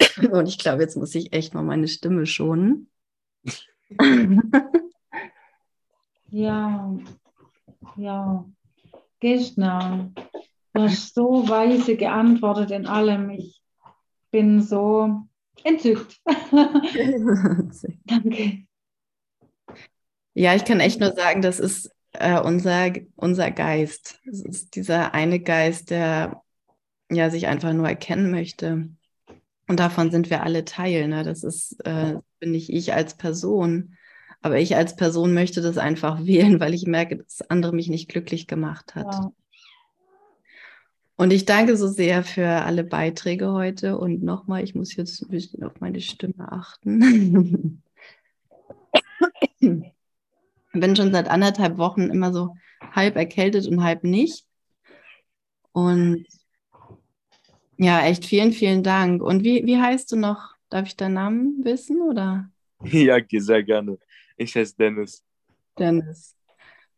Und 0.32 0.48
ich 0.48 0.58
glaube, 0.58 0.82
jetzt 0.82 0.96
muss 0.96 1.14
ich 1.14 1.32
echt 1.32 1.54
mal 1.54 1.62
meine 1.62 1.88
Stimme 1.88 2.26
schonen. 2.26 2.90
ja, 6.30 6.98
ja, 7.96 8.44
genau. 9.20 10.10
Du 10.72 10.82
hast 10.82 11.14
so 11.14 11.48
weise 11.48 11.96
geantwortet 11.96 12.72
in 12.72 12.86
allem. 12.86 13.30
Ich 13.30 13.62
bin 14.32 14.60
so 14.60 15.22
entzückt. 15.62 16.20
Danke. 18.06 18.66
Ja, 20.34 20.54
ich 20.54 20.64
kann 20.64 20.80
echt 20.80 21.00
nur 21.00 21.12
sagen, 21.12 21.42
das 21.42 21.60
ist 21.60 21.90
äh, 22.12 22.40
unser, 22.40 22.92
unser 23.16 23.50
Geist. 23.50 24.20
Es 24.28 24.42
ist 24.42 24.74
dieser 24.74 25.14
eine 25.14 25.40
Geist, 25.40 25.90
der 25.90 26.42
ja 27.10 27.30
sich 27.30 27.46
einfach 27.46 27.72
nur 27.72 27.88
erkennen 27.88 28.30
möchte. 28.30 28.88
Und 29.68 29.80
davon 29.80 30.10
sind 30.10 30.30
wir 30.30 30.42
alle 30.42 30.64
Teil. 30.64 31.08
Ne? 31.08 31.22
Das 31.22 31.44
ist, 31.44 31.80
äh, 31.86 32.16
bin 32.40 32.50
nicht 32.50 32.70
ich 32.70 32.92
als 32.92 33.16
Person. 33.16 33.96
Aber 34.42 34.58
ich 34.58 34.76
als 34.76 34.96
Person 34.96 35.32
möchte 35.32 35.62
das 35.62 35.78
einfach 35.78 36.20
wählen, 36.26 36.60
weil 36.60 36.74
ich 36.74 36.86
merke, 36.86 37.16
dass 37.16 37.36
das 37.38 37.50
andere 37.50 37.72
mich 37.72 37.88
nicht 37.88 38.08
glücklich 38.08 38.46
gemacht 38.48 38.94
hat. 38.94 39.06
Ja. 39.12 39.32
Und 41.16 41.32
ich 41.32 41.44
danke 41.44 41.76
so 41.76 41.86
sehr 41.86 42.24
für 42.24 42.48
alle 42.48 42.82
Beiträge 42.82 43.52
heute. 43.52 43.96
Und 43.98 44.24
nochmal, 44.24 44.64
ich 44.64 44.74
muss 44.74 44.96
jetzt 44.96 45.22
ein 45.22 45.28
bisschen 45.28 45.62
auf 45.62 45.80
meine 45.80 46.00
Stimme 46.00 46.50
achten. 46.50 47.82
Ich 50.74 50.80
bin 50.80 50.96
schon 50.96 51.12
seit 51.12 51.28
anderthalb 51.28 51.78
Wochen 51.78 52.02
immer 52.10 52.32
so 52.32 52.54
halb 52.92 53.16
erkältet 53.16 53.66
und 53.66 53.82
halb 53.84 54.04
nicht. 54.04 54.44
Und 55.72 56.26
ja, 57.76 58.02
echt 58.06 58.24
vielen, 58.24 58.52
vielen 58.52 58.82
Dank. 58.82 59.22
Und 59.22 59.44
wie, 59.44 59.64
wie 59.66 59.78
heißt 59.80 60.10
du 60.12 60.16
noch? 60.16 60.54
Darf 60.70 60.86
ich 60.86 60.96
deinen 60.96 61.14
Namen 61.14 61.64
wissen 61.64 62.00
oder? 62.02 62.50
Ja, 62.84 63.18
sehr 63.30 63.62
gerne. 63.62 63.98
Ich 64.36 64.54
heiße 64.54 64.76
Dennis. 64.76 65.24
Dennis. 65.78 66.36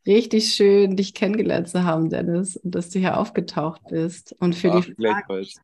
richtig 0.07 0.55
schön, 0.55 0.97
dich 0.97 1.15
kennengelernt 1.15 1.69
zu 1.69 1.85
haben, 1.85 2.11
Dennis, 2.11 2.57
und 2.57 2.75
dass 2.75 2.91
du 2.91 2.99
hier 2.99 3.19
aufgetaucht 3.19 3.83
bist. 3.89 4.35
Und 4.41 4.55
für 4.55 4.73
Ach, 4.73 4.85
die 4.85 4.95
gleichfalls. 4.95 5.61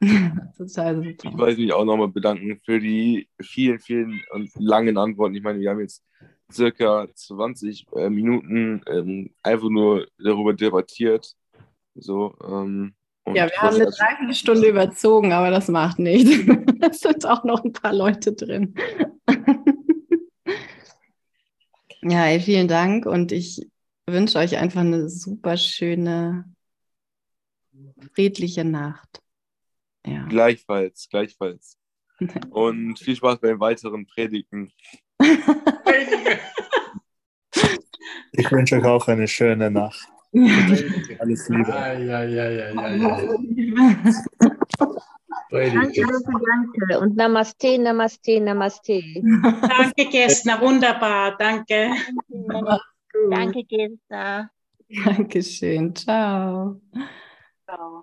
total 0.56 1.16
Ich 1.22 1.22
super. 1.22 1.38
wollte 1.38 1.60
mich 1.60 1.72
auch 1.72 1.84
nochmal 1.84 2.08
bedanken 2.08 2.60
für 2.64 2.80
die 2.80 3.28
vielen, 3.40 3.78
vielen 3.80 4.20
und 4.32 4.50
langen 4.56 4.98
Antworten. 4.98 5.34
Ich 5.34 5.42
meine, 5.42 5.60
wir 5.60 5.70
haben 5.70 5.80
jetzt 5.80 6.04
circa 6.52 7.06
20 7.14 7.86
äh, 7.96 8.10
Minuten 8.10 8.82
ähm, 8.86 9.30
einfach 9.42 9.68
nur 9.68 10.06
darüber 10.18 10.54
debattiert. 10.54 11.34
So, 11.94 12.34
ähm, 12.44 12.94
Ja, 13.26 13.46
wir 13.46 13.56
haben 13.58 13.76
eine 13.76 13.90
Dreiviertelstunde 13.90 14.68
überzogen, 14.68 15.32
aber 15.32 15.50
das 15.50 15.68
macht 15.68 15.98
nichts. 15.98 16.30
Es 16.84 16.98
sind 16.98 17.24
auch 17.26 17.44
noch 17.44 17.62
ein 17.62 17.72
paar 17.72 17.92
Leute 17.92 18.32
drin. 18.32 18.74
Ja, 22.04 22.26
ey, 22.26 22.40
vielen 22.40 22.66
Dank 22.66 23.06
und 23.06 23.30
ich 23.30 23.64
wünsche 24.06 24.38
euch 24.38 24.56
einfach 24.56 24.80
eine 24.80 25.08
super 25.08 25.56
schöne, 25.56 26.52
friedliche 28.12 28.64
Nacht. 28.64 29.22
Ja. 30.04 30.26
Gleichfalls, 30.26 31.08
gleichfalls. 31.08 31.78
Und 32.50 32.98
viel 32.98 33.16
Spaß 33.16 33.40
beim 33.40 33.60
weiteren 33.60 34.06
Predigten. 36.04 36.38
Ich 38.32 38.50
wünsche 38.50 38.76
euch 38.76 38.84
auch 38.84 39.08
eine 39.08 39.28
schöne 39.28 39.70
Nacht. 39.70 40.08
Alles 41.18 41.48
Liebe. 41.48 41.74
Ai, 41.74 42.10
ai, 42.10 42.40
ai, 42.40 42.62
ai, 42.62 42.78
ai, 42.78 43.06
ai. 43.10 43.28
Danke, 45.50 46.00
danke, 46.00 46.32
danke. 46.80 47.00
Und 47.00 47.16
Namaste, 47.16 47.78
Namaste, 47.78 48.40
Namaste. 48.40 49.02
Danke, 49.22 50.08
Gessner, 50.10 50.60
wunderbar, 50.60 51.36
danke. 51.36 51.90
Danke, 53.30 53.64
Gesta. 53.64 54.50
Dankeschön. 55.04 55.94
Ciao. 55.94 56.80
Ciao. 57.66 57.90